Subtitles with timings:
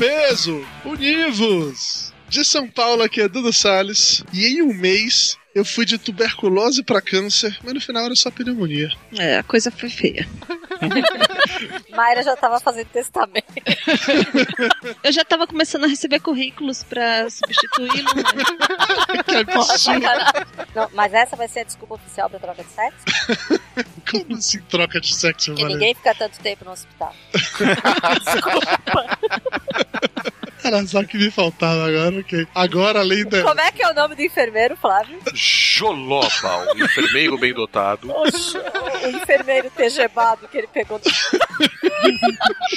[0.00, 2.10] Peso, univos!
[2.26, 4.24] De São Paulo aqui é Dudu Salles.
[4.32, 8.30] E em um mês eu fui de tuberculose pra câncer, mas no final era só
[8.30, 8.88] pneumonia.
[9.18, 10.28] É, a coisa foi feia.
[11.90, 13.44] Mayra já tava fazendo testamento.
[15.02, 18.10] Eu já tava começando a receber currículos pra substituí-lo.
[19.54, 19.84] Mas...
[19.90, 20.74] Que!
[20.74, 23.04] Não, mas essa vai ser a desculpa oficial pra troca de sexo?
[24.10, 25.74] Como assim troca de sexo, Porque mano?
[25.74, 27.14] ninguém fica tanto tempo no hospital.
[30.62, 32.46] Era só que me faltava agora, ok.
[32.54, 33.42] Agora, além da.
[33.42, 35.18] Como é que é o nome do enfermeiro, Flávio?
[35.34, 36.28] Joloba,
[36.74, 38.10] o enfermeiro bem dotado.
[38.10, 38.58] O, jo-
[39.04, 41.10] o enfermeiro tegebado que ele pegou do...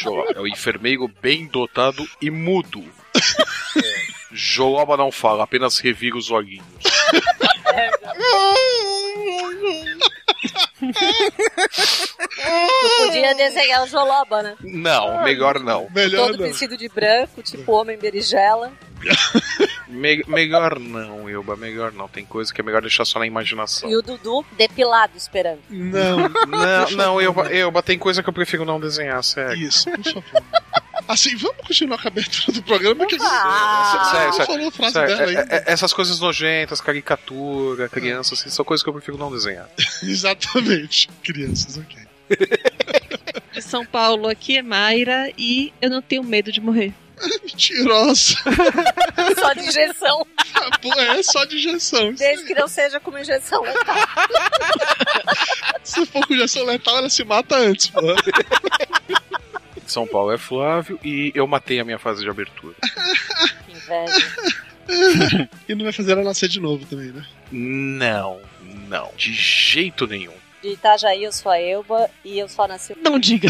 [0.02, 2.84] Jo, é o enfermeiro bem dotado e mudo.
[3.78, 6.66] É, Joloba não fala, apenas revira os olhinhos.
[10.92, 14.56] Tu podia desenhar o Joloba, né?
[14.62, 15.88] Não, melhor não.
[15.94, 16.48] Melhor Todo não.
[16.48, 18.72] vestido de branco, tipo homem berigela.
[19.88, 22.08] Me- melhor não, Elba, melhor não.
[22.08, 23.90] Tem coisa que é melhor deixar só na imaginação.
[23.90, 25.60] E o Dudu depilado esperando.
[25.70, 29.56] Não, Não, não, Elba, Elba, tem coisa que eu prefiro não desenhar, sério.
[29.62, 30.24] isso, por favor.
[31.08, 34.94] Assim, vamos continuar com a abertura do programa que Ah, sério, sério, falou a frase
[34.94, 35.56] Sério, dela é- ainda.
[35.56, 39.70] é- essas coisas nojentas, caricatura, criança, assim, são coisas que eu prefiro não desenhar.
[40.02, 41.10] Exatamente.
[41.24, 41.98] Crianças, ok.
[43.54, 46.94] De São Paulo, aqui é Mayra e eu não tenho medo de morrer.
[47.44, 48.36] Mentirosa.
[49.40, 50.28] Só de injeção.
[50.82, 52.14] Pô, é só de injeção.
[52.14, 53.96] Desde que não seja com injeção letal.
[55.84, 58.02] Se for com injeção letal, ela se mata antes, pô.
[59.86, 62.76] São Paulo é Flávio e eu matei a minha fase de abertura.
[63.66, 64.28] Que inveja.
[65.68, 67.26] E não vai fazer ela nascer de novo também, né?
[67.52, 68.40] Não,
[68.88, 70.34] não, de jeito nenhum.
[70.62, 72.96] De Itajaí eu sou a Elba e eu só nasci.
[73.04, 73.50] Não diga.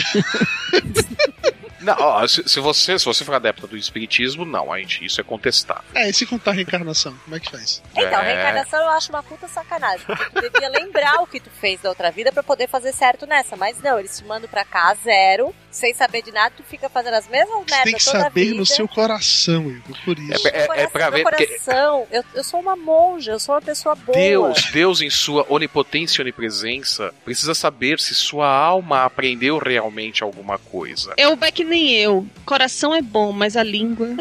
[1.83, 5.19] Não, ó, se, se você se você for adepta do espiritismo, não, a gente, isso
[5.19, 5.83] é contestável.
[5.93, 7.81] É, e se contar a reencarnação, como é que faz?
[7.95, 8.33] Então, É.
[8.33, 10.05] reencarnação eu acho uma puta sacanagem.
[10.05, 13.25] Porque tu devia lembrar o que tu fez da outra vida pra poder fazer certo
[13.25, 13.55] nessa.
[13.55, 17.15] Mas não, eles te mandam pra cá zero, sem saber de nada, tu fica fazendo
[17.15, 18.57] as mesmas Você merdas tem que toda a saber vida.
[18.57, 20.47] no seu coração, Igor, por isso.
[20.47, 23.95] É, é, é pra ver, coração, eu, eu sou uma monja, eu sou uma pessoa
[23.95, 24.17] boa.
[24.17, 30.57] Deus, Deus em sua onipotência e onipresença, precisa saber se sua alma aprendeu realmente alguma
[30.57, 31.13] coisa.
[31.17, 32.25] É que nem eu.
[32.45, 34.07] Coração é bom, mas a língua.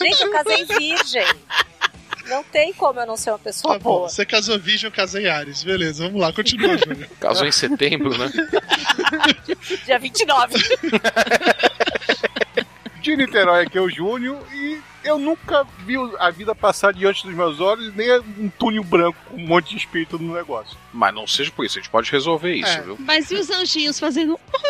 [0.00, 1.26] Gente, eu casei virgem.
[2.26, 4.08] Não tem como eu não ser uma pessoa Tá bom, boa.
[4.08, 5.62] você casou virgem, eu casei Ares.
[5.64, 7.08] Beleza, vamos lá, continua, Júnior.
[7.20, 8.30] Casou em setembro, né?
[9.84, 10.54] Dia 29.
[13.00, 17.34] De Niterói aqui é o Júnior e eu nunca vi a vida passar diante dos
[17.34, 20.76] meus olhos, nem um túnel branco com um monte de espírito no negócio.
[20.92, 22.80] Mas não seja por isso, a gente pode resolver isso, É.
[22.82, 22.96] viu?
[22.98, 24.38] Mas e os anjinhos fazendo.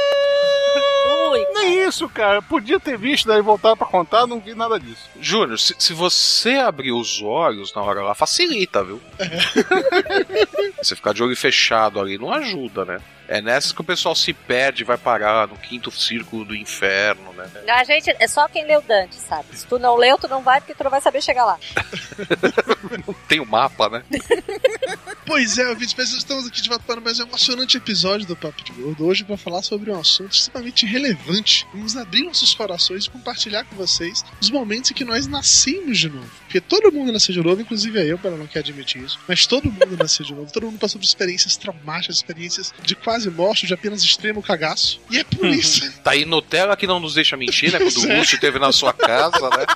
[1.53, 2.41] Nem isso, cara.
[2.41, 5.09] Podia ter visto, daí voltar pra contar, não vi nada disso.
[5.21, 9.01] Júnior, se, se você abrir os olhos na hora lá, facilita, viu?
[10.83, 13.01] você ficar de olho fechado ali não ajuda, né?
[13.29, 17.33] É nessas que o pessoal se perde e vai parar no quinto círculo do inferno,
[17.33, 17.51] né?
[17.69, 19.47] A gente, é só quem leu Dante, sabe?
[19.53, 21.59] Se tu não leu, tu não vai, porque tu não vai saber chegar lá.
[23.29, 24.05] Tem o mapa, né?
[25.25, 28.63] Pois é, ouvintes, pessoas, estamos aqui de volta para mais um emocionante episódio do Papo
[28.63, 29.07] de Gordo.
[29.07, 31.67] Hoje para falar sobre um assunto extremamente relevante.
[31.75, 36.09] Vamos abrir nossos corações e compartilhar com vocês os momentos em que nós nascemos de
[36.09, 36.31] novo.
[36.57, 39.19] Porque todo mundo nasceu de novo, inclusive eu, ela não quer admitir isso.
[39.29, 40.51] Mas todo mundo nasceu de novo.
[40.51, 45.01] Todo mundo passou por experiências traumáticas, experiências de quase morte, de apenas extremo cagaço.
[45.11, 47.79] E é por isso Tá aí Nutella que não nos deixa mentir, né?
[47.79, 48.19] Quando o é.
[48.19, 49.67] Lúcio esteve na sua casa, né?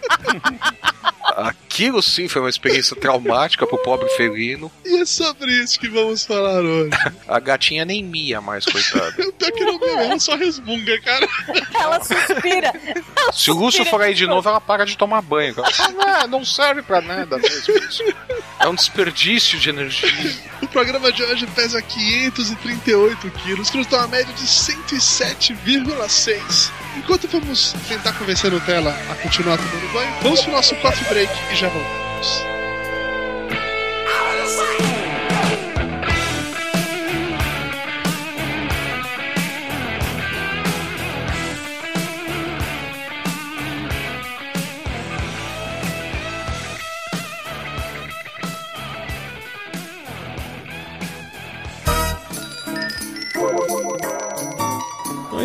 [1.36, 4.70] Aquilo sim foi uma experiência traumática pro pobre felino.
[4.84, 6.90] E é sobre isso que vamos falar hoje.
[7.26, 9.14] A gatinha nem mia mais, coitada.
[9.16, 11.28] Eu tô aqui no meu, ela só resmunga, cara.
[11.74, 12.72] Ela suspira.
[13.32, 15.54] Se o Lúcio for aí de novo, ela para de tomar banho.
[15.56, 18.04] Ela fala, ah, não serve pra nada mesmo isso.
[18.60, 20.10] É um desperdício de energia.
[20.62, 26.70] O programa de hoje pesa 538 quilos, cruzou uma média de 107,6.
[26.96, 31.32] Enquanto vamos tentar convencer a Nutella a continuar tomando banho, vamos pro nosso coffee break
[31.52, 32.00] e já voltamos.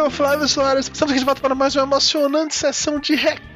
[0.00, 0.86] Bem, senhor Flávio Soares.
[0.86, 3.49] Estamos aqui de volta para mais uma emocionante sessão de recados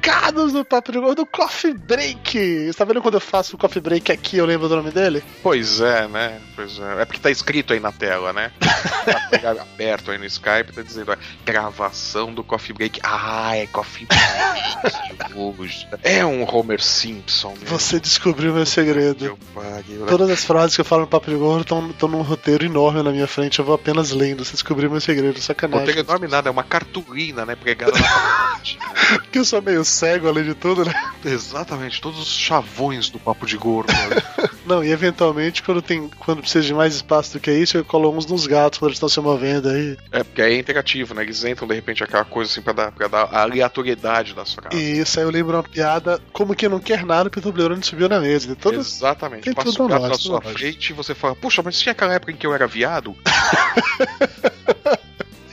[0.53, 2.67] do Papo de Gordo, Coffee Break.
[2.67, 5.23] Você tá vendo quando eu faço o Coffee Break aqui, eu lembro do nome dele?
[5.41, 6.39] Pois é, né?
[6.55, 7.01] Pois é.
[7.01, 8.51] É porque tá escrito aí na tela, né?
[9.05, 11.15] Tá aberto aí no Skype, tá dizendo ó,
[11.45, 12.99] gravação do Coffee Break.
[13.03, 15.33] Ah, é Coffee Break.
[15.35, 15.87] hoje.
[16.03, 17.53] é um Homer Simpson.
[17.61, 19.23] Meu Você descobriu meu segredo.
[19.23, 20.05] Meu pariu.
[20.07, 23.11] Todas as frases que eu falo no Papo de Gordo estão num roteiro enorme na
[23.11, 24.43] minha frente, eu vou apenas lendo.
[24.43, 25.85] Você descobriu meu segredo, Não sacanagem.
[25.85, 27.55] tem enorme nada, é uma cartolina, né?
[27.55, 28.79] Pregada na parede.
[29.09, 30.93] Porque eu sou meio cego além de tudo, né?
[31.23, 33.91] Exatamente, todos os chavões do Papo de Gordo.
[34.05, 34.23] olha.
[34.65, 38.11] Não, e eventualmente, quando tem quando precisa de mais espaço do que isso, eu colo
[38.11, 39.95] uns nos gatos quando eles estão se movendo aí.
[40.11, 41.21] é, porque aí é interativo, né?
[41.21, 44.79] Eles entram de repente aquela coisa assim pra dar, pra dar a aleatoriedade das frases.
[44.79, 47.83] E isso aí eu lembro uma piada, como que não quer nada, porque o Toblerone
[47.83, 48.55] subiu na mesa.
[48.55, 48.97] Todas...
[48.97, 49.43] Exatamente.
[49.43, 52.31] tem Passa o gato na sua frente e você fala, puxa, mas tinha aquela época
[52.31, 53.15] em que eu era viado?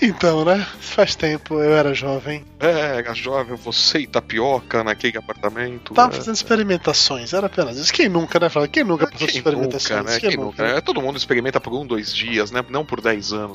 [0.05, 0.67] Então, né?
[0.81, 2.45] Faz tempo, eu era jovem.
[2.59, 5.95] É, era jovem, você e tapioca naquele apartamento.
[5.95, 6.17] Tava é.
[6.17, 7.93] fazendo experimentações, era apenas isso.
[7.93, 8.49] Quem nunca, né?
[8.49, 10.01] Fala, quem nunca passou Quem experimentações?
[10.01, 10.21] nunca, né?
[10.21, 10.65] Quem nunca?
[10.65, 12.65] É, todo mundo experimenta por um, dois dias, né?
[12.69, 13.53] Não por dez anos.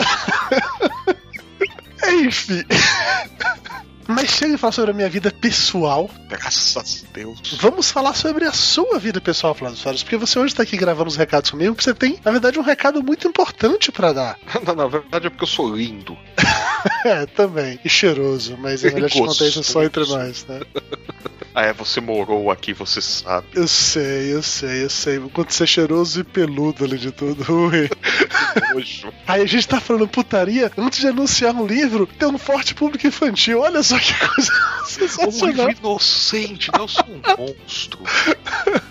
[2.24, 2.64] Enfim.
[4.08, 6.10] Mas chega e fala sobre a minha vida pessoal.
[6.28, 7.58] Graças a Deus.
[7.60, 11.10] Vamos falar sobre a sua vida pessoal, Flávio Soares, porque você hoje tá aqui gravando
[11.10, 14.40] os recados comigo, porque você tem, na verdade, um recado muito importante pra dar.
[14.66, 16.18] Não, na verdade é porque eu sou lindo.
[17.06, 17.80] É, também.
[17.84, 20.60] E cheiroso, mas é melhor te contar isso só entre nós, né?
[21.56, 23.48] Ah, é, você morou aqui, você sabe.
[23.56, 25.20] Eu sei, eu sei, eu sei.
[25.34, 27.44] Quanto você é cheiroso e peludo ali de tudo.
[27.64, 27.90] Ui.
[29.26, 33.08] Aí a gente tá falando putaria antes de anunciar um livro, tem um forte público
[33.08, 33.62] infantil.
[33.62, 34.52] Olha só que coisa
[34.82, 35.68] Um sensacional.
[35.68, 38.00] livro inocente, não sou um monstro.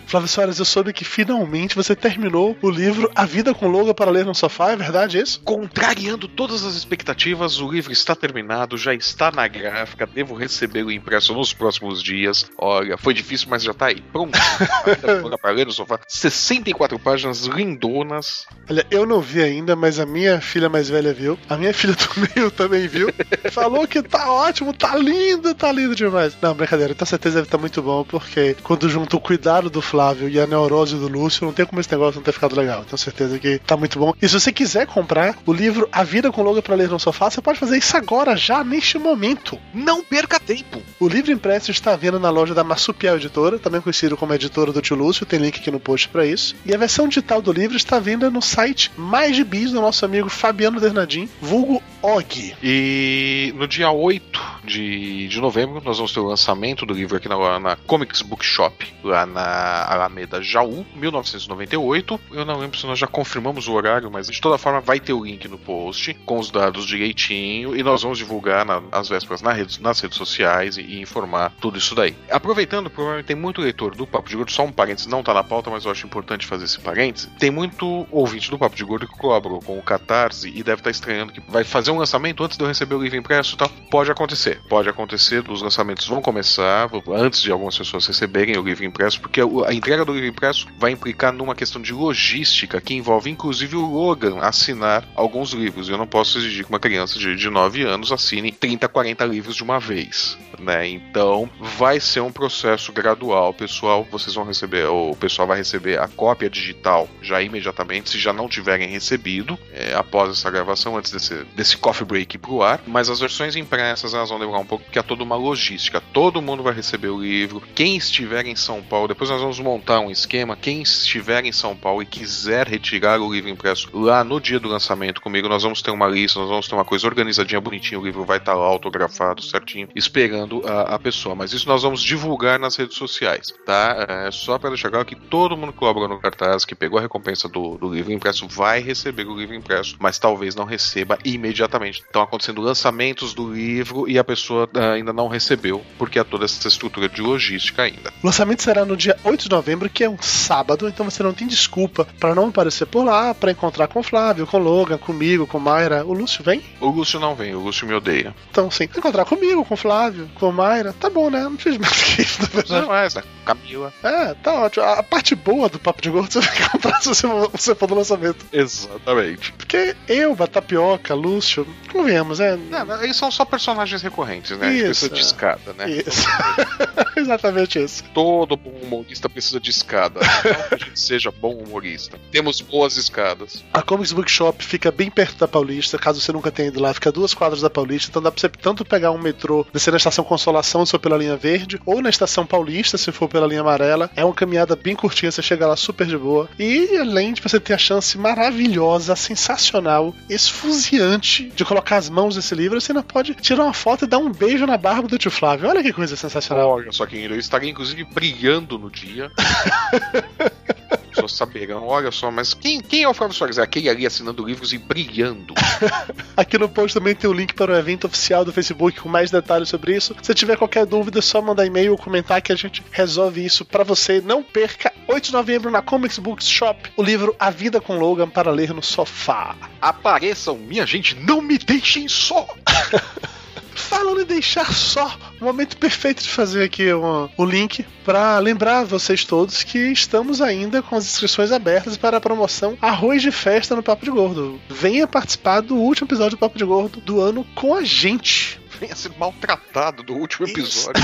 [0.07, 4.09] Flávio Soares, eu soube que finalmente você terminou o livro A Vida com Loga para
[4.09, 5.41] Ler no Sofá, é verdade isso?
[5.41, 10.93] Contrariando todas as expectativas, o livro está terminado, já está na gráfica, devo receber o
[10.93, 12.49] impresso nos próximos dias.
[12.57, 14.01] Olha, foi difícil, mas já tá aí.
[14.13, 14.39] Pronto.
[15.19, 15.99] Agora para ler no sofá.
[16.07, 18.47] 64 páginas lindonas.
[18.71, 21.37] Olha, eu não vi ainda, mas a minha filha mais velha viu.
[21.49, 23.09] A minha filha do meio também viu.
[23.51, 26.37] Falou que tá ótimo, tá lindo, tá lindo demais.
[26.41, 29.96] Não, brincadeira, com certeza deve estar muito bom, porque quando junta o cuidado do Flávio
[30.29, 32.85] e a neurose do Lúcio, não tem como esse negócio não ter ficado legal.
[32.85, 34.15] Tenho certeza que tá muito bom.
[34.21, 37.31] E se você quiser comprar o livro A Vida com Logo para Ler no Sofá,
[37.31, 39.59] você pode fazer isso agora, já, neste momento.
[39.75, 40.83] Não perca tempo.
[41.01, 44.73] O livro impresso está à venda na loja da Massupial Editora, também conhecido como editora
[44.73, 46.55] do tio Lúcio, tem link aqui no post para isso.
[46.65, 49.81] E a versão digital do livro está à venda no site Mais de Bis do
[49.81, 52.55] nosso amigo Fabiano Dernadim, vulgo Og.
[52.63, 57.29] E no dia 8 de, de novembro, nós vamos ter o lançamento do livro aqui
[57.29, 62.21] na, na Comics Bookshop, lá na Alameda Jaú, 1998.
[62.33, 65.13] Eu não lembro se nós já confirmamos o horário, mas de toda forma vai ter
[65.13, 69.43] o link no post, com os dados direitinho, e nós vamos divulgar na, as vésperas
[69.43, 72.15] na rede- nas redes sociais e, e informar tudo isso daí.
[72.31, 75.45] Aproveitando, provavelmente tem muito leitor do Papo de Gordo, só um parênteses, não tá na
[75.45, 77.31] pauta, mas eu acho importante fazer esse parênteses.
[77.39, 80.91] Tem muito ouvinte do Papo de Gordo que colaborou com o Catarse e deve estar
[80.91, 83.69] estranhando que vai fazer um lançamento antes de eu receber o livro impresso, tá?
[83.91, 88.85] Pode acontecer, pode acontecer, os lançamentos vão começar antes de algumas pessoas receberem o livro
[88.85, 93.31] impresso, porque a entrega do livro impresso vai implicar numa questão de logística que envolve
[93.31, 95.89] inclusive o Logan assinar alguns livros.
[95.89, 99.57] Eu não posso exigir que uma criança de, de 9 anos assine 30, 40 livros
[99.57, 100.89] de uma vez, né?
[100.89, 104.07] Então vai ser um processo gradual, pessoal.
[104.11, 108.49] Vocês vão receber, o pessoal vai receber a cópia digital já imediatamente, se já não
[108.49, 112.81] tiverem recebido, é, após essa gravação, antes desse, desse coffee break pro ar.
[112.87, 116.01] Mas as versões impressas elas vão demorar um pouco, porque é toda uma logística.
[116.13, 117.63] Todo mundo vai receber o livro.
[117.75, 120.57] Quem estiver em São Paulo, depois nós vamos montar um esquema.
[120.57, 124.69] Quem estiver em São Paulo e quiser retirar o livro impresso lá no dia do
[124.69, 127.99] lançamento comigo, nós vamos ter uma lista, nós vamos ter uma coisa organizadinha, bonitinha.
[127.99, 131.35] O livro vai estar lá autografado certinho, esperando a, a pessoa.
[131.35, 134.07] Mas isso nós vamos divulgar nas redes sociais, tá?
[134.27, 137.03] É só para deixar claro que todo mundo que colaborou no cartaz, que pegou a
[137.03, 142.03] recompensa do, do livro impresso, vai receber o livro impresso, mas talvez não receba imediatamente.
[142.03, 146.45] Estão acontecendo lançamentos do livro e a pessoa ah, ainda não recebeu, porque há toda
[146.45, 148.13] essa estrutura de logística ainda.
[148.23, 151.33] O lançamento será no dia 8 de novembro, que é um sábado, então você não
[151.33, 154.99] tem desculpa para não aparecer por lá, para encontrar com o Flávio, com o Logan,
[154.99, 156.05] comigo, com Mayra.
[156.05, 156.63] O Lúcio vem?
[156.81, 158.35] O Lúcio não vem, o Lúcio me odeia.
[158.51, 161.43] Então, sim, encontrar comigo, com o Flávio, com a Mayra, tá bom, né?
[161.43, 162.87] Não fiz mais que isso, na verdade.
[162.87, 163.23] Não é, né?
[163.45, 163.93] Camila.
[164.03, 164.85] É, tá ótimo.
[164.85, 168.45] A parte boa do Papo de Gordo você vai comprar se você for- no lançamento.
[168.53, 169.53] Exatamente.
[169.53, 172.57] Porque eu, Batapioca, Lúcio, convenhamos, é.
[172.57, 174.75] Não, eles são só personagens recorrentes, né?
[174.75, 175.23] Isso, precisa de é.
[175.23, 175.91] escada, né?
[175.91, 176.27] Isso.
[177.17, 178.05] Exatamente isso.
[178.13, 180.21] Todo bom humorista precisa de escada.
[180.45, 182.19] Não que a gente seja bom humorista.
[182.31, 183.65] Temos boas escadas.
[183.73, 187.09] A Comics Bookshop fica bem perto da Paulista, caso você nunca tenha ido lá, fica
[187.09, 189.97] a duas quadras da Paulista, então dá pra você tanto pegar um metrô, descer na
[189.97, 193.61] estação Consolação se for pela linha verde, ou na estação Paulista se for pela linha
[193.61, 194.11] amarela.
[194.17, 196.49] É uma caminhada bem curtinha, você chega lá super de boa.
[196.59, 202.55] E além de você ter a chance maravilhosa, sensacional, esfuziante de colocar as mãos nesse
[202.55, 205.31] livro, você ainda pode tirar uma foto e dar um beijo na barba do tio
[205.31, 205.69] Flávio.
[205.69, 206.71] Olha que coisa sensacional.
[206.71, 209.31] Olha só quem eu estaria inclusive brilhando no dia.
[209.37, 213.59] As pessoas saberão, olha só, mas quem, quem é o Flávio Soares?
[213.59, 215.55] É aquele ali assinando livros e brilhando.
[216.37, 219.31] Aqui no post também tem o link para o evento oficial do Facebook com mais
[219.31, 220.15] detalhes sobre isso.
[220.23, 223.65] Se tiver qualquer dúvida, é só mandar e-mail ou comentar que a gente resolve isso
[223.65, 224.21] para você.
[224.21, 228.29] Não perca 8 de novembro na Comics Books Shop o livro A Vida com Logan
[228.29, 229.57] para ler no sofá.
[229.81, 232.47] Apareçam, minha gente, não me deixem só!
[233.75, 238.85] Falando em deixar só, o momento perfeito de fazer aqui o, o link para lembrar
[238.85, 243.77] vocês todos que estamos ainda com as inscrições abertas para a promoção Arroz de Festa
[243.77, 244.61] no Papo de Gordo.
[244.69, 248.61] Venha participar do último episódio do Papo de Gordo do ano com a gente.
[248.79, 251.03] Venha ser maltratado do último episódio.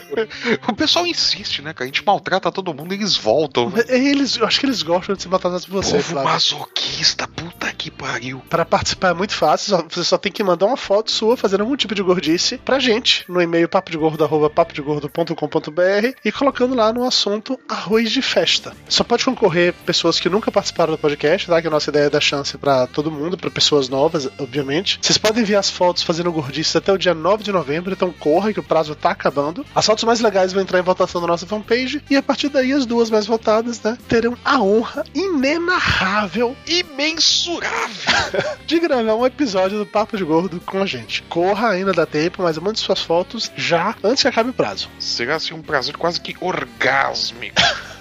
[0.68, 1.84] o pessoal insiste, né, cara?
[1.84, 3.70] A gente maltrata todo mundo e eles voltam.
[3.70, 3.82] Né?
[3.88, 6.30] Eles, eu acho que eles gostam de ser maltratados por você, Povo Flávio.
[6.30, 8.42] masoquista, puta que pariu.
[8.48, 11.76] Para participar é muito fácil, você só tem que mandar uma foto sua fazendo algum
[11.76, 18.22] tipo de gordice pra gente no e-mail papodegordo@papodegordo.com.br e colocando lá no assunto arroz de
[18.22, 18.72] festa.
[18.88, 21.60] Só pode concorrer pessoas que nunca participaram do podcast, tá?
[21.60, 24.98] Que a nossa ideia é dar chance pra todo mundo, pra pessoas novas, obviamente.
[25.00, 28.52] Vocês podem enviar as fotos fazendo gordices até o dia 9 de novembro, então corra
[28.52, 29.64] que o prazo tá acabando.
[29.74, 32.72] As fotos mais legais vão entrar em votação na nossa fanpage e a partir daí
[32.72, 38.56] as duas mais votadas, né, terão a honra inenarrável Imensurável!
[38.66, 41.22] de gravar um episódio do Papo de Gordo com a gente.
[41.22, 44.88] Corra, ainda dá tempo, mas mande suas fotos já antes que acabe o prazo.
[44.98, 47.60] Será assim um prazer quase que orgásmico.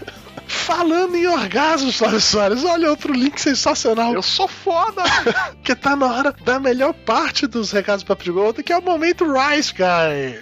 [0.65, 4.15] Falando em orgasmos, Flávio Soares, olha outro link sensacional.
[4.15, 5.03] Eu sou foda!
[5.63, 8.77] que tá na hora da melhor parte dos recados do Papo de Gordo, que é
[8.77, 10.39] o momento Rice Guy.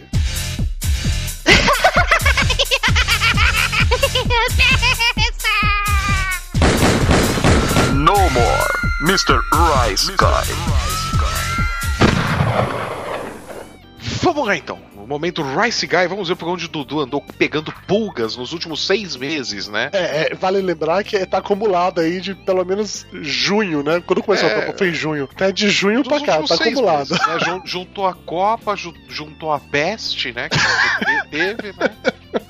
[7.93, 9.41] No more, Mr.
[9.51, 10.82] Rice Guy.
[14.23, 14.79] Vamos lá então.
[14.95, 18.85] O momento Rice Guy, vamos ver por onde o Dudu andou pegando pulgas nos últimos
[18.87, 19.89] seis meses, né?
[19.91, 24.01] É, é, vale lembrar que tá acumulado aí de pelo menos junho, né?
[24.07, 24.53] Quando começou É.
[24.53, 25.27] a Copa foi em junho.
[25.27, 27.09] Tá de junho Nos pra cá, tá acumulado.
[27.09, 27.39] meses, né?
[27.41, 30.47] Jun- Juntou a Copa, ju- juntou a peste, né?
[30.47, 31.89] Que te- teve, né?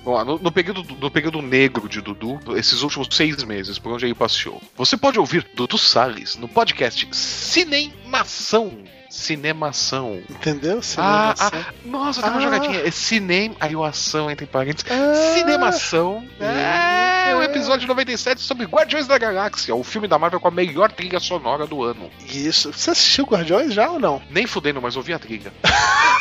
[0.03, 4.05] Bom, no, no período, no período negro de Dudu, esses últimos seis meses, por onde
[4.05, 4.61] ele passeou.
[4.77, 8.71] Você pode ouvir Dudu Salles no podcast Cinemação.
[9.13, 10.21] Cinemação.
[10.27, 10.79] Entendeu?
[10.97, 11.51] Ah, Cinemação.
[11.53, 12.41] ah, nossa, tem uma Ah.
[12.41, 12.79] jogadinha.
[12.81, 14.89] É cinem, aí o ação entre parênteses.
[14.91, 15.33] Ah.
[15.35, 16.27] Cinemação.
[16.39, 20.91] É, o episódio 97 sobre Guardiões da Galáxia, o filme da Marvel com a melhor
[20.91, 22.09] trilha sonora do ano.
[22.27, 22.73] Isso.
[22.73, 24.19] Você assistiu Guardiões já ou não?
[24.31, 25.53] Nem fudendo, mas ouvi a trilha.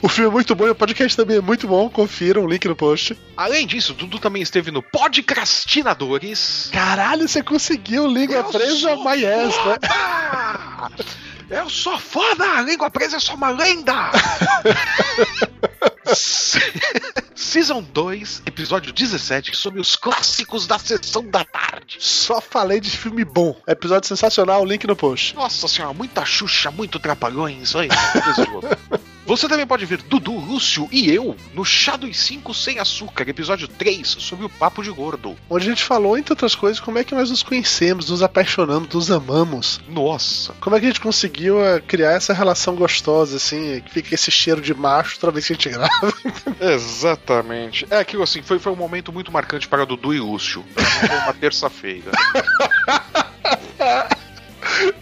[0.00, 1.90] O filme é muito bom e o podcast também é muito bom.
[1.90, 3.18] Confiram o link no post.
[3.36, 6.70] Além disso, Dudu também esteve no Podcrastinadores.
[6.72, 9.10] Caralho, você conseguiu língua Eu presa sou né?
[11.48, 12.44] Eu sou foda!
[12.44, 13.94] A língua presa é só uma lenda!
[17.34, 21.96] Season 2, episódio 17, sobre os clássicos da sessão da tarde.
[22.00, 23.56] Só falei de filme bom.
[23.66, 25.34] Episódio sensacional, link no post.
[25.34, 27.74] Nossa senhora, muita Xuxa, muito trapalhões.
[27.74, 27.88] Oi,
[29.26, 33.66] Você também pode ver Dudu, Lúcio e eu no Chá dos 5 Sem Açúcar, episódio
[33.66, 35.36] 3, sobre o Papo de Gordo.
[35.50, 38.88] Onde a gente falou, entre outras coisas, como é que nós nos conhecemos, nos apaixonamos,
[38.88, 39.80] nos amamos.
[39.88, 40.54] Nossa.
[40.60, 44.30] Como é que a gente conseguiu eh, criar essa relação gostosa, assim, que fica esse
[44.30, 46.14] cheiro de macho toda vez que a gente grava.
[46.60, 47.84] Exatamente.
[47.90, 50.64] É aquilo assim, foi, foi um momento muito marcante para Dudu e Lúcio.
[50.72, 52.12] Foi uma terça-feira.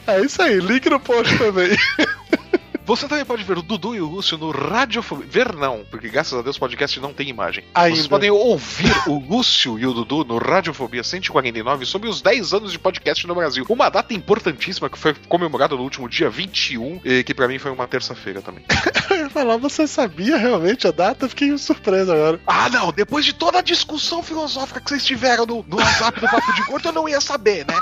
[0.06, 1.76] É isso aí, link no post também.
[2.84, 5.26] Você também pode ver o Dudu e o Lúcio no Radiofobia.
[5.26, 7.64] Ver não, porque graças a Deus o podcast não tem imagem.
[7.74, 7.96] Ainda.
[7.96, 12.72] Vocês podem ouvir o Lúcio e o Dudu no Radiofobia 149 sobre os 10 anos
[12.72, 13.64] de podcast no Brasil.
[13.68, 17.70] Uma data importantíssima que foi comemorada no último dia 21, e que pra mim foi
[17.70, 18.64] uma terça-feira também.
[19.24, 21.28] ia falar, você sabia realmente a data?
[21.28, 22.40] Fiquei surpreso agora.
[22.46, 26.28] Ah, não, depois de toda a discussão filosófica que vocês tiveram no, no WhatsApp do
[26.28, 27.74] Papo de Gordo, eu não ia saber, né?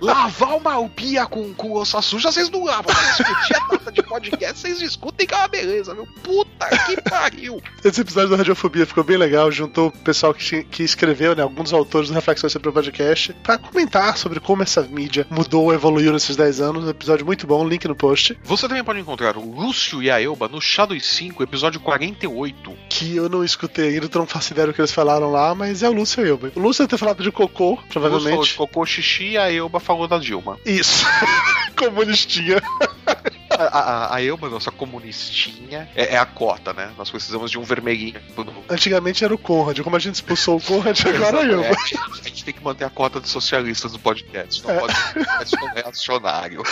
[0.00, 2.94] Lavar uma pia com, com louça suja, vocês não lavam.
[2.94, 6.06] Discutir a data de podcast, vocês discutem que é uma beleza, meu.
[6.22, 7.62] Puta que pariu.
[7.84, 11.72] Esse episódio da Radiofobia ficou bem legal, juntou o pessoal que, que escreveu, né, alguns
[11.72, 16.36] autores do Reflexões sobre o podcast, pra comentar sobre como essa mídia mudou, evoluiu nesses
[16.36, 16.84] 10 anos.
[16.84, 18.38] Um episódio muito bom, link no post.
[18.44, 22.72] Você também pode encontrar o Lúcio e a Elba no Shadow 5, episódio 48.
[22.88, 25.82] Que eu não escutei ainda, então não faço ideia do que eles falaram lá, mas
[25.82, 26.38] é o Lúcio e eu.
[26.54, 28.30] O Lúcio ter falado de cocô, O Lúcio provavelmente.
[28.30, 30.58] falou de cocô xixi e a Elba falou da Dilma.
[30.64, 31.04] Isso.
[31.76, 32.62] Comunistinha.
[33.58, 36.92] A, a, a Elba, nossa comunistinha, é, é a cota, né?
[36.96, 38.20] Nós precisamos de um vermelhinho.
[38.68, 41.62] Antigamente era o Conrad, como a gente expulsou o Conrad, agora eu.
[41.62, 44.64] É, a gente tem que manter a cota dos socialistas do podcast.
[44.66, 44.94] Não pode
[45.48, 46.62] ser um reacionário.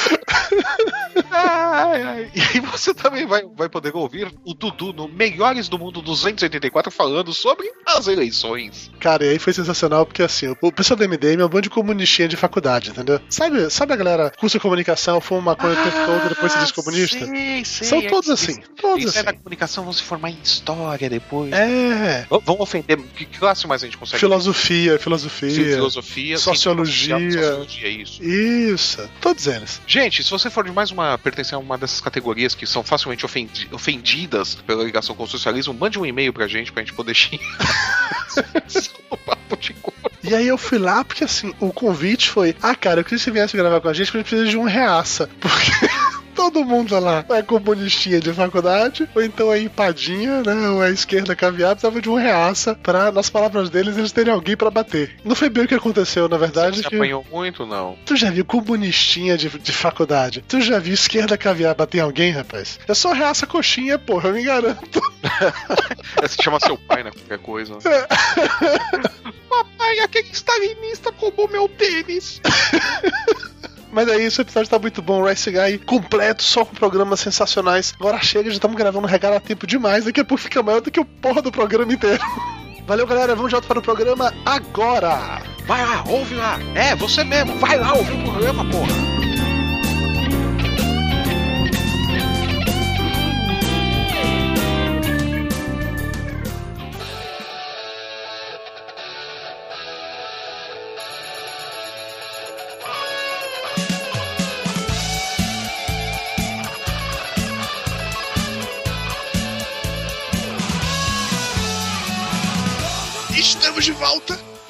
[1.30, 2.30] Ai, ai.
[2.34, 6.90] E aí você também vai, vai poder ouvir o Dudu no Melhores do Mundo 284
[6.90, 8.90] falando sobre as eleições.
[9.00, 11.70] Cara, e aí foi sensacional porque assim, o pessoal do MDM é um bando de
[11.70, 13.20] comunistinha de faculdade, entendeu?
[13.28, 17.18] Sabe, sabe a galera curso de comunicação, fuma maconha o tempo todo depois se comunista?
[17.26, 17.88] Sei, sei.
[17.88, 19.34] São É todos assim, todos eles saem assim.
[19.36, 21.52] da comunicação vão se formar em história depois.
[21.52, 22.26] É.
[22.30, 22.98] V- Vão ofender.
[23.16, 24.20] Que classe mais a gente consegue?
[24.20, 25.50] Filosofia, filosofia.
[25.50, 27.18] Filosofia, sociologia.
[27.18, 28.22] sociologia, isso.
[28.22, 29.80] Isso, todos eles.
[29.86, 33.24] Gente, se você for de mais uma pertencer a uma dessas categorias que são facilmente
[33.24, 37.14] ofendi- ofendidas pela ligação com o socialismo, mande um e-mail pra gente pra gente poder
[37.14, 37.44] xingar.
[40.22, 43.24] E aí eu fui lá porque assim, o convite foi: ah, cara, eu queria que
[43.24, 45.28] você viesse gravar com a gente porque a gente precisa de um reaça.
[45.40, 45.70] Porque.
[46.36, 50.68] Todo mundo lá é comunistinha de faculdade, ou então é empadinha, né?
[50.68, 54.54] Ou é esquerda caviar, precisava de um reaça pra, nas palavras deles, eles terem alguém
[54.54, 55.16] pra bater.
[55.24, 56.82] Não foi bem o que aconteceu, na verdade.
[56.82, 56.94] Você que...
[56.94, 57.96] apanhou muito, não?
[58.04, 60.44] Tu já viu comunistinha de, de faculdade?
[60.46, 62.78] Tu já viu esquerda caviar bater em alguém, rapaz?
[62.86, 65.00] Eu sou reaça coxinha, porra, eu me garanto.
[66.20, 67.10] Você chama seu pai, né?
[67.12, 67.78] Qualquer coisa.
[69.48, 72.42] Papai, aquele stalinista roubou meu tênis.
[73.92, 75.24] Mas é isso, o episódio tá muito bom.
[75.24, 77.94] Rice Guy completo, só com programas sensacionais.
[77.98, 80.04] Agora chega, já estamos gravando regalo a tempo demais.
[80.04, 82.22] Daqui a pouco fica maior do que o porra do programa inteiro.
[82.86, 83.34] Valeu, galera.
[83.34, 85.42] Vamos de volta para o programa agora.
[85.66, 86.58] Vai lá, ouve lá.
[86.74, 87.56] É, você mesmo.
[87.56, 89.25] Vai lá ouvir o programa, porra.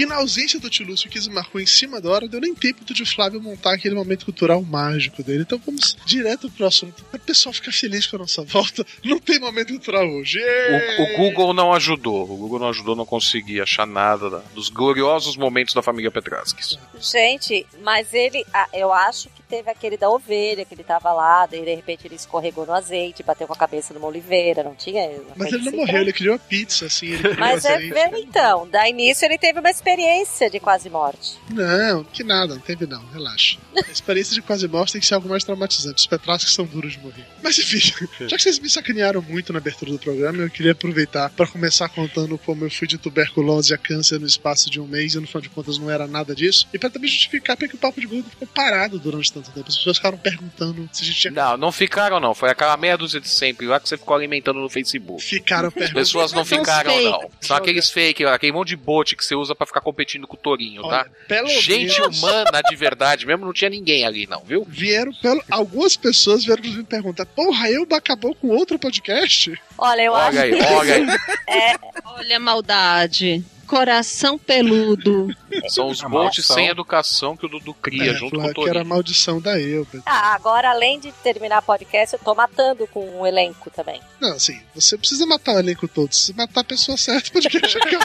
[0.06, 2.54] E na ausência do tio Lúcio, que se marcou em cima da hora, deu nem
[2.54, 5.42] tempo do Flávio montar aquele momento cultural mágico dele.
[5.42, 7.02] Então vamos direto pro assunto.
[7.04, 10.38] Para o pessoal ficar feliz com a nossa volta, não tem momento cultural hoje.
[10.38, 12.22] O, o Google não ajudou.
[12.22, 16.78] O Google não ajudou, não consegui achar nada da- dos gloriosos momentos da família Petraskis.
[17.00, 21.46] Gente, mas ele, ah, eu acho que teve aquele da ovelha, que ele tava lá,
[21.46, 25.09] daí de repente ele escorregou no azeite, bateu com a cabeça numa oliveira, não tinha
[25.09, 26.00] uma Mas ele não assim, morreu, né?
[26.00, 27.12] ele criou a pizza, assim.
[27.38, 27.94] Mas é azeite.
[27.94, 31.38] ver então, daí nisso ele teve uma experiência de quase morte.
[31.50, 33.59] Não, que nada, não teve não, relaxa.
[33.76, 36.00] A experiência de quase morte tem que ser algo mais traumatizante.
[36.00, 37.26] Os Petrascos são duros de morrer.
[37.42, 37.80] Mas enfim,
[38.26, 41.88] já que vocês me sacanearam muito na abertura do programa, eu queria aproveitar para começar
[41.88, 45.26] contando como eu fui de tuberculose a câncer no espaço de um mês e no
[45.26, 46.66] final de contas não era nada disso.
[46.72, 49.68] E para também justificar porque o Papo de Gordo ficou parado durante tanto tempo.
[49.68, 51.31] As pessoas ficaram perguntando se a gente tinha.
[51.33, 52.35] Não, não ficaram, não.
[52.35, 55.22] Foi aquela meia dúzia de sempre lá que você ficou alimentando no Facebook.
[55.22, 55.99] Ficaram As perguntando.
[56.01, 57.05] pessoas não ficaram, fake.
[57.05, 57.31] não.
[57.40, 60.35] São aqueles fake lá, aquele monte de bot que você usa pra ficar competindo com
[60.37, 61.01] o Torinho, tá?
[61.01, 64.64] Olha, pelo Gente menos- humana de verdade mesmo, não tinha ninguém ali, não, viu?
[64.68, 65.42] Vieram pelo...
[65.51, 69.53] Algumas pessoas vieram me perguntar: Porra, eu acabou com outro podcast?
[69.79, 71.07] Olha, eu Olha acho aí, que olha aí.
[71.49, 73.44] é, Olha a maldade.
[73.66, 75.29] Coração peludo.
[75.68, 76.55] São os maldição.
[76.57, 78.87] sem educação que o Dudu cria É, junto com o que era a Torinho.
[78.87, 80.02] maldição da Elba.
[80.07, 84.00] Ah, agora além de terminar podcast, eu tô matando com um elenco também.
[84.20, 86.12] Não, assim, você precisa matar o elenco todo.
[86.12, 88.05] Se matar a pessoa certa, o podcast acaba.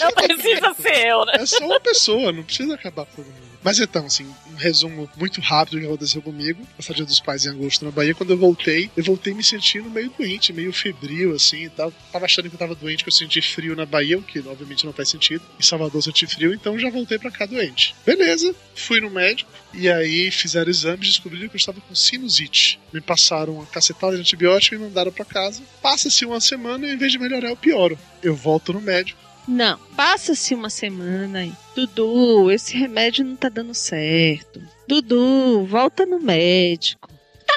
[0.00, 1.32] Não precisa ser eu, né?
[1.36, 3.47] É só uma pessoa, não precisa acabar com todo mundo.
[3.62, 6.66] Mas então, assim, um resumo muito rápido do que aconteceu comigo.
[6.76, 8.14] Passar dia dos pais em agosto na Bahia.
[8.14, 11.92] Quando eu voltei, eu voltei me sentindo meio doente, meio febril, assim e tal.
[12.12, 14.86] Tava achando que eu tava doente, que eu senti frio na Bahia, o que obviamente
[14.86, 15.42] não faz sentido.
[15.58, 17.94] Em Salvador eu senti frio, então já voltei pra cá doente.
[18.06, 19.50] Beleza, fui no médico.
[19.74, 22.80] E aí fizeram exames e descobriram que eu estava com sinusite.
[22.92, 25.62] Me passaram uma cacetada de antibiótico e me mandaram pra casa.
[25.82, 27.98] Passa-se uma semana e em vez de melhorar eu pioro.
[28.22, 29.27] Eu volto no médico.
[29.48, 31.52] Não, passa-se uma semana aí.
[31.74, 34.60] Dudu, esse remédio não tá dando certo.
[34.86, 37.07] Dudu, volta no médico.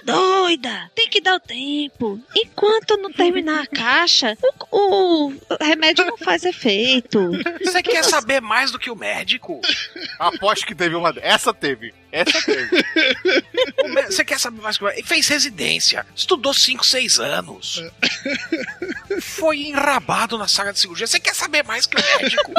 [0.03, 0.91] Doida.
[0.95, 2.19] Tem que dar o tempo.
[2.35, 4.37] Enquanto não terminar a caixa,
[4.71, 7.31] o, o remédio não faz efeito.
[7.63, 9.61] Você quer saber mais do que o médico?
[10.19, 11.13] Aposto que teve uma.
[11.21, 11.93] Essa teve.
[12.11, 12.83] Essa teve.
[14.07, 15.07] Você quer saber mais do que o médico?
[15.07, 16.05] Fez residência.
[16.15, 17.83] Estudou 5, 6 anos.
[19.21, 21.07] Foi enrabado na sala de cirurgia.
[21.07, 22.51] Você quer saber mais que o médico?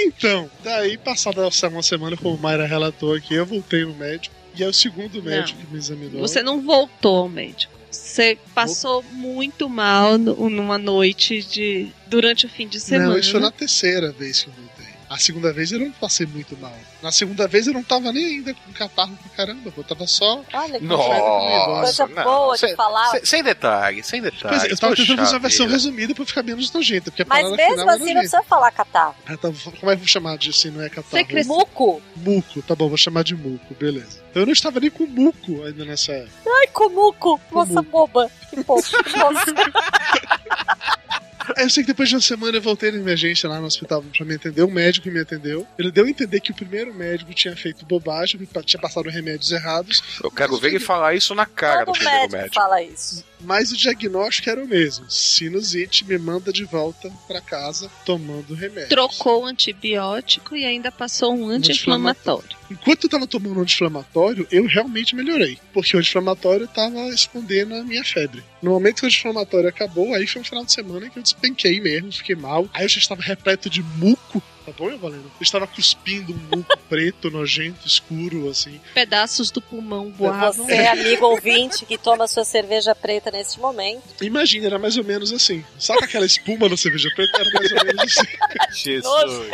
[0.00, 4.34] Então, daí, passada essa uma semana, como o Mayra relatou aqui, eu voltei no médico.
[4.58, 6.20] E é o segundo médico que me examinou.
[6.20, 7.72] Você não voltou ao médico.
[7.90, 13.10] Você passou muito mal numa noite de durante o fim de semana.
[13.10, 14.77] Não, isso foi na terceira vez que eu voltei.
[15.10, 16.76] A segunda vez eu não passei muito mal.
[17.02, 20.42] Na segunda vez eu não tava nem ainda com catarro pra caramba, eu tava só.
[20.52, 23.10] Olha que Nossa, coisa boa de Sem- falar.
[23.12, 24.64] sem- Sem detalhe, sem Pois detalhes.
[24.64, 27.50] é, eu tava tentando fazer uma versão resumida pra ficar menos nojenta, porque a Mas
[27.52, 29.14] mesmo é assim não precisa falar catarro.
[29.26, 31.24] Ah, tá, como é que eu vou chamar de se não é catarro?
[31.26, 32.02] cresceu- Muco?
[32.14, 34.22] Muco, tá bom, vou chamar de muco, beleza.
[34.30, 36.12] Então eu não estava nem com muco ainda nessa.
[36.46, 38.30] Ai, comuco, moça boba.
[38.50, 38.82] Que pouco.
[39.16, 39.54] Nossa.
[41.56, 44.02] Aí eu sei que depois de uma semana eu voltei na emergência lá no hospital
[44.02, 45.66] pra me atender, o médico me atendeu.
[45.78, 49.50] Ele deu a entender que o primeiro médico tinha feito bobagem, que tinha passado remédios
[49.50, 50.02] errados.
[50.22, 52.54] Eu quero ver ele falar isso na cara Todo do primeiro médico médico.
[52.54, 53.24] fala isso.
[53.40, 55.08] Mas o diagnóstico era o mesmo.
[55.10, 58.88] Sinusite me manda de volta pra casa tomando remédio.
[58.88, 62.56] Trocou o antibiótico e ainda passou um anti-inflamatório.
[62.70, 65.58] Enquanto eu tava tomando anti-inflamatório, eu realmente melhorei.
[65.72, 68.42] Porque o anti-inflamatório tava escondendo a minha febre.
[68.60, 71.80] No momento que o anti-inflamatório acabou, aí foi um final de semana que eu despenquei
[71.80, 72.68] mesmo, fiquei mal.
[72.74, 74.42] Aí eu já estava repleto de muco.
[74.68, 75.24] Tá bom, meu Valendo?
[75.24, 78.78] Eu estava cuspindo um muco preto, nojento, escuro, assim.
[78.92, 80.66] Pedaços do pulmão voavam.
[80.66, 84.02] Você, amigo ouvinte, que toma sua cerveja preta neste momento.
[84.22, 85.64] Imagina, era mais ou menos assim.
[85.78, 87.40] Sabe aquela espuma da cerveja preta?
[87.40, 88.28] Era mais ou menos assim.
[88.84, 89.50] Jesus.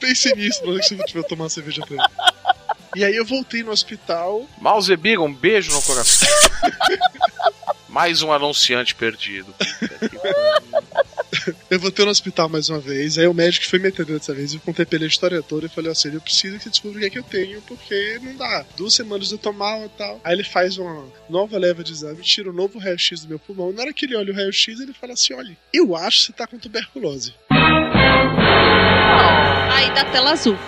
[0.00, 2.10] Pense nisso na hora que você tiver tomar uma cerveja preta.
[2.96, 4.48] E aí eu voltei no hospital.
[4.58, 6.28] Malzebiga, um beijo no coração.
[7.88, 9.54] Mais um anunciante perdido.
[11.70, 13.18] Eu voltei no hospital mais uma vez.
[13.18, 14.54] Aí o médico foi me atender dessa vez.
[14.54, 16.98] Eu contei pra ele a história toda e falei assim: eu preciso que você descubra
[16.98, 18.64] o que é que eu tenho, porque não dá.
[18.76, 20.20] Duas semanas eu tô mal e tal.
[20.24, 23.72] Aí ele faz uma nova leva de exame, tira um novo raio-x do meu pulmão.
[23.72, 26.32] Na hora que ele olha o raio-x, ele fala assim: olha, eu acho que você
[26.32, 27.34] tá com tuberculose.
[29.72, 30.58] Aí da tela azul.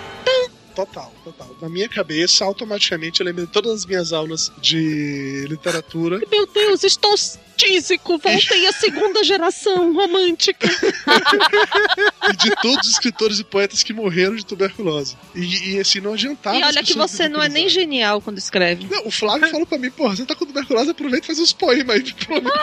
[0.75, 1.57] Total, total.
[1.61, 6.21] Na minha cabeça, automaticamente eu lembrei de todas as minhas aulas de literatura.
[6.31, 7.13] Meu Deus, estou
[7.59, 8.17] tísico.
[8.17, 10.67] Voltei à segunda geração romântica.
[12.31, 15.17] e de todos os escritores e poetas que morreram de tuberculose.
[15.35, 16.57] E, e, assim, não adiantava.
[16.57, 18.87] E olha que você não é nem genial quando escreve.
[18.89, 21.53] Não, o Flávio falou pra mim, porra, você tá com tuberculose, aproveita e faz uns
[21.53, 22.13] poemas aí.
[22.13, 22.49] pelo.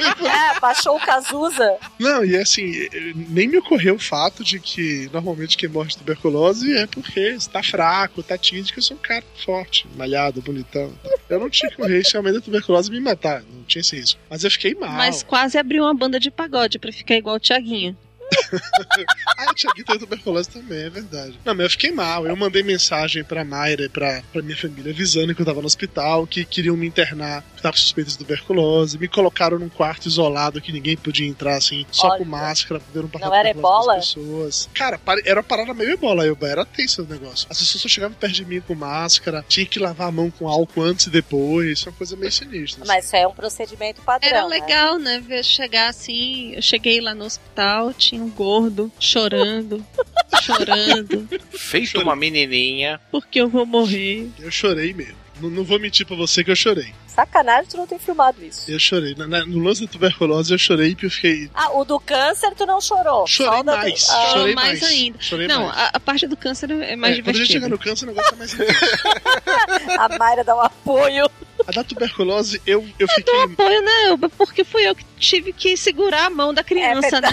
[0.00, 1.76] É, baixou o Cazuza.
[1.98, 2.88] Não, e assim,
[3.28, 7.62] nem me ocorreu o fato de que normalmente quem morre de tuberculose é porque está
[7.62, 10.92] fraco, tá tísico, eu sou um cara forte, malhado, bonitão.
[11.28, 14.20] Eu não tinha que correr se realmente a tuberculose me matar, não tinha esse risco.
[14.30, 14.92] Mas eu fiquei mal.
[14.92, 17.96] Mas quase abriu uma banda de pagode pra ficar igual o Tiaguinho.
[19.36, 21.38] Ah, o Thiaguinho tem tuberculose também, é verdade.
[21.44, 22.26] Não, mas eu fiquei mal.
[22.26, 25.66] Eu mandei mensagem pra Mayra e pra, pra minha família avisando que eu tava no
[25.66, 28.98] hospital, que queriam me internar, que tava suspeito de tuberculose.
[28.98, 32.18] Me colocaram num quarto isolado que ninguém podia entrar, assim, só Olha.
[32.18, 33.96] com máscara, pra ver um Não era ebola?
[33.96, 34.68] pessoas.
[34.74, 37.46] Cara, era uma parada meio ebola, eu era tenso o negócio.
[37.50, 40.48] As pessoas só chegavam perto de mim com máscara, tinha que lavar a mão com
[40.48, 41.78] álcool antes e depois.
[41.78, 42.84] Isso é uma coisa meio sinistra.
[42.86, 44.28] Mas isso é um procedimento padrão.
[44.28, 44.48] Era né?
[44.48, 45.20] legal, né?
[45.20, 46.54] Ver chegar assim.
[46.54, 49.84] Eu cheguei lá no hospital, tinha um gordo chorando,
[50.42, 53.00] chorando, Feito uma menininha.
[53.10, 54.28] porque eu vou morrer.
[54.38, 55.18] Eu chorei mesmo.
[55.40, 56.92] Não, não vou mentir pra você que eu chorei.
[57.06, 58.70] Sacanagem, tu não tem filmado isso.
[58.70, 59.14] Eu chorei.
[59.14, 62.54] Na- na- no lance da tuberculose eu chorei porque eu fiquei Ah, o do câncer
[62.54, 63.26] tu não chorou.
[63.26, 64.08] Chorei Só o da- mais.
[64.10, 64.92] Ah, Chorei mais, mais.
[64.92, 65.18] ainda.
[65.20, 65.78] Chorei não, mais.
[65.78, 67.52] A, a parte do câncer é mais É, quando a gente divertida.
[67.60, 68.54] chega no câncer, o negócio é mais.
[69.98, 71.30] A Mayra dá um apoio.
[71.66, 73.24] A da tuberculose, eu, eu Eu fiquei.
[73.34, 74.28] dou apoio, Elba?
[74.30, 77.30] Porque fui eu que tive que segurar a mão da É criança, né?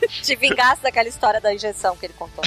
[0.22, 2.42] Te vingasse daquela história da injeção que ele contou.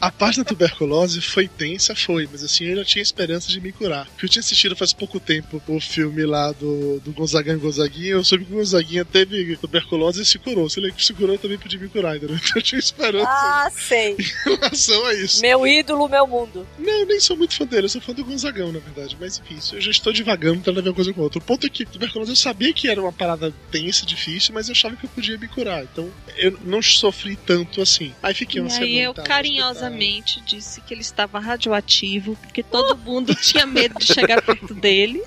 [0.00, 3.70] A parte da tuberculose foi tensa, foi, mas assim, eu já tinha esperança de me
[3.72, 4.06] curar.
[4.06, 8.24] Porque eu tinha assistido faz pouco tempo o filme lá do, do Gonzaguinha Gonzaguinha, eu
[8.24, 10.68] soube que o Gonzaguinha teve tuberculose e se curou.
[10.68, 12.36] Se ele se curou, eu também podia me curar, entendeu?
[12.36, 14.16] Então eu tinha esperança Ah, sei.
[14.18, 14.24] em
[14.58, 15.40] relação a isso.
[15.40, 16.66] Meu ídolo, meu mundo.
[16.78, 19.16] Não, eu nem sou muito fã dele, eu sou fã do Gonzagão, na verdade.
[19.20, 21.38] Mas enfim, isso eu já estou divagando, tentando ver uma coisa com outra.
[21.38, 24.72] O ponto é que tuberculose eu sabia que era uma parada tensa, difícil, mas eu
[24.72, 25.81] achava que eu podia me curar.
[25.82, 28.14] Então eu não sofri tanto assim.
[28.22, 28.86] Aí fiquei E uma semana.
[28.86, 34.40] aí eu carinhosamente disse que ele estava radioativo, porque todo mundo tinha medo de chegar
[34.42, 35.22] perto dele.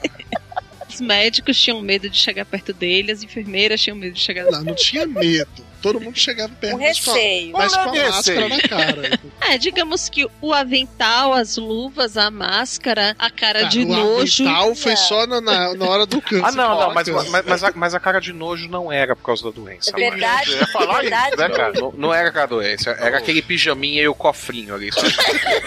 [0.89, 4.63] Os médicos tinham medo de chegar perto dele, as enfermeiras tinham medo de chegar Não,
[4.63, 5.65] não tinha medo.
[5.93, 7.51] Todo mundo chegava perto Um mas com a- receio.
[7.53, 9.19] mas com a máscara na cara.
[9.47, 14.43] É, digamos que o avental, as luvas, a máscara, a cara Cara, de o nojo.
[14.43, 14.97] avental foi Não.
[14.97, 16.43] só na, na, na hora do câncer.
[16.45, 19.21] Ah, não, não, mas, mas, mas a, mas a cara de nojo não era por
[19.23, 19.91] causa da doença.
[19.91, 21.27] É verdade, Eu ia falar é verdade.
[21.27, 21.73] isso, né, cara?
[21.79, 24.89] Não, não era a doença, era aquele pijaminha e o cofrinho ali.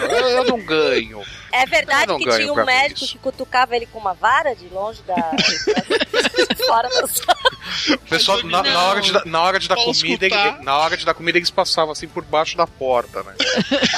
[0.09, 1.23] Eu, eu não ganho.
[1.51, 3.13] É verdade que tinha um médico isso.
[3.13, 5.15] que cutucava ele com uma vara de longe da.
[6.67, 7.39] fora da sala.
[7.91, 10.55] O pessoal, na, na hora de, dar- na hora de dar Posso comida, escutar?
[10.55, 13.33] ele- na hora de dar comida, eles passavam assim por baixo da porta, né?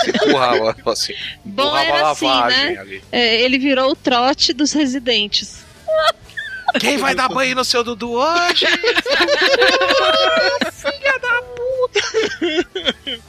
[0.08, 1.13] Empurrava assim.
[1.43, 2.80] Bom, empurrava era a assim, lavagem né?
[2.80, 3.04] ali.
[3.12, 5.63] É, ele virou o trote dos residentes.
[6.80, 8.65] Quem vai dar banho no seu Dudu hoje?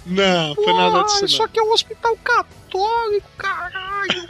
[0.07, 1.25] Não, foi nada disso.
[1.25, 1.45] isso Não.
[1.47, 4.27] aqui é um hospital católico, caralho.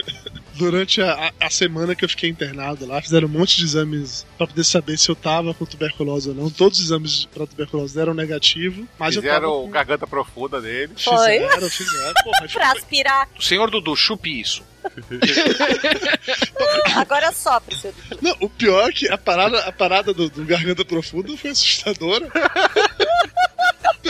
[0.63, 4.47] Durante a, a- semana que eu fiquei internado lá, fizeram um monte de exames pra
[4.47, 6.51] poder saber se eu tava com tuberculose ou não.
[6.51, 9.71] Todos os exames pra tuberculose deram negativo, mas eu tava Fizeram com...
[9.71, 10.93] garganta profunda dele.
[10.97, 11.41] Foi.
[11.41, 12.15] Fizeram, fizeram.
[12.25, 13.29] Porra, Pra aspirar.
[13.41, 14.63] Senhor Dudu, chupe isso.
[16.97, 20.85] Agora sopra, seu Não, o pior é que a parada, a parada do, do Garganta
[20.85, 22.29] Profunda foi assustadora.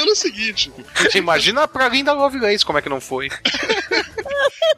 [0.03, 0.73] Pelo seguinte,
[1.15, 3.29] Imagina pra linda Lovelace como é que não foi.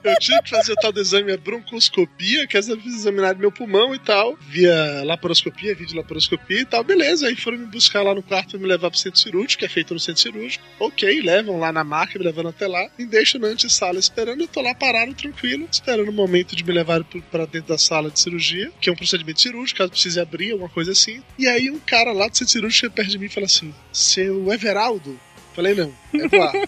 [0.04, 3.94] eu tive que fazer o tal do exame, a broncoscopia, que é examinar meu pulmão
[3.94, 7.26] e tal, via laparoscopia, vídeo laparoscopia e tal, beleza.
[7.26, 9.68] Aí foram me buscar lá no quarto pra me levar pro centro cirúrgico, que é
[9.68, 10.64] feito no centro cirúrgico.
[10.78, 14.48] Ok, levam lá na maca, me levando até lá, me deixam na antessala esperando, eu
[14.48, 18.20] tô lá parado, tranquilo, esperando o momento de me levar pra dentro da sala de
[18.20, 21.22] cirurgia, que é um procedimento cirúrgico, caso precise abrir, alguma coisa assim.
[21.38, 23.74] E aí um cara lá do centro cirúrgico chega perto de mim e fala assim:
[23.92, 25.13] Seu Everaldo?
[25.54, 26.58] Falei, não, é Eduardo.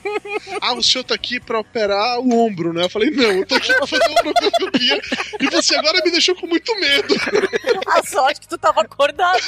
[0.63, 2.85] ah, o senhor tá aqui pra operar o ombro, né?
[2.85, 5.01] Eu falei, não, eu tô aqui pra fazer uma broncoscopia
[5.41, 7.15] e você agora me deixou com muito medo.
[7.89, 9.41] A sorte que tu tava acordado.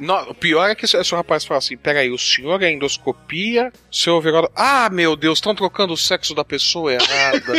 [0.00, 3.72] Não, o pior é que esse, esse rapaz fala assim: peraí, o senhor é endoscopia,
[3.90, 4.50] o senhor overall.
[4.54, 7.52] Ah, meu Deus, estão trocando o sexo da pessoa errada.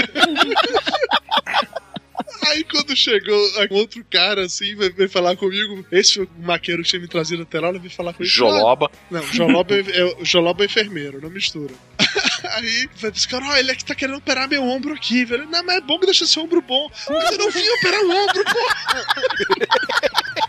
[2.48, 3.38] Aí quando chegou
[3.70, 7.70] um outro cara assim, veio, falar comigo, esse maqueiro que tinha me trazido até lá,
[7.70, 8.34] ele veio falar comigo.
[8.34, 8.90] Joloba.
[8.92, 11.74] Ah, não, Joloba é, é, Joloba é enfermeiro, não mistura.
[12.54, 15.48] Aí, vai cara, ó, ele é que tá querendo operar meu ombro aqui, velho.
[15.48, 16.90] Não, mas é bom que deixa seu ombro bom.
[17.10, 18.60] Mas eu não vim operar o ombro, pô.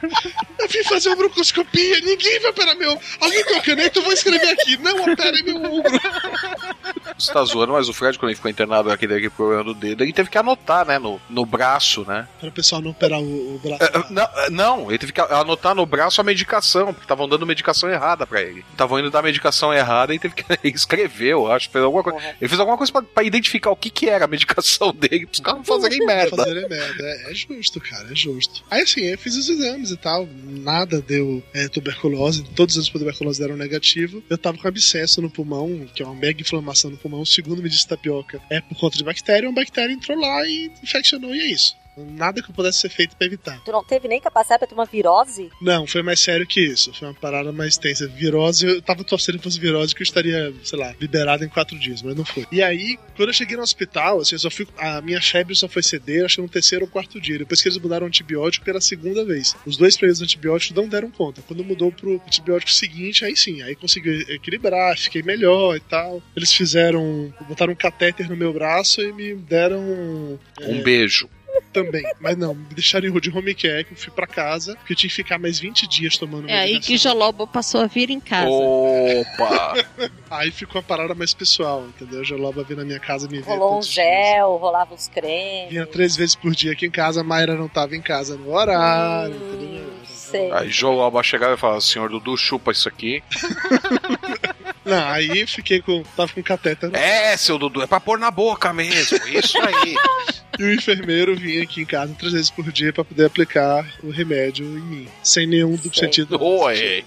[0.58, 2.98] Eu vim fazer uma broncoscopia, ninguém vai operar meu.
[3.20, 4.76] Alguém tem uma caneta, eu vou escrever aqui.
[4.76, 5.92] Não opere meu ombro.
[7.18, 9.74] Você tá zoando, mas o Fred, quando ele ficou internado com aquele aquele problema do
[9.74, 12.26] dedo, ele teve que anotar, né, no, no braço, né?
[12.40, 13.82] Para o pessoal não operar o, o braço.
[13.84, 17.46] É, Não, é, não, ele teve que anotar no braço a medicação, porque estavam dando
[17.46, 18.64] medicação errada pra ele.
[18.70, 21.70] Estavam indo dar medicação errada e teve que ele escreveu, acho.
[21.70, 22.36] Fez alguma coisa.
[22.40, 25.40] Ele fez alguma coisa pra, pra identificar o que, que era a medicação dele, pros
[25.40, 26.36] caras não fazerem merda.
[26.36, 27.04] Fazerem merda.
[27.04, 28.64] É, é justo, cara, é justo.
[28.70, 33.40] Aí assim, eu fiz os exames e tal, nada deu é, tuberculose, todos os tuberculose
[33.40, 34.22] deram negativo.
[34.28, 37.68] Eu tava com abscesso no pulmão, que é uma mega inflamação no pulmão, segundo me
[37.68, 41.46] disse tapioca, é por conta de bactéria, uma bactéria entrou lá e infeccionou e é
[41.46, 41.76] isso.
[41.96, 43.60] Nada que pudesse ser feito pra evitar.
[43.64, 45.50] Tu não teve nem capacidade pra ter uma virose?
[45.60, 46.92] Não, foi mais sério que isso.
[46.94, 48.06] Foi uma parada mais tensa.
[48.08, 51.78] Virose, eu tava torcendo que fosse virose que eu estaria, sei lá, liberado em quatro
[51.78, 52.46] dias, mas não foi.
[52.50, 54.66] E aí, quando eu cheguei no hospital, assim, eu só fui.
[54.78, 57.38] A minha febre só foi ceder, acho que no terceiro ou quarto dia.
[57.38, 59.54] Depois que eles mudaram o antibiótico pela segunda vez.
[59.66, 61.42] Os dois primeiros antibióticos não deram conta.
[61.42, 66.22] Quando mudou pro antibiótico seguinte, aí sim, aí consegui equilibrar, fiquei melhor e tal.
[66.34, 67.32] Eles fizeram.
[67.48, 70.38] botaram um catéter no meu braço e me deram.
[70.62, 71.28] Um beijo.
[71.72, 74.96] Também, mas não, me deixaram de home care, que eu fui pra casa, porque eu
[74.96, 76.98] tinha que ficar mais 20 dias tomando É aí que.
[76.98, 78.50] Jolobo passou a vir em casa.
[78.50, 79.74] Opa!
[80.30, 82.24] Aí ficou uma parada mais pessoal, entendeu?
[82.24, 83.44] Joloba vinha na minha casa me ver.
[83.50, 84.06] Rolou um os dias.
[84.06, 85.70] gel, rolava uns cremes.
[85.70, 88.50] Vinha três vezes por dia aqui em casa, a Mayra não tava em casa no
[88.54, 89.92] horário, entendeu?
[90.06, 90.50] Sei.
[90.52, 93.22] Aí Joloba chegava e falava, senhor Dudu, chupa isso aqui.
[94.84, 96.02] Não, aí fiquei com.
[96.16, 96.40] tava com
[96.88, 99.16] no É, seu Dudu, é pra pôr na boca mesmo.
[99.28, 99.94] Isso aí.
[100.58, 104.10] E o enfermeiro vinha aqui em casa três vezes por dia pra poder aplicar o
[104.10, 105.08] remédio em mim.
[105.22, 106.04] Sem nenhum duplo Sei.
[106.04, 106.42] sentido.
[106.42, 107.04] Oi.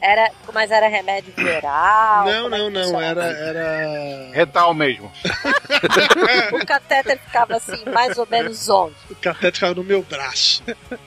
[0.00, 2.26] Era, mas era remédio geral?
[2.26, 3.00] Não, Como é não, não.
[3.00, 3.24] Era.
[3.24, 4.30] era...
[4.32, 5.10] Retal mesmo.
[6.52, 8.94] O catéter ficava assim, mais ou menos onde?
[9.10, 10.62] O catéter ficava no meu braço.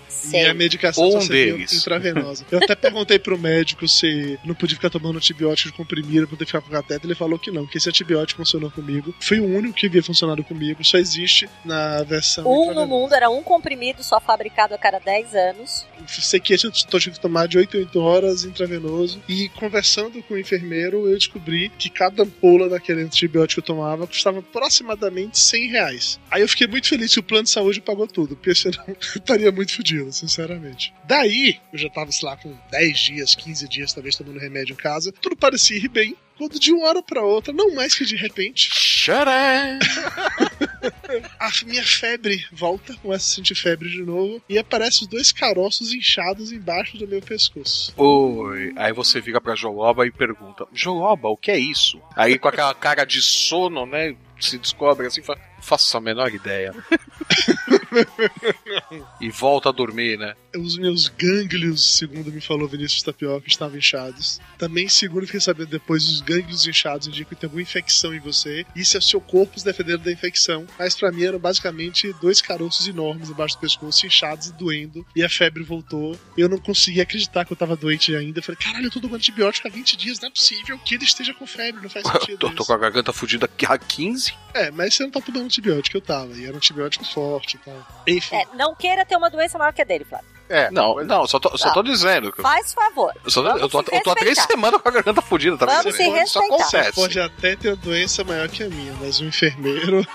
[0.09, 0.45] E Sei.
[0.47, 1.73] a medicação Um só seria deles.
[1.73, 2.45] intravenosa.
[2.51, 6.45] Eu até perguntei pro médico se não podia ficar tomando antibiótico de comprimido pra poder
[6.45, 7.05] ficar com catéter.
[7.05, 9.13] Ele falou que não, que esse antibiótico funcionou comigo.
[9.19, 10.83] Foi o único que havia funcionado comigo.
[10.83, 12.45] Só existe na versão.
[12.47, 15.85] Um no mundo era um comprimido só fabricado a cada 10 anos.
[16.07, 19.21] Sei que esse eu tô tinha que tomar de 8 em 8 horas intravenoso.
[19.27, 24.05] E conversando com o enfermeiro, eu descobri que cada ampola daquele antibiótico que eu tomava
[24.07, 26.19] custava aproximadamente 100 reais.
[26.29, 28.95] Aí eu fiquei muito feliz que o plano de saúde pagou tudo, porque senão eu
[28.99, 29.96] estaria muito fodido.
[30.11, 30.93] Sinceramente.
[31.05, 34.77] Daí, eu já tava, sei lá, com 10 dias, 15 dias, talvez, tomando remédio em
[34.77, 35.11] casa.
[35.11, 36.15] Tudo parecia ir bem.
[36.37, 38.69] Quando de uma hora pra outra, não mais que de repente.
[38.69, 39.79] Tcharam!
[41.39, 44.41] a minha febre volta, começa a sentir febre de novo.
[44.47, 47.91] E aparecem os dois caroços inchados embaixo do meu pescoço.
[47.97, 48.71] Oi.
[48.75, 51.99] Aí você vira pra Joloba e pergunta: Joloba, o que é isso?
[52.15, 54.15] Aí com aquela cara de sono, né?
[54.39, 56.73] Se descobre assim, fala, faço a menor ideia.
[59.21, 60.35] e volta a dormir, né?
[60.57, 64.39] Os meus gânglios, segundo me falou Vinícius Tapioca, estavam inchados.
[64.57, 68.65] Também, segundo fiquei sabendo depois, os gânglios inchados indicam que tem alguma infecção em você.
[68.75, 70.65] Isso é o seu corpo se defendendo da infecção.
[70.79, 75.05] Mas pra mim eram basicamente dois caroços enormes embaixo do pescoço, inchados e doendo.
[75.15, 76.17] E a febre voltou.
[76.37, 78.39] Eu não conseguia acreditar que eu tava doente ainda.
[78.39, 81.03] Eu falei, caralho, eu tô tomando antibiótico há 20 dias, não é possível que ele
[81.03, 82.39] esteja com febre, não faz sentido.
[82.39, 84.33] tô, tô com a garganta fudida há 15.
[84.53, 86.33] É, mas você não tá tomando antibiótico, eu tava.
[86.33, 88.03] E era um antibiótico forte e tal.
[88.07, 88.35] Enfim.
[88.35, 90.27] É, não queira ter uma doença maior que a dele, Flávio.
[90.49, 92.33] É, não, não, só tô, só tô dizendo.
[92.37, 93.13] Faz favor.
[93.23, 95.95] Eu, só, eu, tô, eu tô há três semanas com a garganta fudida, tá Vamos
[95.95, 96.55] se respeitar.
[96.55, 96.93] acontece.
[96.93, 100.07] Pode até ter doença maior que a minha, mas um enfermeiro.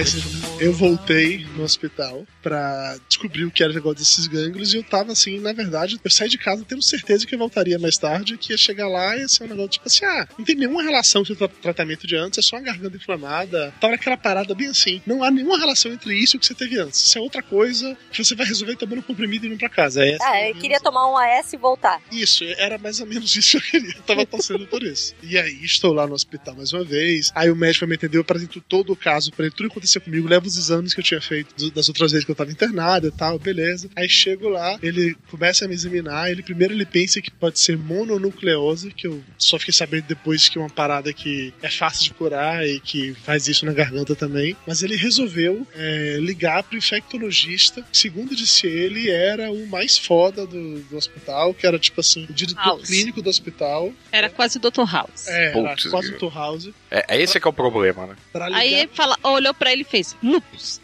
[0.00, 4.76] Mas eu voltei no hospital pra descobrir o que era o negócio desses gânglios e
[4.76, 7.96] eu tava assim, na verdade, eu saí de casa tendo certeza que eu voltaria mais
[7.96, 10.54] tarde, que ia chegar lá e ia ser um negócio tipo assim, ah, não tem
[10.54, 13.72] nenhuma relação com o tra- tratamento de antes, é só uma garganta inflamada.
[13.80, 15.00] Tava aquela parada bem assim.
[15.06, 17.00] Não há nenhuma relação entre isso e o que você teve antes.
[17.00, 20.04] Isso é outra coisa que você vai resolver tomando comprimido e indo pra casa.
[20.04, 22.00] É Ah, eu queria tomar um AS e voltar.
[22.12, 23.96] isso, era mais ou menos isso que eu queria.
[23.96, 25.14] Eu tava torcendo por isso.
[25.22, 27.30] E aí, estou lá no hospital mais uma vez.
[27.34, 30.28] Aí o médico me entendeu, apresentou todo o caso pra ele, tudo que aconteceu comigo,
[30.28, 33.08] leva os exames que eu tinha feito do- das outras vezes que eu tava internado
[33.08, 33.88] e tal, beleza.
[33.96, 37.76] Aí chego lá, ele começa a me examinar, ele primeiro ele pensa que pode ser
[38.20, 42.14] mononucleose, que eu só fiquei sabendo depois que é uma parada que é fácil de
[42.14, 44.56] curar e que faz isso na garganta também.
[44.66, 50.46] Mas ele resolveu é, ligar pro infectologista, que, segundo disse ele, era o mais foda
[50.46, 52.88] do, do hospital, que era tipo assim, o diretor House.
[52.88, 53.92] clínico do hospital.
[54.12, 54.84] Era quase o Dr.
[54.90, 55.26] House.
[55.28, 56.18] É, era Putz, quase o.
[56.18, 56.34] Dr.
[56.34, 56.68] House.
[56.90, 58.16] É, é esse que é o problema, né?
[58.32, 60.39] Pra ligar Aí ele fala, olhou pra ele e fez lupus.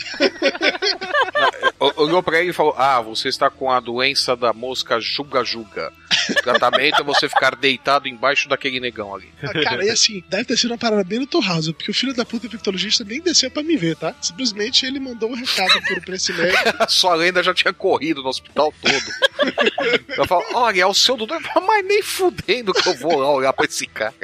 [1.78, 5.92] O- Olhou pra ele e falou: Ah, você está com a doença da mosca juga-juga.
[6.10, 9.28] O tratamento é você ficar deitado embaixo daquele negão ali.
[9.42, 12.14] Ah, Cara, e assim, deve ter sido uma parada bem no House, porque o filho
[12.14, 14.14] da puta infectologista nem desceu pra me ver, tá?
[14.20, 16.62] Simplesmente ele mandou um recado pro, pra esse médico.
[16.88, 20.06] Sua lenda já tinha corrido no hospital todo.
[20.16, 21.40] Eu falo, olha, é o seu doutor.
[21.66, 24.14] Mas nem fudendo que eu vou lá olhar pra esse cara.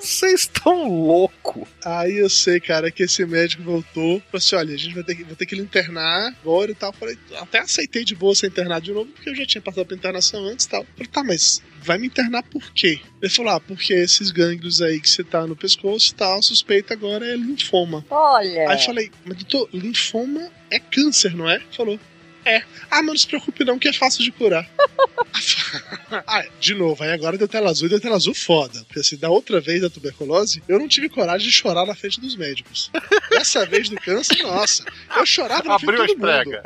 [0.00, 1.66] Vocês estão louco.
[1.84, 4.20] Aí eu sei, cara, que esse médico voltou.
[4.20, 6.74] Falou assim: olha, a gente vai ter que, vou ter que lhe internar agora e
[6.74, 6.92] tal.
[6.92, 9.96] Falei, até aceitei de boa ser internado de novo, porque eu já tinha passado pra
[9.96, 10.84] internação antes e tal.
[10.96, 13.00] Falei, tá, mas vai me internar por quê?
[13.22, 16.92] Ele falou: ah, porque esses gânglios aí que você tá no pescoço e tal, suspeita
[16.92, 18.04] agora é linfoma.
[18.10, 18.68] Olha.
[18.68, 21.60] Aí eu falei, mas doutor, linfoma é câncer, não é?
[21.70, 22.00] Falou.
[22.50, 22.62] É.
[22.90, 24.68] Ah, mas não se preocupe não, que é fácil de curar.
[26.26, 28.82] ah, de novo, aí agora deu tela azul e deu tela azul foda.
[28.84, 32.20] Porque assim, da outra vez da tuberculose, eu não tive coragem de chorar na frente
[32.20, 32.90] dos médicos.
[33.30, 34.84] Dessa vez do câncer, nossa,
[35.16, 36.60] eu chorava na Abriu frente de as todo mundo.
[36.60, 36.62] pregas.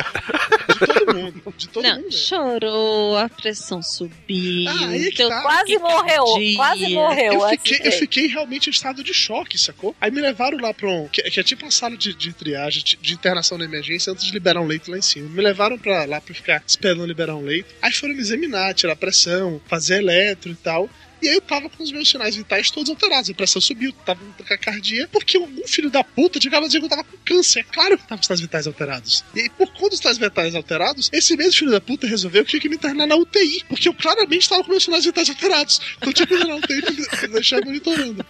[0.68, 1.54] De todo mundo.
[1.56, 2.12] De todo Não, mundo.
[2.12, 4.68] chorou, a pressão subiu.
[4.68, 5.42] Ah, aí que deu tá.
[5.42, 6.24] Quase morreu,
[6.56, 7.32] quase morreu.
[7.34, 7.98] Eu antes fiquei, eu ver.
[7.98, 9.94] fiquei realmente em estado de choque, sacou?
[10.00, 11.08] Aí me levaram lá pra um.
[11.08, 14.24] Que, que é tipo uma sala de, de triagem, de, de internação na emergência, antes
[14.24, 15.28] de liberar um leito lá em cima.
[15.28, 17.74] Me levaram pra lá pra ficar esperando liberar um leito.
[17.82, 20.88] Aí foram me examinar, tirar pressão, fazer eletro e tal.
[21.24, 23.30] E aí eu tava com os meus sinais vitais todos alterados.
[23.30, 26.88] A pressão subiu, tava com taquicardia, porque algum filho da puta a dizer que eu
[26.88, 27.60] tava com câncer.
[27.60, 29.24] É claro que tava com os sinais vitais alterados.
[29.34, 32.50] E aí, por conta dos sinais vitais alterados, esse mesmo filho da puta resolveu que
[32.50, 35.80] tinha que me internar na UTI, porque eu claramente tava com meus sinais vitais alterados.
[35.96, 38.26] Então tinha que ir na UTI pra deixar monitorando.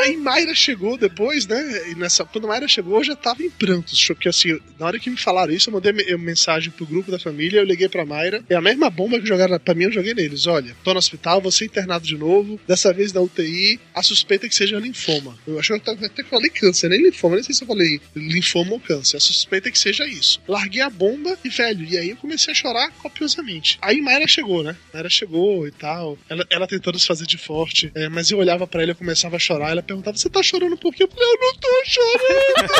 [0.00, 1.90] Aí Mayra chegou depois, né?
[1.90, 4.06] E nessa, quando Mayra chegou, eu já tava em prantos.
[4.06, 7.18] Porque assim, na hora que me falaram isso, eu mandei eu mensagem pro grupo da
[7.18, 8.42] família, eu liguei pra Mayra.
[8.48, 10.46] E a mesma bomba que jogaram pra mim, eu joguei neles.
[10.46, 12.60] Olha, tô no hospital, vou ser internado de novo.
[12.66, 15.38] Dessa vez da UTI, a suspeita é que seja linfoma.
[15.46, 18.72] Eu acho que eu até falei câncer, nem linfoma, nem sei se eu falei linfoma
[18.72, 19.16] ou câncer.
[19.16, 20.40] A suspeita é que seja isso.
[20.46, 23.78] Larguei a bomba e, velho, e aí eu comecei a chorar copiosamente.
[23.82, 24.76] Aí Mayra chegou, né?
[24.92, 26.18] Mayra chegou e tal.
[26.28, 27.90] Ela, ela tentando se fazer de forte.
[27.94, 29.70] é, mas eu olhava pra ela eu começava a chorar.
[29.70, 31.04] Ela perguntava: Você tá chorando por quê?
[31.04, 32.74] Eu falei: Eu não tô chorando.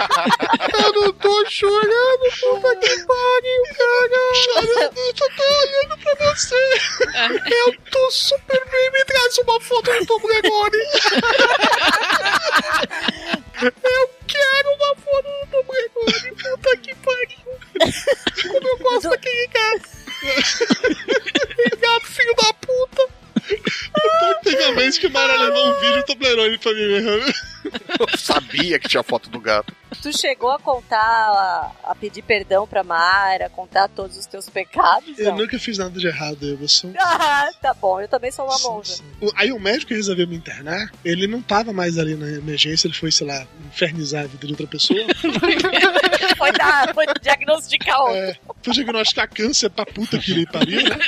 [0.85, 2.31] eu não tô chorando.
[2.41, 4.35] Puta que pariu, cara.
[4.35, 6.63] Chorando, eu só tô olhando pra você.
[7.67, 8.91] eu tô super bem.
[8.93, 10.79] Me traz uma foto do Tom Gregori.
[13.63, 16.35] eu quero uma foto do Tom Gregori.
[16.37, 17.39] Puta que pariu.
[18.53, 19.89] Como eu gosto daquele gato.
[24.89, 27.35] Vez que Mara levou um vídeo do Toblerone pra mim mesmo.
[28.01, 29.75] Eu sabia que tinha foto do gato.
[30.03, 35.19] Tu chegou a contar, a, a pedir perdão pra Mara, contar todos os teus pecados?
[35.19, 35.39] Eu Não.
[35.39, 36.93] nunca fiz nada de errado, eu sou.
[36.99, 39.03] Ah, tá bom, eu também sou uma monja.
[39.21, 42.87] O- Aí o médico que resolveu me internar, ele não tava mais ali na emergência,
[42.87, 44.99] ele foi, sei lá, infernizar a vida de outra pessoa.
[46.37, 48.17] foi, dar, foi diagnosticar outro.
[48.17, 48.37] É,
[48.69, 50.99] foi diagnosticar câncer pra puta que lhe pariu, né?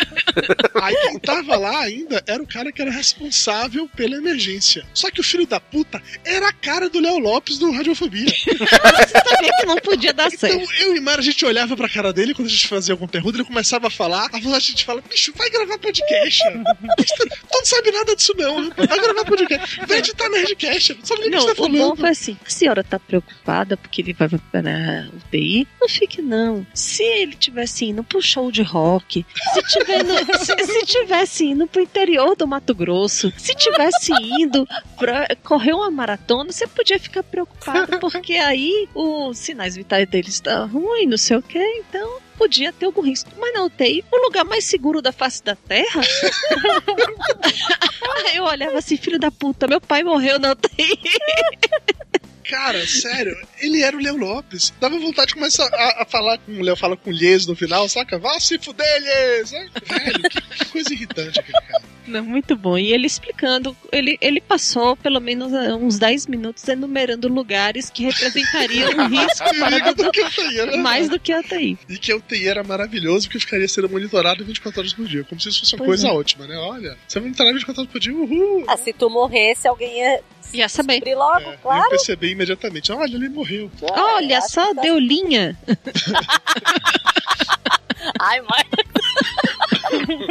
[0.83, 4.85] Aí quem tava lá ainda era o cara que era responsável pela emergência.
[4.95, 8.27] Só que o filho da puta era a cara do Léo Lopes do Radiofobia.
[8.27, 10.57] Você sabia que não podia dar certo.
[10.61, 13.09] Então eu e Mara, a gente olhava pra cara dele quando a gente fazia alguma
[13.09, 16.43] pergunta, ele começava a falar, a gente fala, bicho, vai gravar podcast.
[16.53, 19.81] tu não sabe nada disso não, vai gravar podcast.
[19.87, 21.97] Vai editar Nerdcast, não sabe o que Não, você tá o bom falando.
[21.99, 25.67] foi assim: a senhora tá preocupada porque ele vai para UTI?
[25.81, 26.67] Não fique, não.
[26.75, 31.67] Se ele tivesse indo pro show de rock, se, tiver no- se, se tivesse indo
[31.67, 37.23] pro interior do Mato Grosso, se tivesse indo pra correr uma maratona, você podia ficar
[37.23, 42.19] preocupado, porque aí os sinais vitais dele estão ruins, não sei o que, então.
[42.39, 43.29] Podia ter algum risco.
[43.39, 46.01] Mas na UTI, o lugar mais seguro da face da Terra?
[48.35, 50.99] Eu olhava assim, filho da puta, meu pai morreu na UTI.
[52.51, 54.73] Cara, sério, ele era o Léo Lopes.
[54.81, 57.55] Dava vontade de começar a, a falar com o Léo fala com o Lhes no
[57.55, 58.19] final, saca?
[58.19, 59.53] Vá se fuder, Lhes!
[59.53, 61.83] Ai, Velho, que, que coisa irritante aquele cara.
[62.11, 62.77] Não, muito bom.
[62.77, 68.05] E ele explicando, ele, ele passou pelo menos eh, uns 10 minutos enumerando lugares que
[68.05, 70.77] representariam um risco para do, do que UTI, né?
[70.77, 71.79] mais do que a UTI.
[71.89, 75.25] E que a UTI era maravilhoso porque ficaria sendo monitorado 24 horas por dia.
[75.25, 76.13] Como se isso fosse uma Pois coisa é.
[76.19, 76.57] ótima, né?
[76.57, 78.65] Olha, você vai monitorar 24 horas por dia, uhul!
[78.69, 80.21] Ah, se tu morresse, alguém ia
[80.53, 81.01] Ia saber.
[81.15, 81.89] logo, É, Eu claro.
[81.91, 82.91] percebi imediatamente.
[82.91, 83.71] Olha, ele morreu.
[83.83, 85.57] Olha acho só, tá- deu linha.
[88.19, 88.65] Ai, mãe.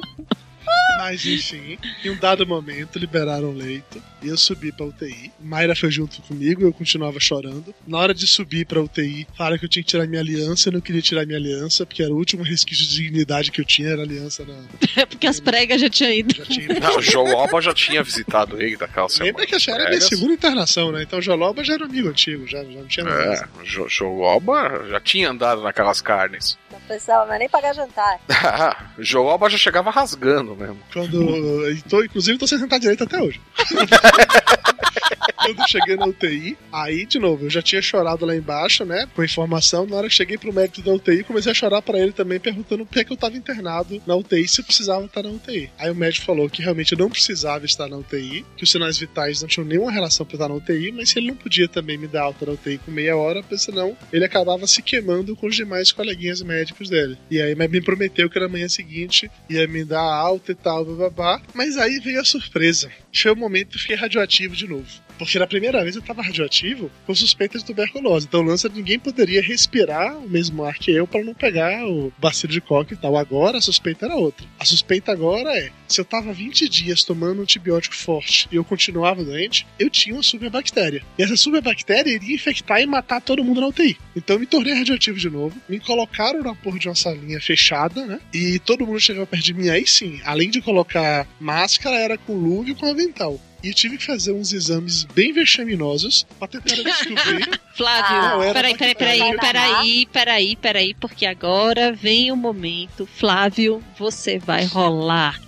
[0.98, 5.30] Mas enfim, em um dado momento liberaram o leito e eu subi pra UTI.
[5.40, 7.74] Mayra foi junto comigo, eu continuava chorando.
[7.86, 10.68] Na hora de subir pra UTI, falaram que eu tinha que tirar minha aliança.
[10.68, 13.64] Eu não queria tirar minha aliança, porque era o último resquício de dignidade que eu
[13.64, 14.56] tinha, era a aliança na.
[14.96, 16.34] É porque as pregas já tinham ido.
[16.34, 16.80] Já tinha.
[16.80, 19.26] Não, o Joloba já tinha visitado ele daquela semana.
[19.26, 21.02] Lembra que era a minha segunda internação, né?
[21.02, 23.48] Então o Joloba já era amigo antigo, já, já não tinha nada.
[23.62, 26.58] É, Joloba já tinha andado naquelas carnes.
[26.76, 28.20] Não precisava mais nem pagar jantar.
[28.30, 30.78] Ah, o Joloba já chegava rasgando mesmo.
[30.92, 31.82] Quando.
[31.88, 33.40] tô, inclusive, tô sem sentar direito até hoje.
[35.46, 39.06] Quando cheguei na UTI, aí, de novo, eu já tinha chorado lá embaixo, né?
[39.14, 39.86] Com informação.
[39.86, 42.84] Na hora que cheguei pro médico da UTI, comecei a chorar pra ele também, perguntando
[42.84, 45.70] por que, que eu tava internado na UTI, se eu precisava estar na UTI.
[45.78, 48.98] Aí o médico falou que realmente eu não precisava estar na UTI, que os sinais
[48.98, 52.08] vitais não tinham nenhuma relação pra estar na UTI, mas ele não podia também me
[52.08, 55.54] dar alta na UTI com meia hora, porque senão ele acabava se queimando com os
[55.54, 57.16] demais coleguinhas médicos dele.
[57.30, 61.40] E aí, me prometeu que na manhã seguinte ia me dar alta e tal, babá.
[61.54, 62.90] Mas aí veio a surpresa.
[63.14, 65.05] Foi o momento eu fiquei radioativo de novo.
[65.18, 68.26] Porque na primeira vez eu tava radioativo com suspeita de tuberculose.
[68.26, 71.86] Então o lance é ninguém poderia respirar o mesmo ar que eu para não pegar
[71.86, 73.16] o bacilo de coque e tal.
[73.16, 74.46] Agora a suspeita era outra.
[74.58, 78.64] A suspeita agora é: se eu tava 20 dias tomando um antibiótico forte e eu
[78.64, 81.02] continuava doente, eu tinha uma superbactéria.
[81.18, 83.96] E essa superbactéria iria infectar e matar todo mundo na UTI.
[84.14, 88.06] Então eu me tornei radioativo de novo, me colocaram na porra de uma salinha fechada,
[88.06, 88.20] né?
[88.32, 89.68] E todo mundo chegava perto de mim.
[89.68, 93.40] Aí sim, além de colocar máscara, era com luva e com avental.
[93.66, 97.60] E tive que fazer uns exames bem vexaminosos pra tentar descobrir.
[97.74, 103.06] Flávio, peraí, peraí, peraí, peraí, peraí, peraí, porque agora vem o momento.
[103.06, 105.38] Flávio, você vai rolar.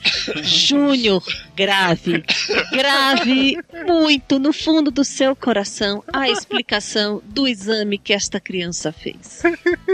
[0.43, 1.23] Júnior,
[1.55, 2.25] grave,
[2.73, 3.57] grave
[3.87, 9.43] muito no fundo do seu coração a explicação do exame que esta criança fez.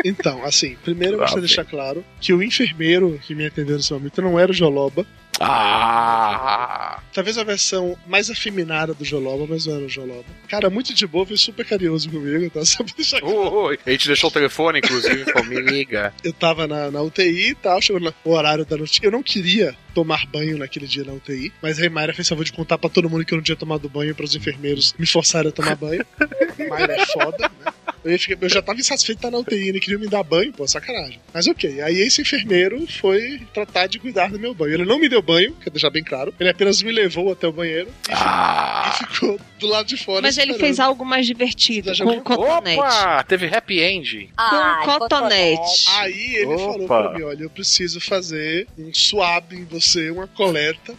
[0.02, 3.92] Então, assim, primeiro eu gostaria de deixar claro que o enfermeiro que me atendeu nesse
[3.92, 5.06] momento não era o Joloba.
[5.40, 7.00] Ah!
[7.12, 10.24] Talvez a versão mais afeminada do Joloba, mas não era o Joloba.
[10.48, 12.62] Cara, muito de boa, foi super carinhoso comigo, tá?
[12.66, 13.36] Só pra deixar claro.
[13.36, 16.12] Oi, a gente deixou o telefone, inclusive, falou, me liga.
[16.22, 19.00] Eu tava na, na UTI e tal, chegou no horário da noite.
[19.02, 22.52] Eu não queria tomar banho naquele dia na UTI, mas a Mayra fez favor de
[22.52, 25.48] contar pra todo mundo que eu não tinha tomado banho, para os enfermeiros me forçarem
[25.48, 26.04] a tomar banho.
[26.68, 27.72] Mayra é foda, né?
[28.04, 28.18] Eu,
[28.50, 31.18] já tava insatisfeito de estar na UTI, ele queria me dar banho, pô, sacanagem.
[31.32, 34.74] Mas ok, aí esse enfermeiro foi tratar de cuidar do meu banho.
[34.74, 37.52] Ele não me deu banho, quero deixar bem claro, ele apenas me levou até o
[37.52, 38.92] banheiro e, Ah!
[38.94, 40.20] e ficou do lado de fora.
[40.20, 40.60] Mas ele esperando.
[40.66, 42.78] fez algo mais divertido, Já com um cotonete.
[42.78, 43.24] Opa!
[43.24, 44.28] Teve happy end.
[44.36, 45.86] Com cotonete.
[45.96, 47.02] Aí ele falou Opa.
[47.08, 50.94] pra mim: olha, eu preciso fazer um swab em você, uma coleta,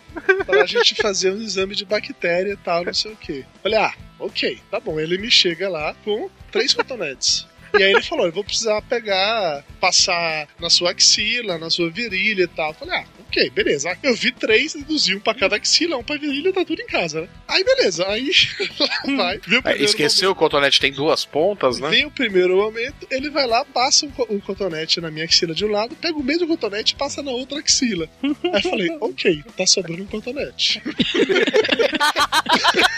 [0.45, 3.45] pra gente fazer um exame de bactéria e tal, não sei o quê.
[3.61, 4.99] Falei, ah, ok, tá bom.
[4.99, 7.47] Ele me chega lá com três cotonetes.
[7.77, 12.43] E aí ele falou: eu vou precisar pegar, passar na sua axila, na sua virilha
[12.43, 12.73] e tal.
[12.73, 13.97] Falei, ah, ok, beleza.
[14.01, 17.21] Eu vi três, deduzi um pra cada axila, um pra virilha, tá tudo em casa,
[17.21, 17.29] né?
[17.47, 18.31] Aí beleza, aí
[18.79, 19.41] lá vai.
[19.65, 21.89] É, esqueceu que o cotonete tem duas pontas, né?
[21.89, 25.71] Vem o primeiro momento, ele vai lá, passa o cotonete na minha axila de um
[25.71, 28.09] lado, pega o mesmo cotonete e passa na outra axila.
[28.23, 30.81] Aí eu falei, ok, tá sobrando um cotonete.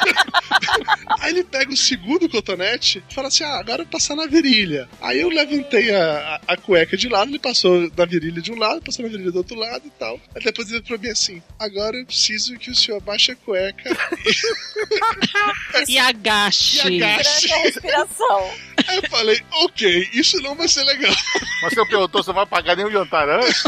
[1.20, 4.26] Aí ele pega o segundo cotonete e fala assim: ah, agora eu vou passar na
[4.26, 4.88] virilha.
[5.02, 8.58] Aí eu levantei a, a, a cueca de lado, ele passou da virilha de um
[8.58, 10.20] lado, passou na virilha do outro lado e tal.
[10.36, 13.36] Aí depois ele falou pra mim assim: agora eu preciso que o senhor abaixe a
[13.36, 13.98] cueca
[15.88, 16.88] E agache.
[16.88, 17.54] e agache.
[17.54, 18.52] A respiração.
[18.88, 21.14] Aí eu falei: ok, isso não vai ser legal.
[21.62, 23.64] Mas você perguntou não vai pagar nem o jantar antes?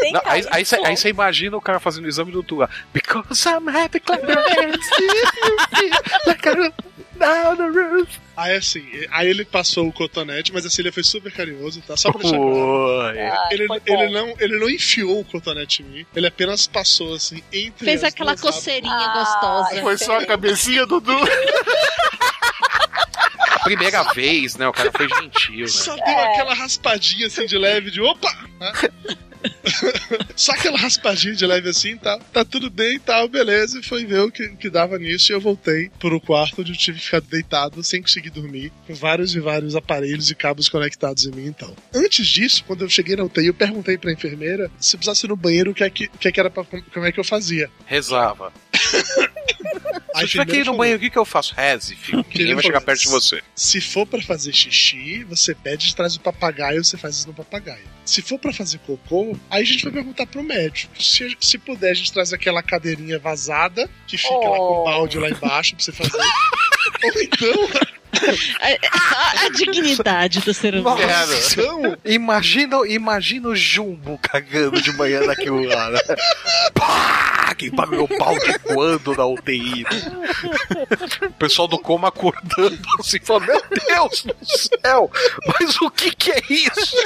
[0.00, 2.68] Tem Não, aí, você imagina o cara fazendo o exame do tua.
[2.92, 4.20] Because I'm happy, clap
[6.26, 6.72] like I'm
[7.18, 8.08] down the roof.
[8.36, 11.96] Aí assim, aí ele passou o cotonete, mas assim, ele foi super carinhoso, tá?
[11.96, 12.54] Só pra deixar claro.
[12.54, 13.20] Oi.
[13.20, 17.42] Ai, Ele, ele, não, ele não enfiou o cotonete em mim, ele apenas passou assim
[17.52, 19.82] entre Fez as aquela coceirinha Ah, gostosa.
[19.82, 21.12] Foi só a cabecinha, Dudu.
[23.52, 24.66] A primeira vez, né?
[24.66, 26.02] O cara foi gentil, Só né?
[26.06, 26.32] deu É.
[26.32, 28.32] aquela raspadinha assim de leve, de opa!
[28.58, 28.72] né?
[30.36, 33.78] Só aquela raspadinha de leve assim, tá, tá tudo bem e tal, beleza.
[33.78, 35.32] E foi ver o que, que dava nisso.
[35.32, 38.94] E eu voltei pro quarto onde eu tive que ficar deitado sem conseguir dormir, com
[38.94, 41.74] vários e vários aparelhos e cabos conectados em mim e tal.
[41.94, 45.36] Antes disso, quando eu cheguei na UTI, eu perguntei pra enfermeira se precisasse ir no
[45.36, 47.24] banheiro o que é que, o que, é que era pra, como é que eu
[47.24, 47.70] fazia.
[47.86, 48.52] Rezava.
[50.14, 51.54] A Se que ir no banheiro, o que, que eu faço?
[51.54, 52.24] Reze, filho.
[52.24, 53.40] Que Ninguém vai chegar perto de você.
[53.54, 57.34] Se for pra fazer xixi, você pede de trás do papagaio, você faz isso no
[57.34, 57.84] papagaio.
[58.04, 60.92] Se for pra fazer cocô, aí a gente vai perguntar pro médico.
[61.02, 64.80] Se, se puder, a gente traz aquela cadeirinha vazada, que fica lá com Oh.
[64.80, 66.18] o balde lá embaixo pra você fazer.
[67.04, 67.68] Ou então,
[68.60, 71.00] É, é só a dignidade do ser humano.
[71.52, 76.00] então, Imagina, imagina o jumbo cagando de manhã naquilo lá, né?
[76.74, 77.54] Pá!
[77.56, 79.84] Quem pagou o pau de quando na UTI?
[79.84, 80.18] né?
[81.28, 84.34] O pessoal do coma acordando assim, falando: Meu Deus do
[84.82, 85.10] céu,
[85.46, 86.96] mas o que que é isso?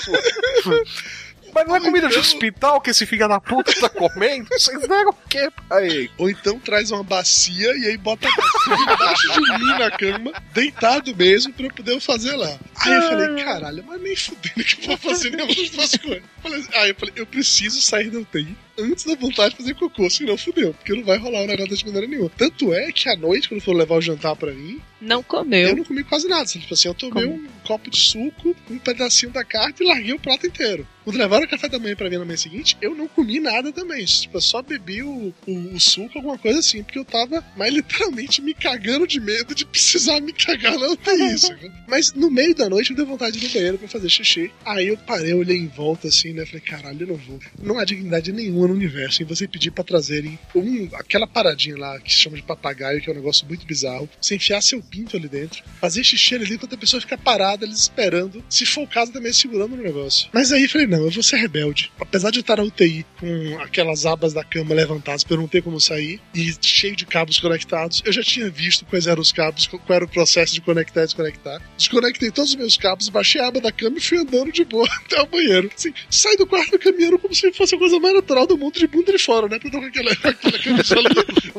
[1.54, 4.48] Mas não é comida de hospital que esse filho da puta tá comendo?
[4.50, 6.10] Vocês deram o quê pra ele?
[6.18, 8.26] ou então traz uma bacia e aí bota
[8.66, 12.58] embaixo de mim na cama, deitado mesmo, pra eu poder fazer lá.
[12.80, 16.22] Aí eu falei, caralho, mas nem fudendo que eu vou fazer nenhuma das coisas.
[16.42, 20.08] Falei- Aí eu falei, eu preciso sair da UTI antes da vontade de fazer cocô,
[20.10, 22.30] senão fudeu, porque não vai rolar o negócio de maneira nenhuma.
[22.36, 25.76] Tanto é que à noite, quando for levar o jantar pra mim, Não eu comeu.
[25.76, 26.44] não comi quase nada.
[26.44, 30.18] Tipo assim, eu tomei um copo de suco, um pedacinho da carne e larguei o
[30.18, 30.86] prato inteiro.
[31.04, 33.70] Quando levaram o café da manhã pra mim na manhã seguinte, eu não comi nada
[33.70, 34.02] também.
[34.06, 37.74] Tipo, eu só bebi o, o, o suco, alguma coisa assim, porque eu tava, mas
[37.74, 41.38] literalmente me cagando de medo de precisar me cagar na UTI.
[41.38, 41.72] saca?
[41.86, 44.50] Mas no meio da noite eu dei vontade de ir no banheiro pra fazer xixi.
[44.64, 46.46] Aí eu parei, olhei em volta assim, né?
[46.46, 47.38] Falei, caralho, eu não vou.
[47.62, 51.98] Não há dignidade nenhuma no universo em você pedir pra trazerem um, aquela paradinha lá
[52.00, 54.08] que se chama de papagaio, que é um negócio muito bizarro.
[54.20, 57.80] Você enfiar seu pinto ali dentro, fazer xixi ali enquanto a pessoa fica parada, eles
[57.80, 58.44] esperando.
[58.48, 60.28] Se for o caso, também segurando no negócio.
[60.32, 61.90] Mas aí falei, não, eu vou ser rebelde.
[62.00, 65.48] Apesar de eu estar na UTI com aquelas abas da cama levantadas pra eu não
[65.48, 69.32] ter como sair e cheio de cabos conectados, eu já tinha visto quais eram os
[69.32, 71.60] cabos, qual era o processo de conectar e desconectar.
[71.76, 74.88] Desconectei todos os meus cabos, baixei a aba da cama e fui andando de boa
[75.04, 75.70] até o banheiro.
[75.74, 78.86] Assim, saí do quarto caminhando como se fosse a coisa mais natural do mundo, de
[78.86, 79.58] bunda de fora, né?
[79.58, 81.08] Tô com aquela, aquela camisola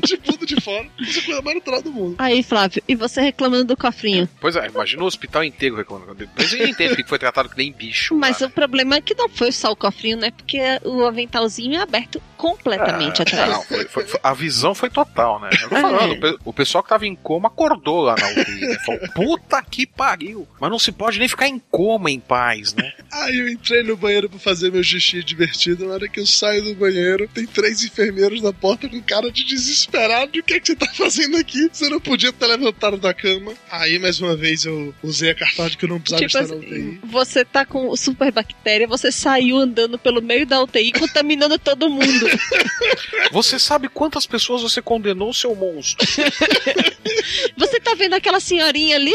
[0.04, 2.16] de bunda de fora, isso é a coisa mais natural do mundo.
[2.18, 4.28] Aí, Flávio, e você reclamando do cofrinho?
[4.40, 6.16] Pois é, imagina o hospital inteiro reclamando.
[6.16, 8.16] Depois eu entendo que foi tratado que nem bicho.
[8.16, 10.32] Mas lá, o problema é que não foi só o cofrinho, né?
[10.32, 13.50] Porque o aventalzinho é aberto completamente atrás.
[13.52, 15.50] Não, foi- foi- foi- a visão foi total, né?
[15.62, 18.62] Eu tô falando, o pe- o pessoal que tava em coma acordou lá na UTI,
[18.62, 18.78] né?
[18.86, 20.48] Falou, puta que pariu.
[20.60, 22.94] Mas não se pode nem ficar em coma em paz, né?
[23.12, 25.86] Aí eu entrei no banheiro pra fazer meu xixi divertido.
[25.88, 26.85] Na hora que eu saio do banheiro,
[27.34, 30.40] tem três enfermeiros na porta com cara de desesperado.
[30.40, 31.70] O que é que você tá fazendo aqui?
[31.72, 33.54] Você não podia ter levantado da cama.
[33.72, 36.56] Aí, mais uma vez, eu usei a cartão de que eu não precisava Tipo estar
[36.56, 37.00] na assim, UTI.
[37.04, 42.06] você tá com superbactéria, você saiu andando pelo meio da UTI contaminando todo mundo.
[43.32, 46.06] Você sabe quantas pessoas você condenou, seu monstro?
[47.58, 49.14] Você tá vendo aquela senhorinha ali?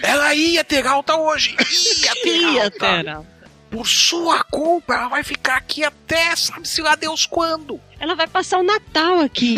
[0.00, 1.54] Ela ia ter alta hoje.
[2.04, 2.78] Ia ter Ia alta.
[2.78, 3.31] ter alta.
[3.72, 7.80] Por sua culpa, ela vai ficar aqui até sabe-se lá Deus quando.
[8.02, 9.54] Ela vai passar o Natal aqui.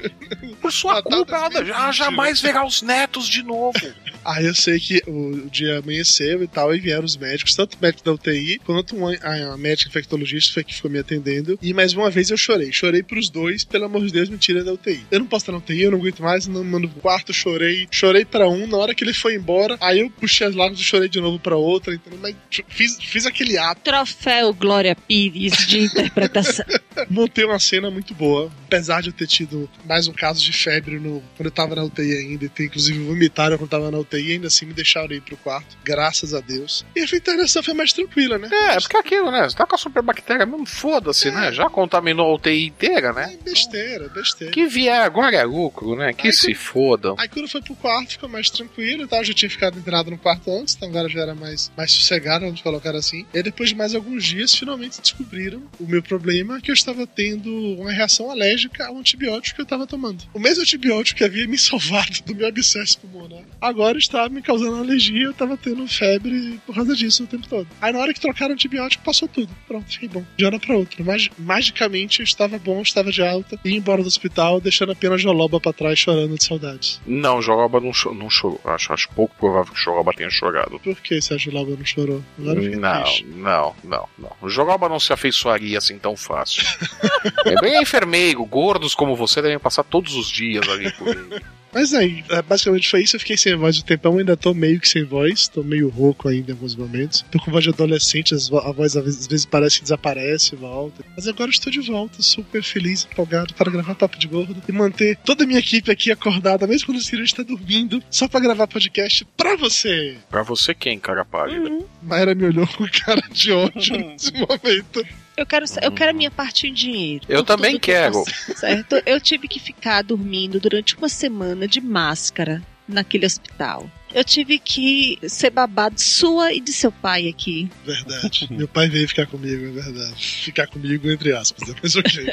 [0.60, 3.80] Por sua culpa, ela, jamais verá os netos de novo.
[4.22, 7.78] Aí eu sei que o, dia amanheceu e tal, e vieram os médicos, tanto o
[7.80, 11.58] médico da UTI quanto uma, a, a médica infectologista foi que ficou me atendendo.
[11.62, 12.70] E mais uma vez eu chorei.
[12.70, 15.06] Chorei pros dois, pelo amor de Deus, me tira da UTI.
[15.10, 17.88] Eu não posso estar na UTI, eu não aguento mais, não mando pro quarto, chorei.
[17.90, 20.84] Chorei pra um, na hora que ele foi embora, aí eu puxei as lágrimas e
[20.84, 22.18] chorei de novo pra outra, entendeu?
[22.20, 22.36] Mas
[22.68, 23.80] fiz, fiz aquele ato.
[23.80, 26.66] Troféu Glória Pires de interpretação.
[27.08, 30.98] Montei uma cena muito boa, apesar de eu ter tido mais um caso de febre
[30.98, 33.98] no, quando eu tava na UTI ainda, e ter inclusive vomitaram quando eu tava na
[33.98, 36.84] UTI, ainda assim me deixaram ir pro quarto, graças a Deus.
[36.94, 38.48] E a internação foi mais tranquila, né?
[38.52, 39.48] É, porque é aquilo, né?
[39.48, 41.52] Você tá com a superbactéria mesmo, foda-se, né?
[41.52, 43.36] Já contaminou a UTI inteira, né?
[43.44, 44.52] Besteira, besteira.
[44.52, 46.12] Que vier agora é lucro, né?
[46.12, 47.14] Que se fodam.
[47.18, 49.20] Aí quando foi pro quarto, ficou mais tranquilo e tal.
[49.20, 52.44] Eu já tinha ficado internado no quarto antes, então agora já era mais, mais sossegado,
[52.44, 53.26] vamos colocar assim.
[53.32, 57.06] E aí, depois de mais alguns dias, finalmente descobriram o meu problema, que eu estava
[57.06, 60.24] tendo uma reação alérgica ao antibiótico que eu estava tomando.
[60.32, 64.76] O mesmo antibiótico que havia me salvado do meu abscesso pulmonar, agora estava me causando
[64.76, 67.66] alergia, eu estava tendo febre por causa disso o tempo todo.
[67.80, 69.52] Aí na hora que trocaram o antibiótico, passou tudo.
[69.66, 70.24] Pronto, fiquei bom.
[70.36, 71.02] De hora pra outra.
[71.04, 75.60] Mag magicamente eu estava bom, estava de alta, ia embora do hospital, deixando apenas Joloba
[75.60, 77.00] pra trás, chorando de saudades.
[77.06, 78.60] Não, Joroba não, cho não chorou.
[78.64, 80.78] Acho, acho pouco provável que Joroba tenha chorado.
[80.80, 82.24] Por que você acha que Joloba não chorou?
[82.38, 84.32] Agora eu Não, não, não, não.
[84.40, 86.62] O Joroba não se afeiçoaria assim tão fácil.
[87.48, 91.40] é bem enfermeiro, gordos como você devem passar todos os dias ali por aí.
[91.72, 93.16] Mas aí, é, basicamente foi isso.
[93.16, 96.28] Eu fiquei sem voz o tempão, ainda tô meio que sem voz, tô meio rouco
[96.28, 97.24] ainda em alguns momentos.
[97.30, 100.58] Tô com voz de adolescente, a voz às vezes, às vezes parece que desaparece e
[100.58, 101.04] volta.
[101.16, 105.16] Mas agora estou de volta, super feliz, empolgado para gravar Papo de Gordo e manter
[105.24, 108.66] toda a minha equipe aqui acordada, mesmo quando o Ciro está dormindo, só para gravar
[108.66, 110.16] podcast pra você.
[110.30, 111.84] Pra você quem, cara pálida?
[112.02, 115.04] Mayra me olhou com cara de ódio nesse momento.
[115.38, 117.24] Eu quero, eu quero a minha parte em dinheiro.
[117.28, 118.24] Eu também que quero.
[118.56, 119.00] certo?
[119.06, 123.90] Eu tive que ficar dormindo durante uma semana de máscara naquele hospital.
[124.14, 127.70] Eu tive que ser babado sua e de seu pai aqui.
[127.84, 128.48] Verdade.
[128.52, 130.14] Meu pai veio ficar comigo, é verdade.
[130.16, 131.74] Ficar comigo, entre aspas, né?
[131.82, 132.26] mas ok.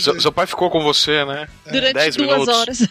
[0.00, 1.48] Seu, seu pai ficou com você, né?
[1.70, 2.54] Durante Dez duas minutos.
[2.54, 2.88] horas.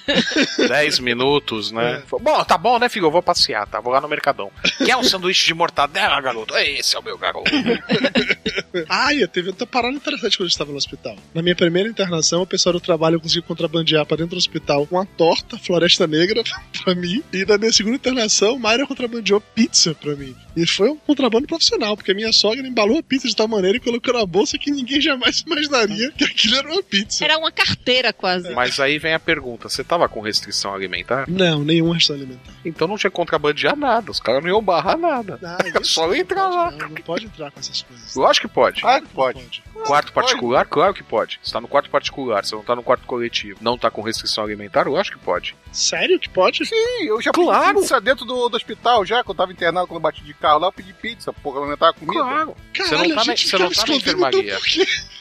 [0.68, 2.02] 10 minutos, né?
[2.22, 3.08] Bom, tá bom, né, filho?
[3.08, 3.80] Eu vou passear, tá?
[3.80, 4.52] Vou lá no Mercadão.
[4.84, 6.56] Quer um sanduíche de mortadela, garoto?
[6.58, 7.52] Esse é o meu garoto.
[8.90, 11.16] Ah, e teve outra parada interessante quando eu estava no hospital.
[11.34, 15.06] Na minha primeira internação, o pessoal do trabalho conseguiu contrabandear para dentro do hospital uma
[15.06, 16.44] torta Floresta Negra
[16.84, 17.24] pra mim.
[17.32, 18.23] E na minha segunda internação,
[18.60, 20.36] Mayra contrabandeou pizza pra mim.
[20.56, 23.78] E foi um contrabando profissional, porque a minha sogra embalou a pizza de tal maneira
[23.78, 27.24] e colocou na bolsa que ninguém jamais imaginaria que aquilo era uma pizza.
[27.24, 28.52] Era uma carteira quase.
[28.54, 31.26] Mas aí vem a pergunta: você tava com restrição alimentar?
[31.28, 32.54] Não, nenhuma restrição alimentar.
[32.64, 35.40] Então não tinha que contrabandear nada, os caras não iam barrar nada.
[35.74, 36.72] É só entrar lá.
[36.72, 38.16] Não, não pode entrar com essas coisas.
[38.16, 38.82] Lógico que pode.
[38.82, 39.64] Claro que pode.
[39.86, 40.66] Quarto particular?
[40.66, 41.40] Claro que pode.
[41.44, 43.58] Você tá no quarto particular, você não tá no quarto coletivo.
[43.62, 44.88] Não tá com restrição alimentar?
[44.88, 45.56] Lógico que pode.
[45.72, 46.66] Sério que pode?
[46.66, 46.76] Sim,
[47.08, 47.66] eu já Claro.
[47.70, 50.34] pedi pizza dentro do, do hospital, já, quando eu tava internado, quando eu bati de
[50.34, 52.24] carro lá, eu pedi pizza, porque eu não tava comida.
[52.24, 52.56] Claro.
[52.74, 54.60] Caralho, você não tá, a na, gente você não tá na enfermaria.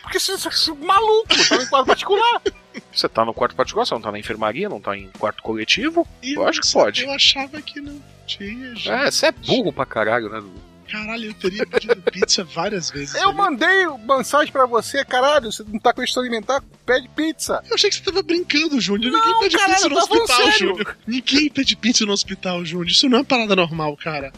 [0.02, 2.42] Porque você é maluco, tá no quarto particular.
[2.90, 6.08] Você tá no quarto particular, você não tá na enfermaria, não tá em quarto coletivo?
[6.22, 7.04] E Eu acho que pode.
[7.04, 8.90] Eu achava que não tinha, gente.
[8.90, 10.40] É, você é burro pra caralho, né?
[10.40, 10.71] Dudu?
[10.92, 13.14] Caralho, eu teria pedido pizza várias vezes.
[13.14, 17.62] Eu mandei mensagem pra você, caralho, você não tá com questão alimentar, pede pizza.
[17.70, 19.10] Eu achei que você tava brincando, Júnior.
[19.10, 20.52] Não, Ninguém pede caralho, pizza no hospital.
[20.52, 20.98] Júnior.
[21.06, 22.88] Ninguém pede pizza no hospital, Júnior.
[22.88, 24.32] Isso não é uma parada normal, cara.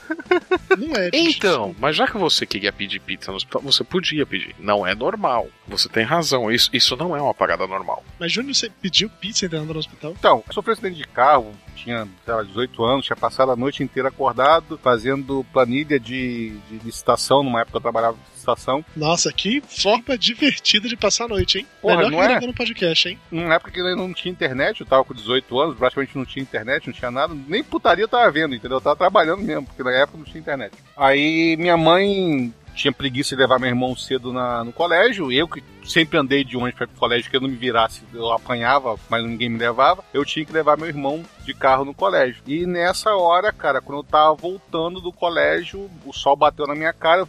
[0.79, 1.11] Não é.
[1.11, 1.39] bicho.
[1.39, 4.55] Então, mas já que você queria pedir pizza no hospital, você podia pedir.
[4.61, 5.49] Não é normal.
[5.67, 8.05] Você tem razão, isso, isso não é uma parada normal.
[8.19, 10.15] Mas, Júnior, você pediu pizza entrando no hospital?
[10.17, 13.57] Então, eu sofri um acidente de carro, tinha sei lá, 18 anos, tinha passado a
[13.57, 18.85] noite inteira acordado, fazendo planilha de, de licitação, numa época eu trabalhava em licitação.
[18.97, 21.67] Nossa, que forma divertida de passar a noite, hein?
[21.81, 22.29] Porra, Melhor não que é?
[22.29, 23.19] gravando podcast, hein?
[23.31, 26.87] Numa época que não tinha internet, eu tava com 18 anos, praticamente não tinha internet,
[26.87, 28.79] não tinha nada, nem putaria eu tava vendo, entendeu?
[28.79, 30.75] Eu tava trabalhando mesmo, porque na época não tinha internet.
[30.97, 35.63] Aí minha mãe tinha preguiça de levar meu irmão cedo na, no colégio, eu que
[35.85, 39.25] sempre andei de ônibus para o colégio, que eu não me virasse, eu apanhava, mas
[39.25, 42.43] ninguém me levava, eu tinha que levar meu irmão de carro no colégio.
[42.47, 46.93] E nessa hora, cara, quando eu tava voltando do colégio, o sol bateu na minha
[46.93, 47.27] cara,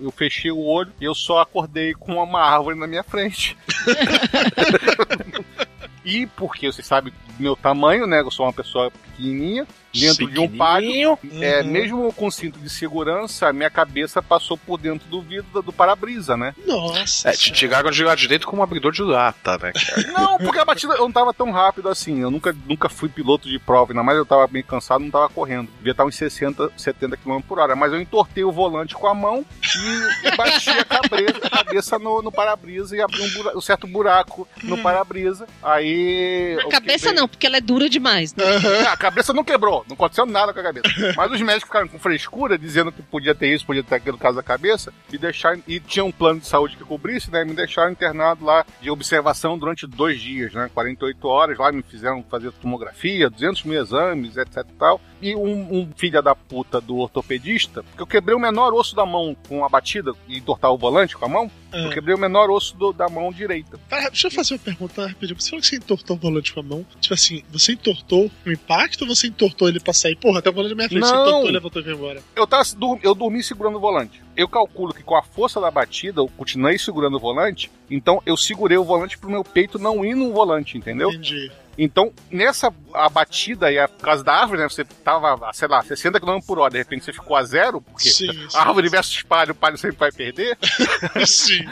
[0.00, 3.56] eu fechei o olho e eu só acordei com uma árvore na minha frente.
[6.04, 8.20] e porque você sabe meu tamanho, né?
[8.20, 11.18] Eu sou uma pessoa pequenininha, dentro de um pátio.
[11.40, 11.66] É, Uhum.
[11.68, 16.36] mesmo com cinto de segurança, a minha cabeça passou por dentro do vidro do, para-brisa,
[16.36, 16.54] né?
[16.66, 17.30] Nossa.
[17.30, 20.02] É, te tiraram de lá de dentro com um abridor de lata, né, cara?
[20.12, 22.20] Não, porque a batida eu não tava tão rápido assim.
[22.20, 25.28] Eu nunca, nunca fui piloto de prova, ainda mais eu tava bem cansado, não tava
[25.30, 25.68] correndo.
[25.78, 27.74] Devia estar uns 60, 70 km por hora.
[27.74, 31.98] Mas eu entortei o volante com a mão e, e bati a cabeça, a cabeça
[31.98, 35.46] no, no para-brisa e abri um, bura- um certo buraco no para-brisa.
[35.62, 36.58] Aí.
[36.66, 38.34] A cabeça não, porque ela é dura demais.
[38.34, 38.44] Né?
[38.44, 40.88] É, a cabeça não quebrou, não aconteceu nada com a cabeça.
[41.16, 44.22] Mas os médicos ficaram com frescura, dizendo que podia ter isso, podia ter aquilo no
[44.22, 47.44] caso da cabeça, e deixaram, e tinha um plano de saúde que cobrisse, né?
[47.44, 50.70] Me deixaram internado lá de observação durante dois dias, né?
[50.72, 55.00] 48 horas, lá me fizeram fazer tomografia, 200 mil exames, etc e tal.
[55.20, 59.06] E um, um filho da puta do ortopedista, porque eu quebrei o menor osso da
[59.06, 62.50] mão com a batida e entortar o volante com a mão, eu quebrei o menor
[62.50, 63.78] osso do- da mão direita.
[63.88, 65.38] Pera, deixa eu fazer uma pergunta rapidinho.
[65.40, 66.86] Você falou que você entortou o volante com a mão.
[67.00, 70.16] Tipo assim, você entortou o impacto ou você entortou ele pra sair?
[70.16, 71.04] Porra, até o volante na minha frente.
[71.06, 71.22] Você Não.
[71.28, 72.22] entortou, levantou e foi embora.
[72.34, 72.64] Eu, tava,
[73.02, 74.22] eu dormi segurando o volante.
[74.36, 78.36] Eu calculo que com a força da batida, eu continuei segurando o volante, então eu
[78.36, 81.10] segurei o volante pro meu peito não ir no volante, entendeu?
[81.10, 81.50] Entendi.
[81.78, 84.68] Então, nessa a batida e a, por causa da árvore, né?
[84.68, 88.08] Você tava, sei lá, 60 km por hora, de repente você ficou a zero, porque
[88.08, 90.56] Sim, sim, a árvore versus palho, o palho sempre vai perder.
[91.26, 91.66] Sim.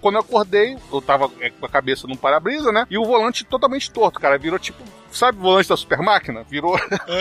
[0.00, 2.86] Quando eu acordei, eu tava é, com a cabeça num para-brisa, né?
[2.90, 4.36] E o volante totalmente torto, cara.
[4.36, 4.82] Virou tipo,
[5.12, 6.44] sabe o volante da super máquina?
[6.48, 6.78] Virou.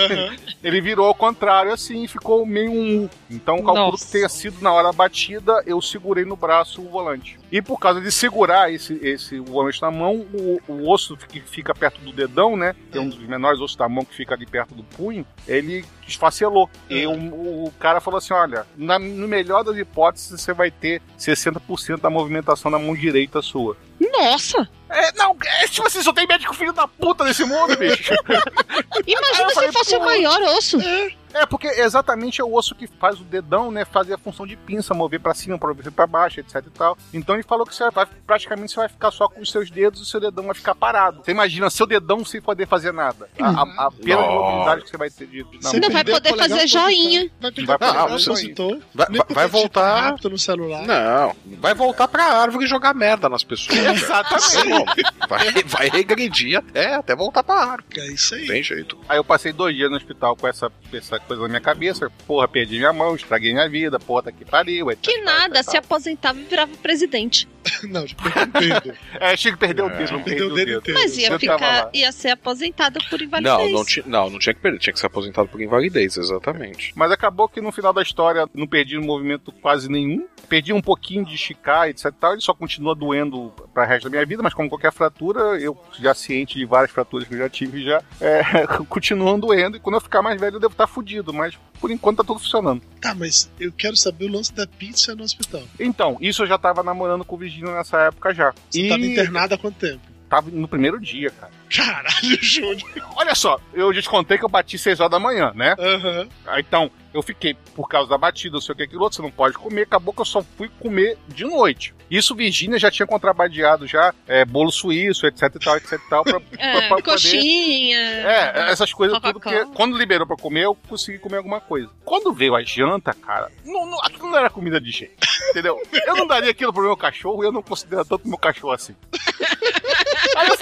[0.64, 3.10] Ele virou ao contrário assim e ficou meio um U.
[3.30, 4.06] Então, calculo Nossa.
[4.06, 7.40] que tenha sido na hora da batida, eu segurei no braço o volante.
[7.52, 11.74] E por causa de segurar esse, esse volante na mão, o, o osso que fica
[11.74, 12.76] perto do dedão, né?
[12.92, 15.84] Que é um dos menores ossos da mão que fica ali perto do punho, ele
[16.08, 16.70] esfacelou.
[16.90, 21.02] E o, o cara falou assim: olha, na, no melhor das hipóteses, você vai ter
[21.18, 23.76] 60% da movimentação na mão direita sua.
[24.00, 24.70] Nossa!
[24.90, 28.14] É, não, é, tipo assim, só tem médico filho da puta nesse mundo, bicho.
[29.06, 30.80] Imagina se falei, fosse o maior osso.
[30.82, 31.12] É,
[31.50, 34.94] porque exatamente é o osso que faz o dedão, né, fazer a função de pinça,
[34.94, 36.98] mover pra cima, mover pra baixo, etc e tal.
[37.14, 40.00] Então ele falou que você vai, praticamente você vai ficar só com os seus dedos
[40.00, 41.22] e o seu dedão vai ficar parado.
[41.24, 43.30] Você imagina seu dedão sem poder fazer nada.
[43.40, 46.04] A, a, a perda de mobilidade que você vai ter de, de Você Não vai
[46.04, 47.30] poder polegar, fazer joinha.
[47.40, 48.36] Vai perder Vai o joinha.
[48.38, 48.82] citou.
[48.94, 50.16] Vai, vai- voltar.
[50.24, 50.86] no celular.
[50.86, 53.78] Não, vai voltar pra árvore e jogar merda nas pessoas.
[53.78, 55.04] Exatamente.
[55.28, 58.00] Vai, vai regredir até, até voltar pra árvore.
[58.00, 58.48] É isso aí.
[58.48, 58.98] Tem jeito.
[59.08, 62.12] Aí eu passei dois dias no hospital com essa, essa coisa na minha cabeça.
[62.26, 64.90] Porra, perdi minha mão, estraguei minha vida, porra, tá que pariu.
[64.92, 65.72] etc, Que nada, etc.
[65.72, 67.48] se aposentava e virava presidente.
[67.90, 68.98] Não, já perdeu o dedo.
[69.20, 69.98] É, tinha que perder o É.
[69.98, 71.00] dedo, não Perdeu o dedo inteiro.
[71.00, 73.56] Mas ia ficar, ia ser aposentado por invalidez.
[73.58, 76.92] Não, não, ti- não, não tinha que perder, tinha que ser aposentado por invalidez, exatamente.
[76.96, 80.28] Mas acabou que no final da história não perdi movimento quase nenhum.
[80.48, 82.06] Perdi um pouquinho de esticar, etc.
[82.06, 85.40] e tal, Ele só continua doendo para resto da minha vida, mas como qualquer fratura,
[85.60, 88.42] eu já ciente de várias fraturas que eu já tive já, é,
[88.90, 89.78] continuam doendo.
[89.78, 91.34] E quando eu ficar mais velho, eu devo estar fudido.
[91.34, 92.82] Mas por enquanto tá tudo funcionando.
[93.02, 95.62] Tá, mas eu quero saber o lance da pizza no hospital.
[95.80, 98.54] Então, isso eu já tava namorando com o Virgínio nessa época já.
[98.70, 100.02] Você e tava internado há quanto tempo?
[100.30, 101.52] tava no primeiro dia, cara.
[101.76, 102.84] Caralho, Júnior.
[103.16, 105.76] Olha só, eu já te contei que eu bati 6 horas da manhã, né?
[105.80, 106.28] Aham.
[106.46, 109.22] Ah, Então, eu fiquei por causa da batida, não sei o que, aquilo outro, você
[109.22, 109.84] não pode comer.
[109.84, 111.94] Acabou que eu só fui comer de noite.
[112.10, 116.24] Isso, Virgínia já tinha contrabandeado já é, bolo suíço, etc e tal, etc e tal.
[116.24, 117.98] Pra, É, pra- pra poder- coxinha.
[118.00, 121.90] É, essas coisas tudo, porque quando liberou pra comer, eu consegui comer alguma coisa.
[122.04, 125.16] Quando veio a janta, cara, não, não, aquilo não era comida de jeito,
[125.52, 125.80] entendeu?
[126.06, 128.96] Eu não daria aquilo pro meu cachorro e eu não considero tanto meu cachorro assim.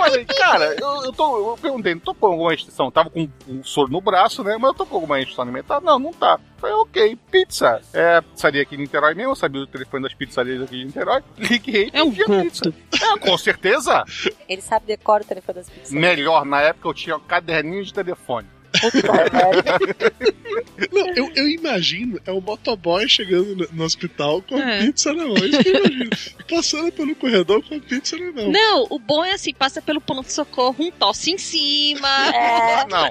[0.10, 1.52] Falei, cara, eu, eu tô.
[1.52, 2.90] Eu perguntei, tô com alguma restrição?
[2.92, 4.58] Tava com um soro no braço, né?
[4.58, 5.82] Mas eu tô com alguma restrição alimentar?
[5.82, 6.40] Não, não tá.
[6.58, 7.82] Falei, ok, pizza.
[7.94, 11.24] É, pizzaria aqui em Niterói mesmo, eu sabia o telefone das pizzarias aqui de Niterói.
[11.38, 12.74] Liguei É um pizza.
[13.02, 14.04] É, com certeza.
[14.48, 15.92] Ele sabe decora o telefone das pizzas.
[15.92, 18.48] Melhor, na época eu tinha um caderninho de telefone.
[20.92, 24.80] Não, eu, eu imagino, é um motoboy chegando no, no hospital com a É.
[24.86, 25.36] pizza na mão.
[25.36, 26.10] Isso que eu imagino.
[26.50, 28.52] Passando pelo corredor com a pizza na mão.
[28.52, 32.08] Não, o bom é assim, passa pelo ponto-socorro, um tosse em cima.
[32.34, 32.86] É.
[32.88, 33.10] Não.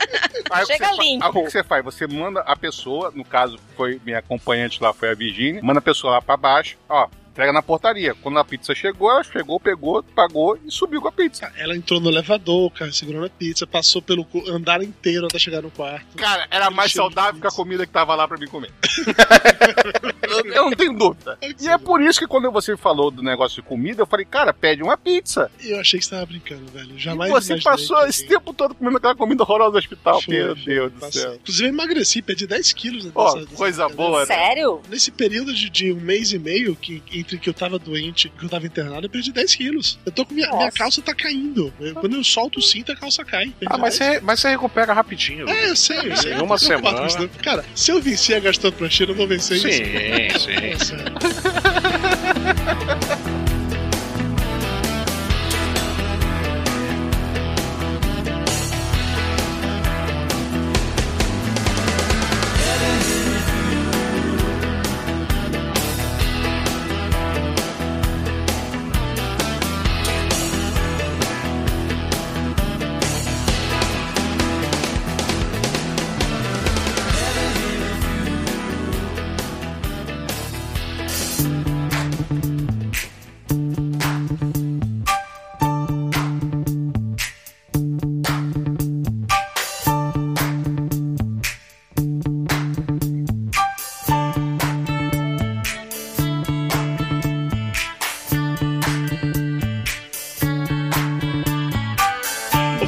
[0.51, 1.25] Aí o que Chega limpo.
[1.25, 1.85] aí o que você faz?
[1.85, 5.83] Você manda a pessoa, no caso, foi minha acompanhante lá, foi a Virgínia, manda a
[5.83, 8.15] pessoa lá pra baixo, ó, entrega na portaria.
[8.23, 11.53] Quando a pizza chegou, ela chegou, pegou, pagou e subiu com a pizza.
[11.59, 15.71] Ela entrou no elevador, cara segurando a pizza, passou pelo andar inteiro até chegar no
[15.71, 16.17] quarto.
[16.17, 18.73] Cara, era mais saudável que a comida que tava lá pra mim comer.
[20.55, 21.39] Eu não tenho dúvida.
[21.61, 24.53] E é por isso que quando você falou do negócio de comida, eu falei, cara,
[24.53, 25.51] pede uma pizza.
[25.63, 26.99] E eu achei que você tava brincando, velho.
[26.99, 30.21] Jamais e você passou esse tempo todo comendo aquela comida horrorosa no hospital.
[30.23, 31.23] Foi, Meu foi, Deus do passei.
[31.23, 31.35] céu.
[31.35, 33.05] Inclusive, eu emagreci, perdi 10 quilos.
[33.05, 34.27] nessa- Ó, nessa coisa boa, né?
[34.27, 34.83] Sério?
[34.89, 38.31] Nesse período de, de um mês e meio que, entre que eu tava doente e
[38.31, 39.99] que eu tava internado, eu perdi 10 quilos.
[40.07, 41.73] Eu tô com minha, minha calça tá caindo.
[41.81, 43.53] Eu- quando eu solto o cinto, a calça cai.
[43.67, 44.13] Ah, mas 10.
[44.15, 45.49] você, mas você recupera rapidinho.
[45.49, 46.35] É, eu sei, eu sei.
[46.35, 47.01] Em uma semana.
[47.03, 47.29] né?
[47.43, 50.45] Cara, se eu vencer a gastroplastia, eu vou vencer Sim, isso.
[50.45, 50.53] sim.
[50.53, 51.86] É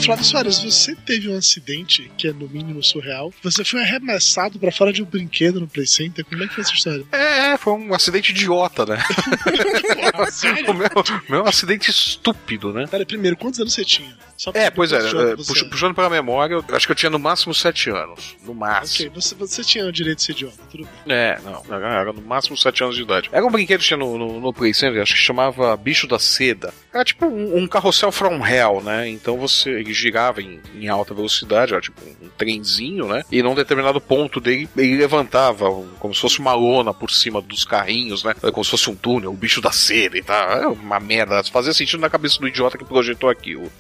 [0.09, 3.31] Flávio Soares, você teve um acidente que é no mínimo surreal.
[3.43, 6.25] Você foi arremessado pra fora de um brinquedo no Play Center.
[6.25, 7.05] Como é que foi essa história?
[7.13, 8.97] É, foi um acidente idiota, né?
[10.67, 10.89] o meu,
[11.29, 12.87] meu é acidente estúpido, né?
[12.87, 14.17] Pera, primeiro, quantos anos você tinha?
[14.55, 17.19] É, pois é, é, você puxa- puxando pela memória, eu acho que eu tinha no
[17.19, 18.37] máximo 7 anos.
[18.45, 19.11] No máximo.
[19.11, 21.15] Ok, você, você tinha o direito de ser idiota, tudo bem.
[21.17, 23.29] É, não, era era no máximo 7 anos de idade.
[23.33, 26.21] Era um brinquedo que tinha no, no, no Play Center, acho que chamava Bicho da
[26.21, 26.73] Seda.
[26.95, 29.09] Era tipo um, um carrossel from hell, né?
[29.09, 33.23] Então você ele girava em, em alta velocidade, era tipo um, trenzinho, né?
[33.31, 37.41] E num determinado ponto dele, ele levantava um- como se fosse uma lona por cima
[37.41, 38.35] dos carrinhos, né?
[38.53, 40.51] Como se fosse um túnel, o bicho da seda e tal.
[40.51, 41.43] Era uma merda.
[41.45, 43.71] Fazia sentido na cabeça do idiota que projetou aquilo.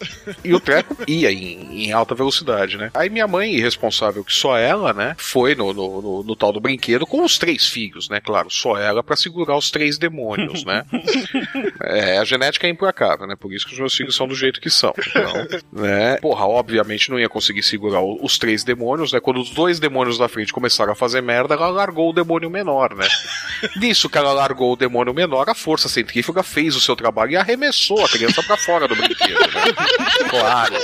[0.44, 2.90] E o treco ia em, em alta velocidade, né?
[2.94, 5.14] Aí minha mãe, irresponsável que só ela, né?
[5.18, 8.20] Foi no, no, no- no tal do brinquedo com os três filhos, né?
[8.20, 10.84] Claro, só ela pra segurar os três demônios, né?
[11.82, 13.34] É, a genética é implacável, né?
[13.38, 14.92] Por isso que os meus filhos são do jeito que são.
[15.08, 15.32] Então,
[15.72, 16.07] né?
[16.16, 19.20] Porra, obviamente não ia conseguir segurar o- os três demônios, né?
[19.20, 22.94] Quando os dois demônios da frente começaram a fazer merda, ela largou o demônio menor,
[22.94, 23.06] né?
[23.76, 27.36] Nisso que ela largou o demônio menor, a força centrífuga fez o seu trabalho e
[27.36, 29.64] arremessou a criança pra fora do brinquedo, né?
[30.30, 30.74] Claro.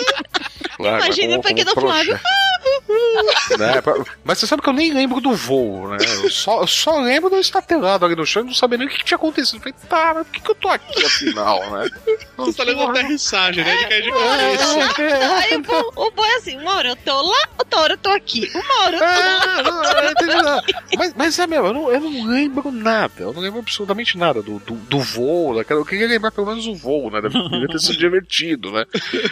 [0.77, 2.18] claro Imagina o pequeno como Flávio.
[3.59, 3.83] né?
[4.25, 5.99] Mas você sabe que eu nem lembro do voo, né?
[6.23, 8.79] Eu só, eu só lembro de eu estar telado ali no chão e não saber
[8.79, 9.57] nem o que, que tinha acontecido.
[9.57, 11.91] Eu falei, tá, mas por que, que eu tô aqui afinal, né?
[12.37, 13.77] Você tá levando aterrissagem, né?
[13.77, 15.37] De cair de cabeça.
[15.39, 17.99] Aí o bom, o bom é assim, uma hora eu tô lá, outra hora eu
[17.99, 18.51] tô aqui.
[18.55, 20.59] Uma hora eu tô lá, É, não, outra hora não eu tô entendi nada.
[20.59, 20.97] aqui.
[20.97, 23.12] Mas, mas é mesmo, eu não, eu não lembro nada.
[23.19, 25.55] Eu não lembro absolutamente nada do, do, do voo.
[25.57, 27.21] Daquela, eu queria lembrar pelo menos o voo, né?
[27.21, 28.85] Devia ter sido divertido, né?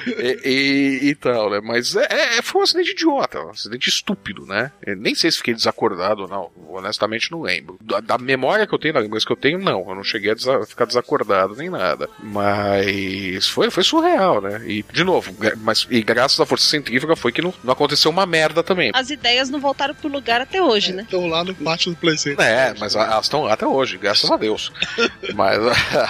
[0.06, 1.60] E, e, e tal, né?
[1.62, 4.70] Mas é, é, foi um acidente idiota, um acidente estúpido, né?
[4.84, 6.50] Eu nem sei se fiquei desacordado ou não.
[6.68, 7.78] Honestamente, não lembro.
[7.82, 9.84] Da, da memória que eu tenho, da lembrança que eu tenho, não.
[9.88, 12.08] Eu não cheguei a desa- ficar desacordado nem nada.
[12.22, 14.62] Mas foi, foi surreal, né?
[14.66, 18.26] E, de novo, mas, e graças à força centrífuga foi que não, não aconteceu uma
[18.26, 18.90] merda também.
[18.94, 21.02] As ideias não voltaram pro lugar até hoje, né?
[21.02, 22.44] Estão lá no pátio do Play Center.
[22.44, 24.72] É, mas a- elas estão lá até hoje, graças a Deus.
[25.34, 25.58] mas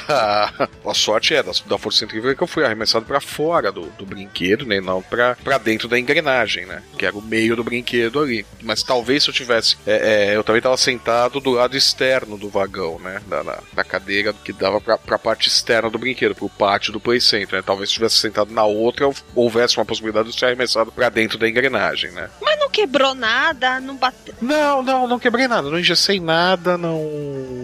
[0.09, 3.83] a, a sorte é da, da força centrífuga que eu fui arremessado pra fora do,
[3.99, 4.81] do brinquedo, né?
[4.81, 6.83] Não pra, pra dentro da engrenagem, né?
[7.03, 8.47] Que era o meio do brinquedo ali.
[8.63, 9.77] Mas talvez se eu tivesse.
[9.85, 13.21] é, é, eu também tava sentado do lado externo do vagão, né?
[13.27, 17.21] Da, da cadeira que dava pra, pra parte externa do brinquedo, pro pátio do Play
[17.21, 17.63] Center, né?
[17.67, 21.39] Talvez se eu tivesse sentado na outra, houvesse uma possibilidade de ser arremessado pra dentro
[21.39, 22.31] da engrenagem, né?
[22.41, 24.33] Mas não quebrou nada, não bateu.
[24.41, 27.03] Não, não, não quebrei nada, não engessei nada, não,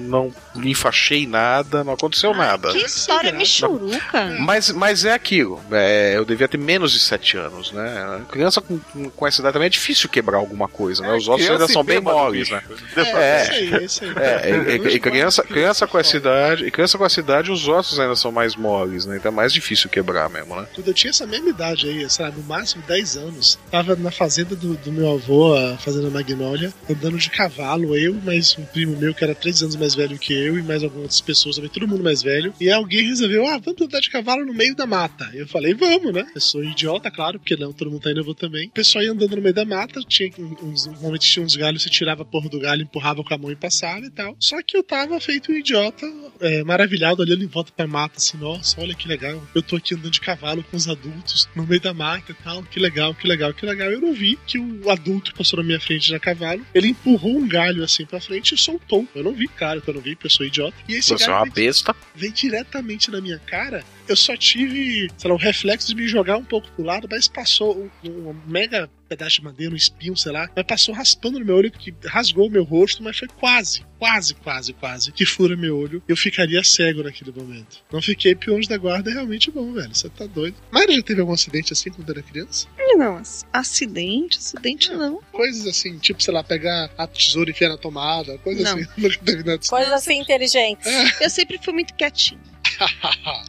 [0.02, 2.70] não enfaixei nada, não aconteceu nada.
[2.72, 4.36] Que história michuruca.
[4.40, 8.20] Mas, mas é aquilo, é, eu devia ter menos de 7 anos, né?
[8.30, 11.14] Criança com, com- com essa idade também é difícil quebrar alguma coisa, né?
[11.14, 12.62] Os ossos ainda são bem moles, né?
[12.96, 14.10] É, isso aí, é isso aí.
[14.16, 18.16] É, e- criança, criança com essa idade, e criança com essa idade, os ossos ainda
[18.16, 19.16] são mais moles, né?
[19.16, 20.66] Então é mais difícil quebrar mesmo, né?
[20.74, 24.10] Quando eu tinha essa mesma idade aí, sei lá, no máximo 10 anos, tava na
[24.10, 28.96] fazenda do, do meu avô, a fazenda Magnólia, andando de cavalo, eu, mais um primo
[28.96, 31.86] meu que era 3 anos mais velho que eu, e mais algumas pessoas também, todo
[31.86, 32.52] mundo mais velho.
[32.60, 35.28] E alguém resolveu, ah, vamos andar de cavalo no meio da mata.
[35.34, 36.26] Eu falei, vamos, né?
[36.34, 38.68] Eu sou idiota, claro, porque não, todo mundo tá indo, eu vou também.
[38.68, 40.30] O pessoal ia andando no meio da mata, tinha
[40.62, 43.50] uns, momentos tinha uns galhos, você tirava a porra do galho, empurrava com a mão
[43.50, 44.36] e passava e tal.
[44.40, 46.06] Só que eu tava feito um idiota,
[46.40, 49.42] é, maravilhado, olhando em volta pra mata, assim, nossa, olha que legal.
[49.54, 52.62] Eu tô aqui andando de cavalo com os adultos no meio da mata e tal,
[52.62, 53.90] que legal, que legal, que legal.
[53.90, 57.36] Eu não vi que o um adulto passou na minha frente na cavalo, ele empurrou
[57.38, 59.06] um galho assim pra frente e soltou.
[59.14, 60.76] Eu não vi, cara, eu não vi, porque eu sou idiota.
[60.88, 61.94] E esse Você é galho uma veio- besta.
[62.14, 63.84] veio diretamente na minha cara.
[64.08, 67.28] Eu só tive, sei lá, o reflexo de me jogar um pouco pro lado, mas
[67.28, 71.44] passou um, um mega pedaço de madeira, um espinho, sei lá, mas passou raspando no
[71.44, 75.56] meu olho, que rasgou o meu rosto, mas foi quase, quase, quase, quase que fura
[75.56, 76.02] meu olho.
[76.06, 77.78] Eu ficaria cego naquele momento.
[77.90, 79.94] Não fiquei peões da guarda, é realmente bom, velho.
[79.94, 80.56] Você tá doido.
[80.70, 82.66] Mara já teve algum acidente assim quando era criança?
[82.96, 83.20] Não,
[83.52, 85.20] acidente, acidente não.
[85.32, 88.72] Coisas assim, tipo, sei lá, pegar a tesoura e enfiar na tomada, coisa Não.
[88.72, 88.88] assim.
[88.96, 89.70] Nunca teve nada assim.
[89.70, 90.86] Coisas assim inteligentes.
[91.20, 92.40] Eu sempre fui muito quietinha.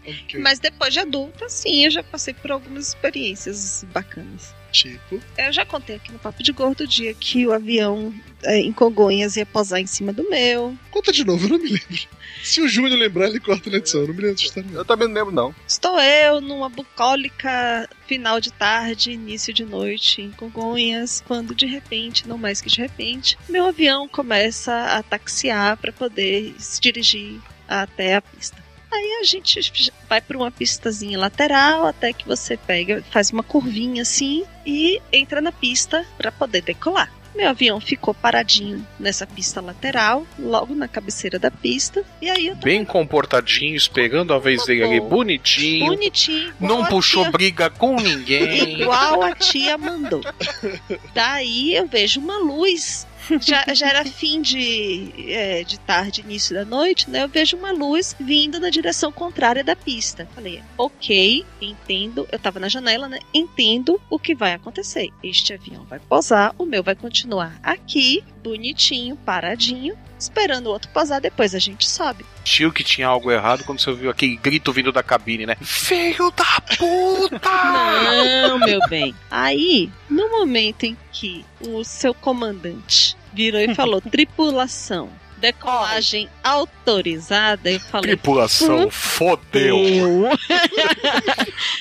[0.05, 0.39] Ok.
[0.39, 4.53] Mas depois de adulta, sim, eu já passei por algumas experiências bacanas.
[4.71, 8.13] Tipo, Eu já contei aqui no Papo de Gordo o dia que o avião
[8.43, 10.77] é, em Congonhas ia posar em cima do meu.
[10.91, 12.07] conta de novo, eu não me lembro.
[12.43, 14.01] Se o Júnior lembrar, ele corta na edição.
[14.01, 14.69] Eu não me lembro dessa história.
[14.71, 15.55] Eu também não lembro, não.
[15.67, 22.27] Estou eu numa bucólica final de tarde, início de noite em Congonhas, quando de repente,
[22.27, 28.15] não mais que de repente, meu avião começa a taxiar para poder se dirigir até
[28.15, 28.68] a pista.
[28.91, 34.01] Aí a gente vai para uma pistazinha lateral até que você pega, faz uma curvinha
[34.01, 37.11] assim e entra na pista para poder decolar.
[37.35, 42.03] Meu avião ficou paradinho nessa pista lateral, logo na cabeceira da pista.
[42.19, 45.85] E aí eu Bem comportadinho, esperando a vez dele ali, bonitinho.
[45.85, 46.51] bonitinho.
[46.59, 48.81] Não puxou tia- briga com ninguém.
[48.81, 50.21] Igual a tia mandou.
[51.13, 53.07] Daí eu vejo uma luz.
[53.39, 57.23] Já, já era fim de, é, de tarde, início da noite, né?
[57.23, 60.27] Eu vejo uma luz vindo na direção contrária da pista.
[60.33, 62.27] Falei, ok, entendo.
[62.31, 63.19] Eu tava na janela, né?
[63.33, 65.09] Entendo o que vai acontecer.
[65.23, 71.21] Este avião vai pousar, o meu vai continuar aqui, bonitinho, paradinho, esperando o outro pousar,
[71.21, 72.25] depois a gente sobe.
[72.43, 75.55] Tio que tinha algo errado quando você ouviu aquele grito vindo da cabine, né?
[75.61, 77.39] Filho da puta!
[78.47, 79.13] Não, meu bem.
[79.29, 87.79] Aí, no momento em que o seu comandante virou e falou: tripulação, decolagem autorizada, eu
[87.79, 88.11] falei.
[88.11, 89.77] Tripulação, fodeu.
[89.79, 90.29] "Fudeu."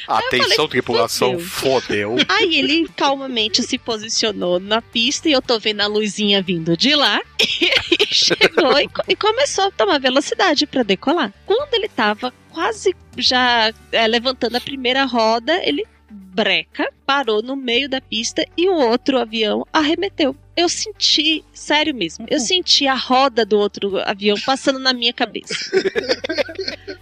[0.07, 2.17] Atenção, falei, tripulação, fodeu.
[2.17, 2.27] fodeu.
[2.29, 6.95] Aí ele calmamente se posicionou na pista e eu tô vendo a luzinha vindo de
[6.95, 7.21] lá.
[8.01, 11.33] E chegou e, e começou a tomar velocidade pra decolar.
[11.45, 17.89] Quando ele tava quase já é, levantando a primeira roda, ele breca, parou no meio
[17.89, 20.35] da pista e o outro avião arremeteu.
[20.61, 25.55] Eu senti, sério mesmo, eu senti a roda do outro avião passando na minha cabeça.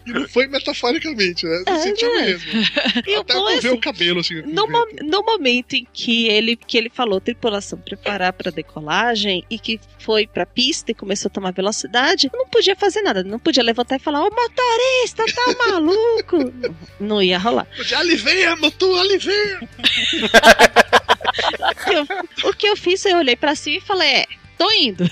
[0.07, 1.65] E não foi metaforicamente, né?
[1.67, 2.27] Você É, sentiu né?
[2.27, 2.51] mesmo.
[3.09, 4.41] E o Até mover assim, o cabelo, assim.
[4.43, 9.59] No, mo- no momento em que ele, que ele falou tripulação preparar para decolagem e
[9.59, 13.39] que foi pra pista e começou a tomar velocidade, eu não podia fazer nada, não
[13.41, 16.39] podia levantar e falar: Ô motorista, tá maluco?
[16.39, 17.67] Não, não ia rolar.
[17.83, 19.59] Já aliveia, motor, aliveia!
[21.87, 24.27] O que eu- o que eu fiz, eu olhei pra cima e falei: É,
[24.59, 25.05] tô indo.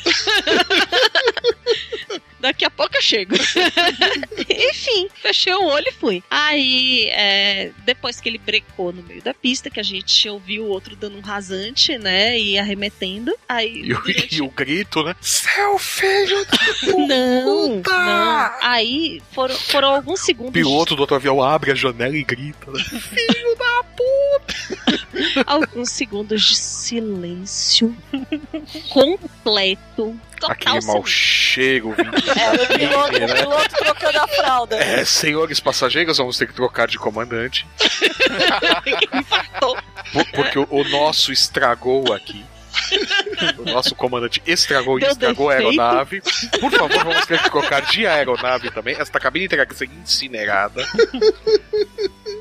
[2.44, 3.34] Daqui a pouco eu chego.
[4.70, 6.22] Enfim, fechei o olho e fui.
[6.30, 10.68] Aí, é, depois que ele brecou no meio da pista, que a gente ouviu o
[10.68, 12.38] outro dando um rasante, né?
[12.38, 13.34] E arremetendo.
[13.48, 13.80] Aí.
[13.84, 15.16] E o, durante- e o grito, né?
[15.22, 16.58] Seu filho da
[17.08, 17.90] Não, puta!
[17.90, 18.50] não.
[18.60, 20.52] Aí foram, foram alguns O segundos.
[20.52, 22.84] piloto do outro avião abre a janela e grita, né?
[22.84, 25.44] Filho da puta!
[25.46, 27.96] Alguns segundos de silêncio
[28.90, 30.18] completo.
[30.46, 31.94] Total Aquele mau cheiro.
[32.36, 33.24] Era o piloto, né?
[33.26, 34.76] o piloto trocando a fralda.
[34.76, 37.66] É, senhores passageiros, vamos ter que trocar de comandante.
[39.60, 39.82] Por-
[40.32, 42.44] Porque o, o nosso estragou aqui.
[43.58, 45.80] O nosso comandante estragou e Deu estragou a defeito.
[45.80, 46.20] aeronave.
[46.60, 48.96] Por favor, vamos ter que trocar de aeronave também.
[48.98, 50.86] Esta cabine terá que ser incinerada.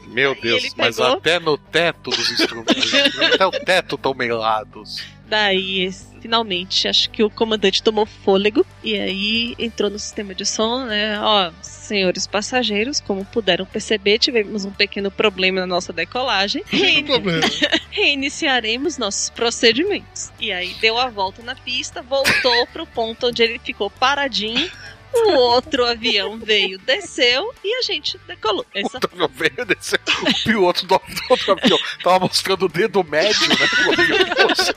[0.08, 2.92] Meu Deus, mas pegou- até no teto dos instrumentos.
[3.34, 5.04] até o teto estão melados.
[5.34, 5.90] Daí,
[6.22, 11.20] finalmente, acho que o comandante tomou fôlego e aí entrou no sistema de som, né?
[11.20, 16.64] Ó, senhores passageiros, como puderam perceber, tivemos um pequeno problema na nossa decolagem.
[17.08, 17.42] Problema.
[17.90, 20.32] Reiniciaremos nossos procedimentos.
[20.40, 24.70] E aí deu a volta na pista, voltou pro ponto onde ele ficou paradinho.
[25.14, 28.66] O outro avião veio, desceu e a gente decolou.
[28.74, 30.00] Essa O avião veio descer.
[30.22, 33.56] O piloto do do outro avião tava mostrando o dedo médio, né?
[33.56, 34.74] pro avião você.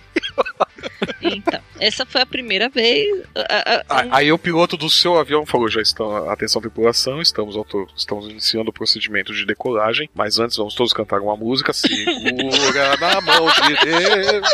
[1.20, 3.22] Então, essa foi a primeira vez.
[3.34, 7.56] a- a- Ah, Aí o piloto do seu avião falou: já estão, atenção tripulação, estamos,
[7.96, 11.72] estamos iniciando o procedimento de decolagem, mas antes vamos todos cantar uma música.
[11.72, 14.48] Segura na mão de Deus,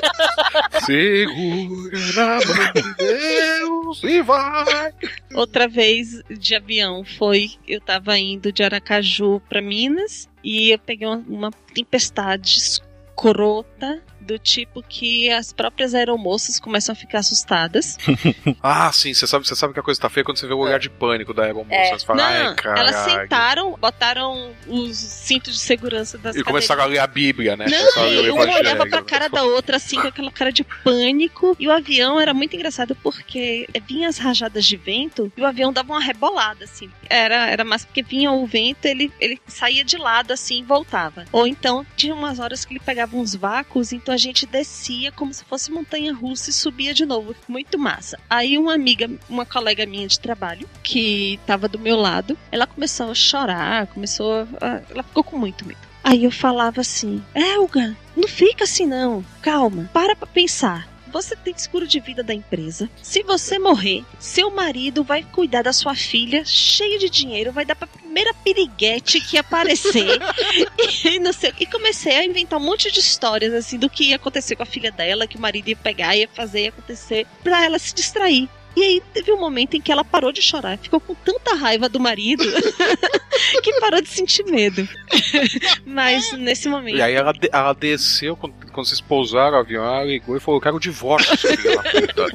[0.84, 4.92] segura na mão de Deus e vai.
[5.34, 7.50] Outra vez de avião foi.
[7.66, 14.38] Eu tava indo de Aracaju pra Minas e eu peguei uma, uma tempestade escrota, do
[14.38, 17.98] tipo que as próprias aeromoças começam a ficar assustadas.
[18.62, 20.58] Ah, sim, você sabe, você sabe que a coisa tá feia quando você vê o
[20.58, 21.74] olhar de pânico da aeromoça.
[21.74, 21.98] É.
[21.98, 22.80] Você fala, Não, caralho.
[22.80, 27.66] elas sentaram, botaram os cintos de segurança das E começaram a ler a Bíblia, né?
[27.68, 31.56] Não, o uma olhava pra cara da outra, assim, com aquela cara de pânico.
[31.58, 35.72] E o avião era muito engraçado porque vinha as rajadas de vento e o avião
[35.72, 36.90] dava uma rebolada, assim.
[37.08, 41.24] Era, era mais porque vinha o vento, ele, ele saía de lado, assim, e voltava.
[41.32, 45.32] Ou então, tinha umas horas que ele pegava uns vácuos, então a gente descia como
[45.32, 47.34] se fosse montanha russa e subia de novo.
[47.48, 48.18] Muito massa.
[48.28, 53.10] Aí uma amiga, uma colega minha de trabalho, que tava do meu lado, ela começou
[53.10, 54.82] a chorar, começou a...
[54.90, 55.80] Ela ficou com muito medo.
[56.04, 59.24] Aí eu falava assim: Elga, não fica assim não.
[59.40, 60.91] Calma, para pra pensar.
[61.12, 62.88] Você tem seguro de vida da empresa.
[63.02, 67.74] Se você morrer, seu marido vai cuidar da sua filha, cheio de dinheiro, vai dar
[67.76, 70.18] pra primeira piriguete que aparecer.
[71.04, 74.16] e, não sei, e comecei a inventar um monte de histórias assim do que ia
[74.16, 77.64] acontecer com a filha dela, que o marido ia pegar, ia fazer, ia acontecer, pra
[77.64, 78.48] ela se distrair.
[78.74, 81.90] E aí teve um momento em que ela parou de chorar, ficou com tanta raiva
[81.90, 82.42] do marido
[83.62, 84.88] que parou de sentir medo.
[85.84, 86.96] Mas nesse momento.
[86.96, 88.34] E aí ela, de- ela desceu,
[88.72, 91.76] quando, vocês pousaram o avião, ela ligou e falou, eu quero o divórcio, seu filho
[91.76, 92.26] da puta.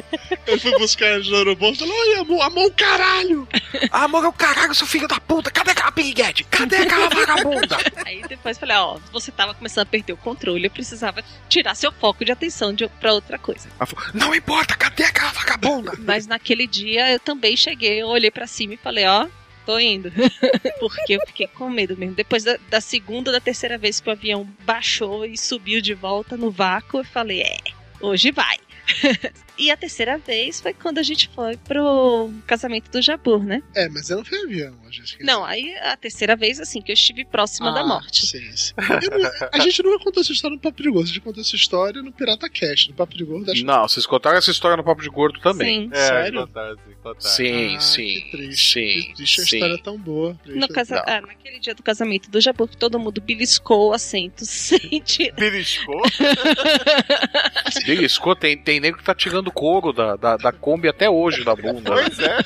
[0.46, 3.48] Eu fui buscar ele no aeroporto e falou: Oi, amor, amor, o caralho!
[3.92, 5.50] Ah, amor, é o caralho, seu filho da puta!
[5.50, 6.44] Cadê aquela piriguete?
[6.44, 7.76] Cadê aquela vagabunda?
[8.04, 11.90] Aí depois falei, ó, você tava começando a perder o controle, eu precisava tirar seu
[11.92, 13.68] foco de atenção de, pra outra coisa.
[13.78, 15.92] Ela falou, não importa, cadê aquela vagabunda?
[15.98, 19.26] Mas naquele dia eu também cheguei, eu olhei pra cima e falei, ó,
[19.66, 20.10] tô indo.
[20.78, 22.14] Porque eu fiquei com medo mesmo.
[22.14, 26.36] Depois da, da segunda, da terceira vez que o avião baixou e subiu de volta
[26.36, 27.58] no vácuo, eu falei, é,
[28.00, 28.56] hoje vai.
[29.60, 33.62] e a terceira vez foi quando a gente foi pro casamento do Jabur, né?
[33.74, 35.22] É, mas ela não foi avião, a gente.
[35.22, 38.26] Não, aí a terceira vez, assim, que eu estive próxima da Ah, morte.
[38.26, 38.72] Sim, sim.
[38.78, 41.40] Eu não- a gente nunca contou essa história no Papo de Gordo, a gente contou
[41.42, 43.50] essa história no Pirata Cast, no Papo de Gordo.
[43.52, 45.82] Acho Não, vocês contaram essa história no Papo de Gordo também.
[45.84, 45.90] Sim.
[45.92, 46.46] É, Sério?
[46.46, 47.20] contaram, sim, contaram.
[47.20, 48.06] Sim, Ah, sim.
[48.06, 49.56] que triste, Sim, que triste, a sim.
[49.56, 50.38] história é tão boa.
[50.46, 50.96] No casa...
[50.96, 51.02] Não.
[51.06, 55.34] ah, naquele dia do casamento do Jabur, que todo mundo beliscou o assento sem tirar.
[55.36, 56.00] Beliscou?
[57.86, 61.54] Beliscou, tem, tem nego que tá tirando couro da, da, da Kombi até hoje da
[61.54, 61.94] bunda.
[61.94, 62.02] né?
[62.02, 62.38] Pois é.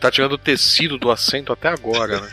[0.00, 2.28] Tá tirando o tecido do assento até agora, né?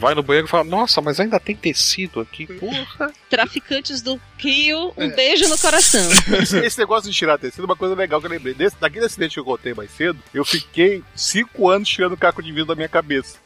[0.00, 3.12] Vai no banheiro e fala, nossa, mas ainda tem tecido aqui, porra.
[3.28, 5.08] Traficantes do Rio, um É.
[5.14, 6.00] beijo no coração.
[6.40, 8.54] Esse, esse negócio de tirar tecido é uma coisa legal que eu lembrei.
[8.54, 12.50] Desse, daquele acidente que eu contei mais cedo, eu fiquei cinco anos tirando caco de
[12.50, 13.36] vidro da minha cabeça.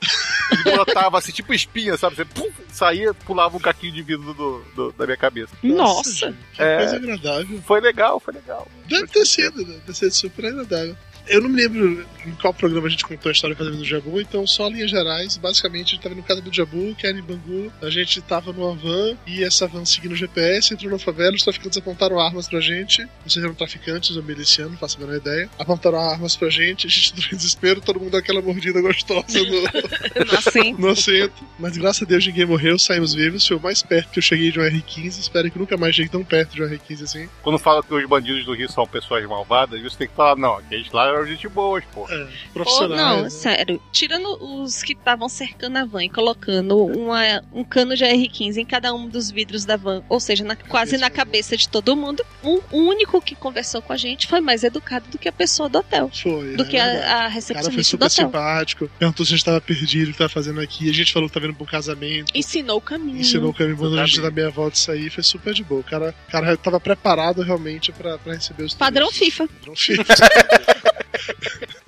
[0.53, 2.17] Ele brotava assim, tipo espinha, sabe?
[2.17, 5.53] Você pum, saía, pulava um caquinho de vidro do, do- da minha cabeça.
[5.63, 6.13] Nossa!
[6.29, 6.77] gente, que É.
[6.79, 7.63] coisa agradável.
[7.67, 8.69] Foi legal, foi legal.
[8.87, 9.73] Deve ter sido, né?
[9.75, 10.97] Deve ter sido super agradável.
[11.27, 13.85] Eu não me lembro em qual programa a gente contou a história do casamento do
[13.87, 15.37] Jabu, então só linhas gerais.
[15.37, 17.73] Basicamente, a gente tava no casamento do Jabu, que era em Bangu.
[17.83, 21.43] A gente tava numa van e essa van seguindo o GPS, entrou na favela, os
[21.43, 23.03] traficantes apontaram armas pra gente.
[23.03, 25.49] Não sei se eram traficantes ou milicianos, não faço a menor ideia.
[25.59, 29.39] Apontaram armas pra gente, a gente entrou em desespero, todo mundo deu aquela mordida gostosa
[29.39, 30.81] no, No assento.
[30.81, 31.45] no assento.
[31.59, 33.47] Mas graças a Deus ninguém morreu, saímos vivos.
[33.47, 35.19] Foi o mais perto que eu cheguei de um R15.
[35.21, 37.29] Espero que nunca mais chegue tão perto de um R15 assim.
[37.43, 40.59] Quando fala que os bandidos do Rio são pessoas malvadas, você tem que falar, não,
[40.59, 42.07] aqueles lá eram gente boas, pô.
[42.11, 43.01] É, Ou profissionais.
[43.01, 43.31] não, né?
[43.31, 43.81] sério.
[43.93, 44.27] Tirando
[44.63, 48.93] os que estavam cercando a van e colocando uma- um cano de AR-15 em cada
[48.95, 52.61] um dos vidros da van, ou seja, na- quase na cabeça de todo mundo, um-
[52.71, 55.79] o único que conversou com a gente foi mais educado do que a pessoa do
[55.79, 56.11] hotel.
[56.13, 56.57] Foi.
[56.57, 58.27] Do é que a, a O cara foi recepcionista do super hotel.
[58.27, 60.89] simpático, perguntou se a gente tava perdido, o que tava fazendo aqui.
[60.91, 62.33] A gente falou que tá vindo pro casamento.
[62.35, 63.21] Ensinou o caminho.
[63.21, 65.11] Ensinou o caminho, mandou a gente dar meia volta e sair.
[65.11, 65.81] Foi super de boa.
[65.81, 69.27] O cara, o cara tava preparado realmente pra, pra receber os Padrão turistas.
[69.29, 69.49] FIFA.
[69.49, 70.05] Padrão FIFA.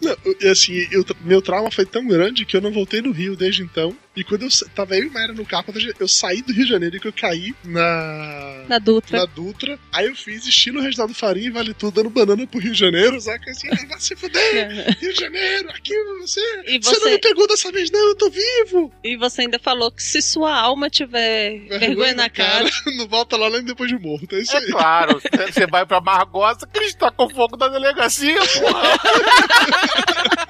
[0.00, 0.16] Não,
[0.50, 3.96] assim, eu- meu trauma foi tão grande que eu não voltei no Rio desde então.
[4.16, 5.66] E quando eu tava eu e Mayra no carro,
[6.00, 8.64] eu saí do Rio de Janeiro e que eu caí na.
[8.66, 9.18] Na Dutra.
[9.18, 9.78] Na Dutra.
[9.92, 13.20] Aí eu fiz estilo Reginaldo Farinha e vale tudo, dando banana pro Rio de Janeiro,
[13.20, 13.50] saca?
[13.50, 14.96] Assim, ah, vai se fuder!
[14.98, 16.40] Rio de Janeiro, aqui você.
[16.66, 18.90] E Você não você- me pegou dessa vez, não, eu tô vivo!
[19.04, 23.50] E você ainda falou que se sua alma tiver vergonha, na cara, não volta lá
[23.50, 24.66] nem depois de morto, é isso É aí.
[24.70, 28.98] claro, você- vai pra Margosa, que eles tocam fogo da delegacia, porra.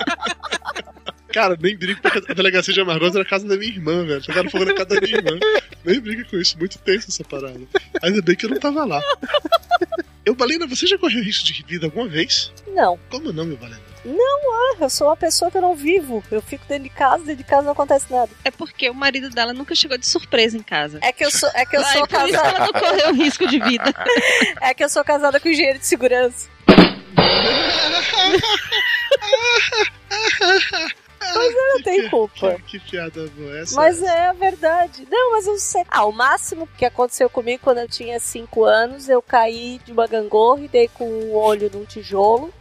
[1.36, 4.22] Cara, nem brinco porque a delegacia de Amargosa era a casa da minha irmã, velho.
[4.22, 5.38] Jogaram fogo na casa da minha irmã.
[5.84, 7.60] Nem brinca com isso, muito tenso essa parada.
[8.02, 9.02] Ainda bem que eu não tava lá.
[10.24, 12.50] Eu, Balena, você já correu risco de vida alguma vez?
[12.68, 12.98] Não.
[13.10, 13.82] Como não, meu Balena?
[14.02, 16.24] Não, ah, eu sou uma pessoa que eu não vivo.
[16.30, 18.30] Eu fico dentro de casa, dentro de casa não acontece nada.
[18.42, 21.00] é porque o marido dela nunca chegou de surpresa em casa.
[21.02, 22.80] É que eu sou, é que eu Ai, sou por isso ela não casada.
[22.80, 23.94] correu risco de vida.
[24.62, 26.48] É que eu sou casada com engenheiro de segurança.
[31.34, 32.54] Mas eu não tenho culpa.
[32.66, 33.76] Que, que piada boa essa.
[33.76, 35.06] Mas é a verdade.
[35.10, 35.84] Não, mas eu sei.
[35.88, 40.06] Ah, o máximo que aconteceu comigo quando eu tinha 5 anos, eu caí de uma
[40.06, 42.52] gangorra e dei com o olho num tijolo.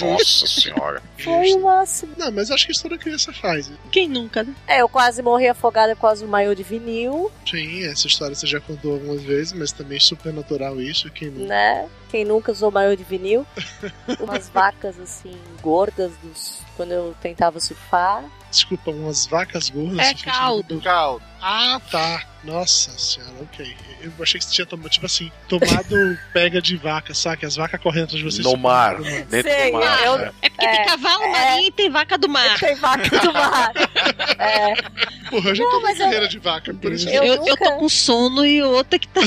[0.00, 1.02] Nossa senhora.
[1.18, 2.12] Foi o máximo.
[2.16, 3.68] Não, mas acho que isso toda criança faz.
[3.68, 3.76] né?
[3.90, 4.54] Quem nunca, né?
[4.66, 8.60] É, eu quase morri afogada causa do maiô de vinil, Sim, essa história você já
[8.60, 11.10] contou algumas vezes, mas também é super natural isso.
[11.10, 11.46] Quem não...
[11.46, 11.88] né?
[12.10, 13.46] Quem nunca usou maiô de vinil?
[14.20, 16.60] Umas vacas assim, gordas dos.
[16.76, 18.24] Quando eu tentava surfar.
[18.50, 20.06] Desculpa, umas vacas gordas.
[20.06, 20.80] É caldo.
[20.80, 21.24] Caldo.
[21.40, 22.24] Ah, tá.
[22.46, 23.76] Nossa senhora, ok.
[24.02, 25.96] Eu achei que você tinha tomado, tipo assim, tomado
[26.32, 27.46] pega de vaca, saca?
[27.46, 28.42] As vacas correndo atrás de você.
[28.42, 28.98] No mar.
[28.98, 30.04] no Dentro Sei, do mar.
[30.04, 30.32] eu- né?
[30.42, 32.58] É porque tem cavalo marinho e tem vaca do mar.
[32.58, 33.72] Tem vaca do mar.
[34.38, 34.74] É.
[35.30, 37.56] Porra, eu já tomei mas eu- carreira de vaca, por isso Eu, Eu eu, nunca-
[37.56, 39.20] tô com sono e o outro é que tá.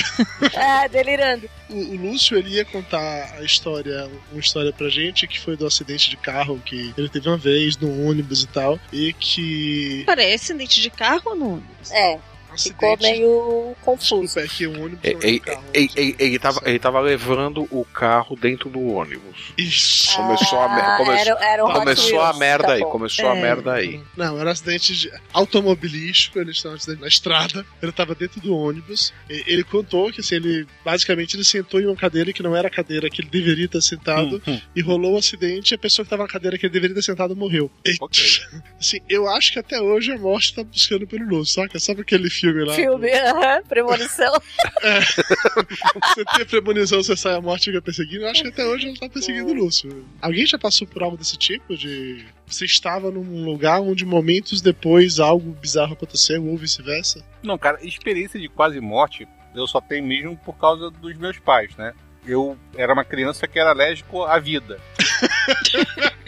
[0.85, 1.49] É, delirando.
[1.69, 5.65] O, o Lúcio, ele ia contar a história, uma história pra gente, que foi do
[5.67, 10.03] acidente de carro que ele teve uma vez no ônibus e tal, e que...
[10.05, 11.63] Parece acidente de carro ou não?
[11.91, 12.17] É,
[12.57, 13.19] ficou Acidente...
[13.19, 14.39] meio confuso.
[14.39, 15.63] Desculpa, é que o ônibus Ele, é um ele, carro.
[15.73, 19.53] ele, ele, ele tava, ele tava levando o carro dentro do ônibus.
[19.57, 20.15] Isso.
[20.15, 22.89] Começou a, Ah, mer- começou, era, era começou a merda tá aí, bom.
[22.91, 23.41] começou a É.
[23.41, 24.01] merda aí.
[24.17, 29.13] Não, era um acidente de automobilístico, ele estava na estrada, ele estava dentro do ônibus.
[29.29, 32.71] Ele contou que assim, ele basicamente ele sentou em uma cadeira que não era a
[32.71, 34.61] cadeira que ele deveria estar sentado Hum, hum.
[34.75, 37.01] e rolou um acidente e a pessoa que estava na cadeira que ele deveria ter
[37.01, 37.69] sentado morreu.
[37.85, 37.95] E,
[38.79, 41.79] assim, eu acho que até hoje a morte tá buscando pelo Lúcio, saca?
[41.79, 42.73] Sabe aquele filme lá?
[42.73, 44.33] Filme, aham, premonição.
[44.81, 48.23] Você tem a premonição, você sai a morte e fica perseguindo.
[48.23, 50.05] Eu acho que até hoje ela tá perseguindo o Lúcio.
[50.21, 51.75] Alguém já passou por algo desse tipo?
[51.75, 57.23] De você estava num lugar onde momentos depois algo bizarro aconteceu ou vice-versa?
[57.43, 61.75] Não, cara, experiência de quase morte eu só tenho mesmo por causa dos meus pais,
[61.75, 61.93] né?
[62.25, 64.79] Eu era uma criança que era alérgico à vida.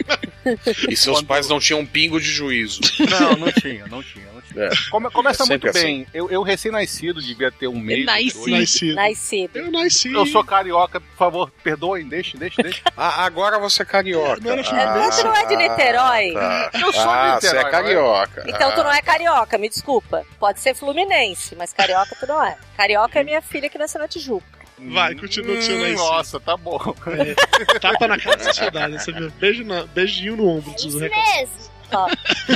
[0.88, 2.80] E seus Quando- pais não tinham um pingo de juízo.
[3.10, 4.26] Não, não tinha, não tinha.
[4.32, 4.64] Não tinha.
[4.64, 4.70] É.
[4.90, 6.06] Come- começa É muito sempre bem.
[6.12, 8.04] Eu, eu recém-nascido, devia ter um mês.
[8.04, 8.32] Nasci.
[8.34, 8.50] dois.
[8.60, 8.94] Nascido.
[8.94, 9.56] Nascido.
[9.56, 10.12] Eu nasci.
[10.12, 12.82] Eu sou carioca, por favor, perdoem, deixe, deixe, deixe.
[12.96, 14.40] Ah, agora você é carioca.
[14.42, 14.62] Não É,
[15.10, 16.32] tu não é de Niterói?
[16.32, 16.70] tá.
[16.74, 18.44] Eu sou ah, de você é Niterói, carioca.
[18.46, 18.84] Então tu Ah.
[18.84, 20.26] não é carioca, me desculpa.
[20.38, 22.56] Pode ser fluminense, mas carioca tu não é.
[22.76, 24.61] Carioca é minha filha que nasceu na Tijuca.
[24.90, 25.98] Vai, continua do seu Hum, nascido.
[25.98, 26.78] Nossa, tá bom.
[27.80, 29.30] Tapa na cara da sociedade, você viu?
[29.38, 31.70] Beijo na, beijinho no ombro dos recados.
[31.94, 32.08] Ó,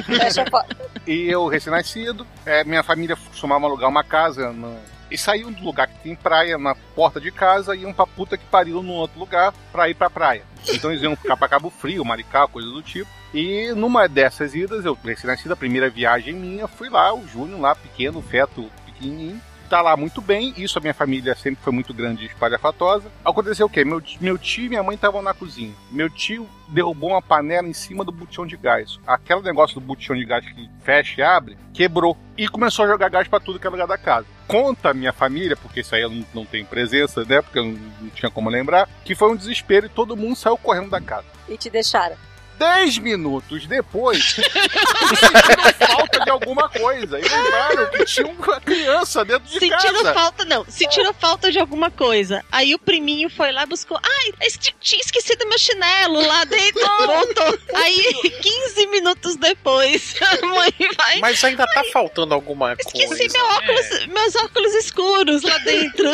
[0.03, 0.77] fecha a porta.
[1.07, 4.79] E eu, recém-nascido, é, minha família costumava alugar uma casa no-
[5.11, 8.37] e saíam do lugar que tem praia na porta de casa e iam pra puta
[8.37, 10.43] que pariu num outro lugar pra ir pra praia.
[10.69, 13.09] Então eles iam ficar pra Cabo Frio, Maricá, coisa do tipo.
[13.33, 17.75] E numa dessas idas, eu, recém-nascido, a primeira viagem minha, fui lá, o Júnior lá,
[17.75, 19.41] pequeno, feto, pequenininho.
[19.69, 23.11] Tá lá muito bem, isso a minha família sempre foi muito grande e espalhafatosa.
[23.25, 23.85] Aconteceu o quê?
[23.85, 25.75] Meu, meu tio e minha mãe estavam na cozinha.
[25.91, 29.01] Meu tio derrubou uma panela em cima do botijão de gás.
[29.07, 32.17] Aquele negócio do botijão de gás que fecha e abre, quebrou.
[32.37, 34.27] E começou a jogar gás pra tudo que era lugar da casa.
[34.47, 37.43] Conta a minha família, porque isso aí eu não, não tenho presença, né?
[37.43, 40.57] Porque eu não, não tinha como lembrar, que foi um desespero e todo mundo saiu
[40.57, 41.27] correndo da casa.
[41.49, 42.17] E te deixaram.
[42.59, 47.19] Dez minutos depois, sentiram falta de alguma coisa.
[47.19, 50.15] E lembraram que tinha uma criança dentro de Sentiram casa.
[50.15, 50.65] falta, não.
[50.69, 52.43] Sentiram falta de alguma coisa.
[52.51, 53.99] Aí o priminho foi lá e buscou.
[54.03, 56.81] Ai, es- tinha esquecido meu chinelo lá dentro.
[57.07, 57.59] Voltou.
[57.75, 61.19] Aí, 15 minutos depois, a mãe vai.
[61.21, 63.33] Mas ainda tá faltando alguma Esqueci coisa.
[63.39, 66.09] meu óculos, meus óculos escuros lá dentro.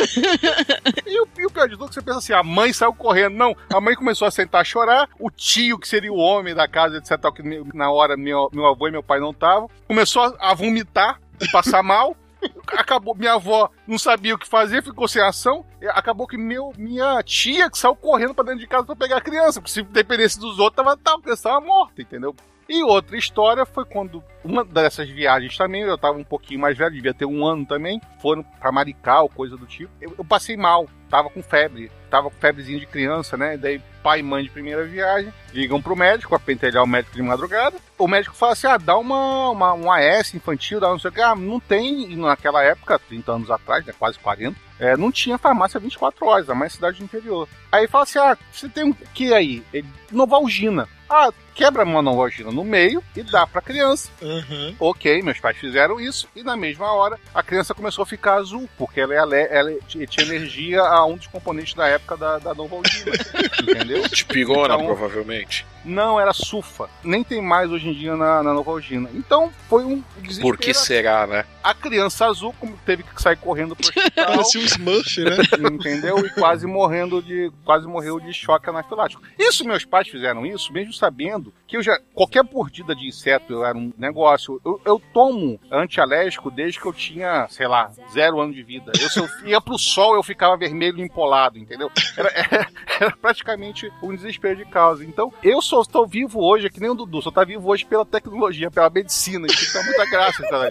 [1.07, 2.93] E o, e o pior de tudo é que você pensa assim, a mãe saiu
[2.95, 3.35] correndo.
[3.37, 6.69] Não, a mãe começou a sentar a chorar, o tio, que seria o homem da
[6.69, 7.43] casa, etc, tal, que
[7.75, 12.17] na hora meu, meu avô e meu pai não estavam, começou a, vomitar passar mal.
[12.67, 15.65] Acabou, minha avó não sabia o que fazer, ficou sem ação.
[15.91, 19.21] Acabou que meu, minha tia que saiu correndo pra dentro de casa pra pegar a
[19.21, 22.35] criança, porque se dependesse dos outros, tava, tava, a criança tava morta, entendeu?
[22.69, 26.95] E outra história foi quando uma dessas viagens também, eu tava um pouquinho mais velho,
[26.95, 29.93] devia ter um ano também, foram pra Maricá ou coisa do tipo.
[30.01, 33.57] Eu, eu passei mal, tava com febre, tava com febrezinha de criança, né?
[33.57, 37.77] Daí pai e mãe de primeira viagem ligam pro médico, pentelhar o médico de madrugada.
[37.97, 41.13] O médico fala assim: ah, dá uma, uma, um AS infantil, dá não sei o
[41.13, 41.21] que.
[41.21, 45.39] Ah, não tem, e naquela época, 30 anos atrás, né, quase 40, é, não tinha
[45.39, 47.49] farmácia 24 horas, a mais cidade do interior.
[47.71, 49.63] Aí fala assim: ah, você tem o que aí?
[49.73, 50.89] Ele, Novalgina.
[51.09, 54.11] Ah, quebra uma Novalgina no meio e dá pra criança.
[54.23, 54.75] Aham.
[54.81, 58.69] Ok, meus pais fizeram isso e na mesma hora a criança começou a ficar azul,
[58.79, 62.39] porque ela, é ale- ela t- tinha alergia a um dos componentes da época da,
[62.39, 63.13] da Novalgina.
[63.63, 64.09] entendeu?
[64.09, 65.67] De pirona, Então- provavelmente.
[65.85, 66.89] Não, era sulfa.
[67.03, 69.11] Nem tem mais hoje em dia na, na Novalgina.
[69.15, 70.49] Então foi um desespero.
[70.49, 71.45] Por que será, né?
[71.61, 74.27] A criança azul como teve que sair correndo pro hospital.
[74.27, 75.37] Parecia um Smurf, né?
[75.73, 76.25] Entendeu?
[76.25, 77.51] E quase morrendo de.
[77.65, 79.21] Quase morreu de choque anafilático.
[79.37, 81.99] Isso, meus pais fizeram isso, mesmo sabendo que eu já.
[82.15, 84.61] Qualquer mordida de inseto era um negócio.
[84.65, 88.93] Eu, eu tomo antialérgico desde que eu tinha, sei lá, zero ano de vida.
[89.01, 91.91] Eu, se eu ia pro sol, eu ficava vermelho empolado, entendeu?
[92.17, 92.69] Era, era,
[93.01, 95.05] era praticamente um desespero de causa.
[95.05, 97.85] Então, eu só estou vivo hoje, é que nem o Dudu, só tá vivo hoje
[97.87, 99.47] pela tecnologia, pela medicina.
[99.47, 100.69] Isso tá muita graça, tá?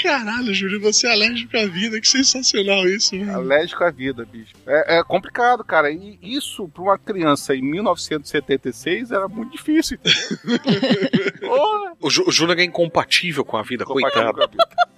[0.00, 2.00] Caralho, Júlio, você é alérgico à vida.
[2.00, 3.34] Que sensacional isso, mano.
[3.34, 4.54] Alérgico à vida, bicho.
[4.66, 5.90] É, é complicado, cara.
[5.90, 9.65] E isso, pra uma criança em 1976, era muito difícil,
[11.40, 11.92] Porra.
[12.00, 14.38] O, Jú- o Júnior é incompatível com a vida, coitado.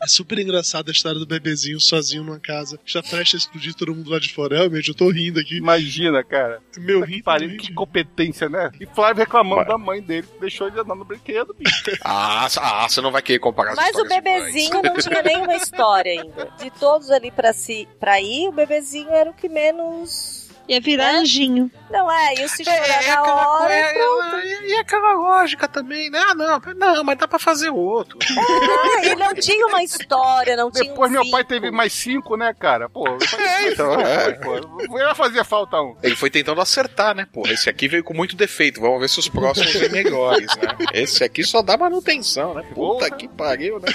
[0.03, 2.79] É super engraçada a história do bebezinho sozinho numa casa.
[2.85, 4.57] Já presta a explodir todo mundo lá de fora.
[4.59, 5.57] Realmente, eu tô rindo aqui.
[5.57, 6.61] Imagina, cara.
[6.77, 8.71] Meu que pariu, que competência, né?
[8.81, 11.79] E Flávio reclamando da mãe dele, que deixou ele andar no brinquedo, bicho.
[12.05, 16.21] Ah, ah, você não vai querer comparar as Mas o bebezinho não tinha nenhuma história
[16.23, 16.51] ainda.
[16.59, 20.48] De todos ali pra, si, pra ir, o bebezinho era o que menos.
[20.69, 21.71] Ia virar anjinho.
[21.91, 23.93] Não é, e o se chorar É, na aquela hora.
[23.95, 24.47] pronto.
[24.47, 26.19] e, e aquela lógica também, né?
[26.29, 28.19] Ah, não, não, mas dá pra fazer outro.
[28.23, 31.61] Ah, e não tinha uma história, não tinha Depois um meu pai vínculo.
[31.61, 32.91] teve mais cinco, né, cara?
[32.91, 33.07] Pô,
[33.39, 34.33] É, então, é.
[34.33, 35.97] pô, vai fazer falta um.
[36.03, 37.27] Ele foi tentando acertar, né?
[37.33, 38.81] Porra, esse aqui veio com muito defeito.
[38.83, 40.77] Vamos ver se os próximos vêm melhores, né?
[40.93, 42.63] Esse aqui só dá manutenção, né?
[42.75, 43.89] Puta que pariu, né?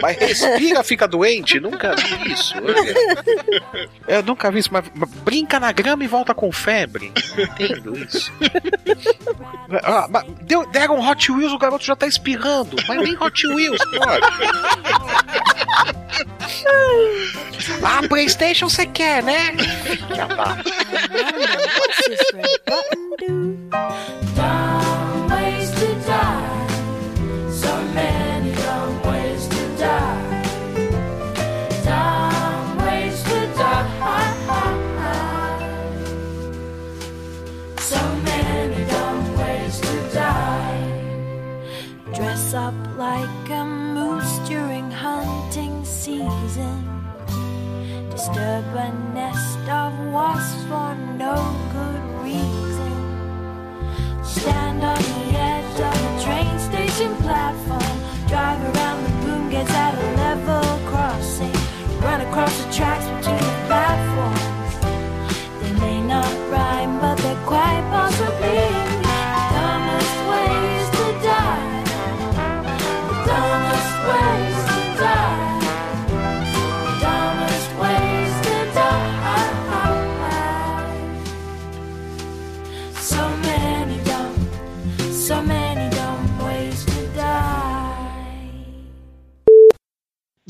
[0.00, 1.60] Mas respira, fica doente?
[1.60, 2.54] Nunca vi isso.
[4.08, 7.12] Eu nunca vi isso, mas mas brinca na grama e volta com febre.
[7.36, 8.32] Não entendo isso.
[9.82, 12.76] Ah, mas deu, deram um Hot Wheels, o garoto já tá espirrando.
[12.86, 14.26] Mas nem Hot Wheels, pode.
[17.82, 19.54] Ah, Playstation você quer, né?
[20.14, 20.56] Já tá.
[42.54, 46.84] Up like a moose during hunting season.
[48.10, 51.34] Disturb a nest of wasps for no
[51.72, 52.94] good reason.
[54.22, 57.63] Stand on the edge of a train station platform.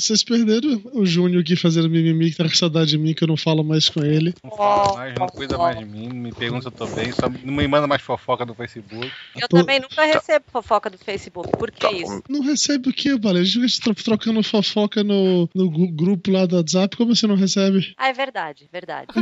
[0.05, 3.29] Vocês perderam o Júnior aqui fazendo mimimi, que tá com saudade de mim, que eu
[3.29, 4.35] não falo mais com ele.
[4.45, 7.29] Não fala mais, não cuida mais de mim, me pergunta se eu tô bem, só
[7.43, 9.11] não me manda mais fofoca no Facebook.
[9.35, 11.51] Eu também nunca recebo fofoca do Facebook.
[11.57, 12.23] Por que isso?
[12.29, 13.39] Não recebe o quê, Bala?
[13.39, 17.95] A gente tro- trocando fofoca no, no grupo lá do WhatsApp, como você não recebe?
[17.97, 19.07] Ah, é verdade, verdade.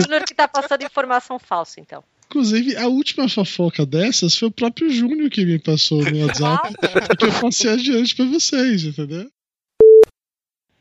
[0.00, 2.02] Júnior que tá passando informação falsa, então.
[2.30, 6.74] Inclusive, a última fofoca dessas foi o próprio Júnior que me passou no WhatsApp,
[7.18, 9.28] que eu passei adiante pra vocês, entendeu?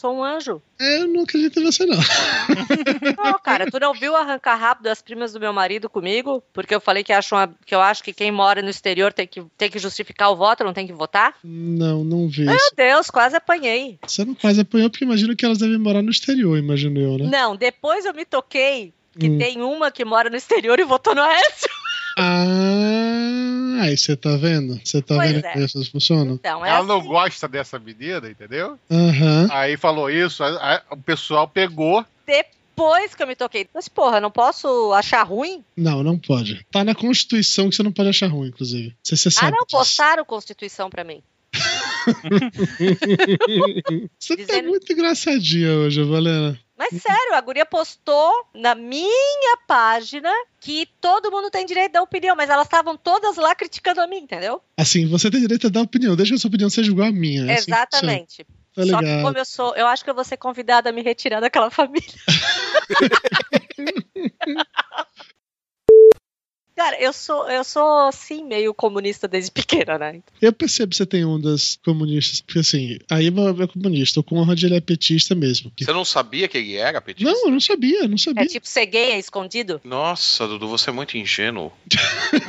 [0.04, 0.62] Sou um anjo.
[0.82, 1.98] É, eu não acredito em você, não.
[3.24, 6.44] Não, cara, tu não viu arrancar rápido as primas do meu marido comigo?
[6.52, 9.26] Porque eu falei que, acho uma- que eu acho que quem mora no exterior tem
[9.26, 11.36] que, tem que justificar o voto, não tem que votar?
[11.42, 12.74] Não, não vi Meu isso.
[12.76, 13.98] Deus, quase apanhei.
[14.06, 17.30] Você não quase apanhou porque imagino que elas devem morar no exterior, imagino eu, né?
[17.32, 19.38] Não, depois eu me toquei que Hum.
[19.38, 21.70] tem uma que mora no exterior e votou no Aécio.
[22.18, 24.80] Ah, aí você tá vendo?
[24.84, 25.54] Você tá Pois vendo é.
[25.54, 26.36] que essas funcionam?
[26.36, 26.88] Então, é Ela assim.
[26.88, 28.80] não gosta dessa menina, entendeu?
[28.90, 29.48] Aham.
[29.52, 32.06] Aí falou isso, aí- aí o pessoal pegou.
[32.26, 33.68] Depois que eu me toquei.
[33.74, 35.64] Mas, porra, não posso achar ruim?
[35.76, 36.66] Não, não pode.
[36.72, 38.96] Tá na Constituição que você não pode achar ruim, inclusive.
[39.04, 39.52] Se você Ah, sabe.
[39.52, 39.78] não, disso.
[39.78, 41.22] postaram Constituição pra mim.
[44.20, 46.60] Você tá muito engraçadinha hoje, Valena.
[46.78, 52.02] Mas sério, a guria postou na minha página que todo mundo tem direito de dar
[52.02, 54.62] opinião, mas elas estavam todas lá criticando a mim, entendeu?
[54.76, 57.12] Assim, você tem direito a dar opinião, desde que a sua opinião seja igual à
[57.12, 57.50] minha.
[57.50, 58.46] é assim Exatamente.
[58.76, 61.04] Tá Só que como eu sou, eu acho que eu vou ser convidada a me
[61.04, 62.08] retirar daquela família.
[66.94, 70.22] Cara, eu sou, eu sou assim, meio comunista desde pequena, né?
[70.42, 74.62] Eu percebo que você tem ondas comunistas, porque assim, a Iva é comunista, o Conrad
[74.62, 75.72] ele é petista mesmo.
[75.78, 77.32] Você não sabia que ele era petista?
[77.32, 78.44] Não, eu não sabia, não sabia.
[78.44, 79.82] É tipo ser gay é escondido?
[79.84, 81.72] Nossa, Dudu, você é muito ingênuo.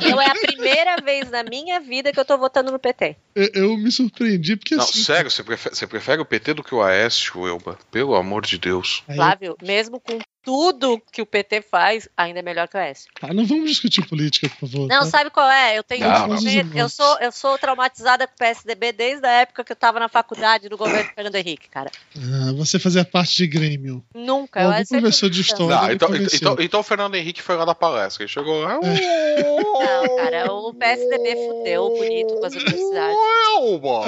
[0.01, 3.15] Eu é a primeira vez na minha vida que eu tô votando no PT.
[3.33, 5.03] Eu, eu me surpreendi porque Não, assim.
[5.03, 7.77] sério, você prefere, você prefere o PT do que o Aécio, Elba?
[7.91, 9.03] Pelo amor de Deus.
[9.13, 13.07] Flávio, mesmo com tudo que o PT faz, ainda é melhor que o S.
[13.21, 14.87] Ah, não vamos discutir política, por favor.
[14.87, 15.05] Não, tá?
[15.05, 15.75] sabe qual é?
[15.77, 16.37] Eu tenho Não, não.
[16.75, 20.07] eu sou eu sou traumatizada com o PSDB desde a época que eu tava na
[20.07, 21.89] faculdade do governo Fernando Henrique, cara.
[22.15, 24.05] Ah, você fazia parte de Grêmio.
[24.13, 24.61] Nunca.
[24.61, 25.75] eu Algum professor de história.
[25.75, 26.37] Não, então, convenceu.
[26.37, 28.23] então, então o Fernando Henrique foi lá da palestra.
[28.23, 28.79] Ele chegou lá.
[28.79, 33.17] Não, cara, o PSDB fudeu bonito com as universidades.
[33.57, 34.05] Elba!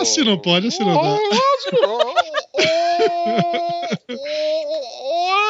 [0.00, 1.18] Assim não pode, assim não dá.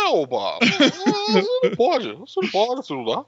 [0.07, 0.59] Elba!
[0.61, 3.25] Você não pode, você não pode, você não dá.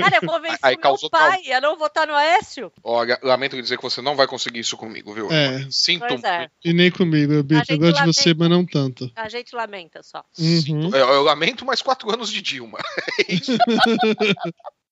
[0.00, 2.72] Cara, eu convenci Aí meu pai a não votar no Aécio.
[2.82, 5.30] Olha, lamento dizer que você não vai conseguir isso comigo, viu?
[5.30, 5.66] É.
[5.70, 6.48] Sinto Pois é.
[6.64, 8.38] E nem comigo, eu, Beto, eu gosto de você, lamenta.
[8.38, 9.10] mas não tanto.
[9.14, 10.24] A gente lamenta só.
[10.38, 10.88] Uhum.
[10.94, 12.78] Eu, eu lamento mais quatro anos de Dilma.
[13.18, 13.32] É,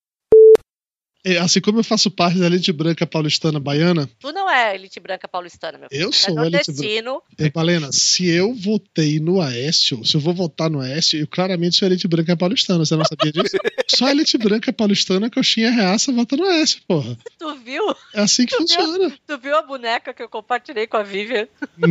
[1.40, 5.26] Assim como eu faço parte da elite branca paulistana baiana, Tu não é elite branca
[5.26, 6.02] paulistana, meu filho.
[6.02, 7.22] Eu Tu sou é elite nordestino.
[7.38, 11.76] é, Balena, se eu votei no Aécio, se eu vou votar no Aécio, eu claramente
[11.76, 13.56] sou elite branca paulistana, você não sabia disso?
[13.88, 17.16] Só elite branca paulistana, coxinha reaça, vota no Aécio, porra.
[17.38, 17.82] Tu viu?
[18.12, 18.66] É assim que Tu viu?
[18.68, 19.12] funciona.
[19.26, 21.48] Tu viu a boneca que eu compartilhei com a Vivian?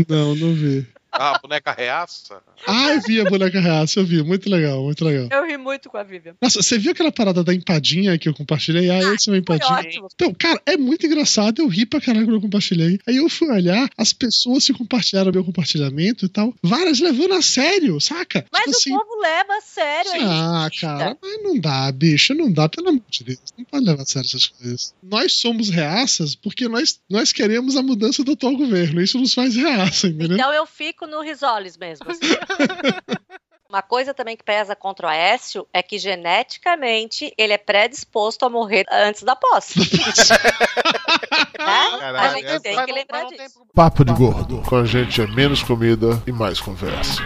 [0.08, 0.86] Não, não vi.
[1.14, 2.42] Ah, a boneca reaça?
[2.66, 4.24] Ah, eu vi a boneca reaça, eu vi.
[4.24, 5.28] Muito legal, muito legal.
[5.32, 6.36] Eu ri muito com a Vivian.
[6.42, 8.90] Nossa, você viu aquela parada da empadinha que eu compartilhei?
[8.90, 9.82] Ah, esse é uma empadinha.
[10.14, 11.62] Então, cara, é muito engraçado.
[11.62, 13.00] Eu ri pra caralho quando eu compartilhei.
[13.08, 16.54] Aí eu fui olhar as pessoas que compartilharam meu compartilhamento e tal.
[16.64, 18.46] Várias levando a sério, saca?
[18.52, 18.90] Mas tipo o assim.
[18.92, 20.12] povo leva a sério.
[20.12, 23.40] é Ah, cara, mas não dá, bicho, não dá, pelo amor de Deus.
[23.58, 24.96] Não pode levar a sério essas coisas.
[25.04, 29.02] Nós somos reaças porque nós, nós queremos a mudança do atual governo.
[29.02, 30.38] Isso nos faz reaça, entendeu?
[30.38, 32.10] Então eu fico no risoles mesmo.
[32.10, 32.20] assim.
[33.74, 38.50] Uma coisa também que pesa contra o Aécio é que geneticamente ele é predisposto a
[38.50, 39.80] morrer antes da posse.
[41.58, 42.20] né?
[42.20, 43.66] A gente tem que lembrar disso.
[43.74, 44.62] Papo de gordo.
[44.62, 47.24] Com a gente é menos comida e mais conversa.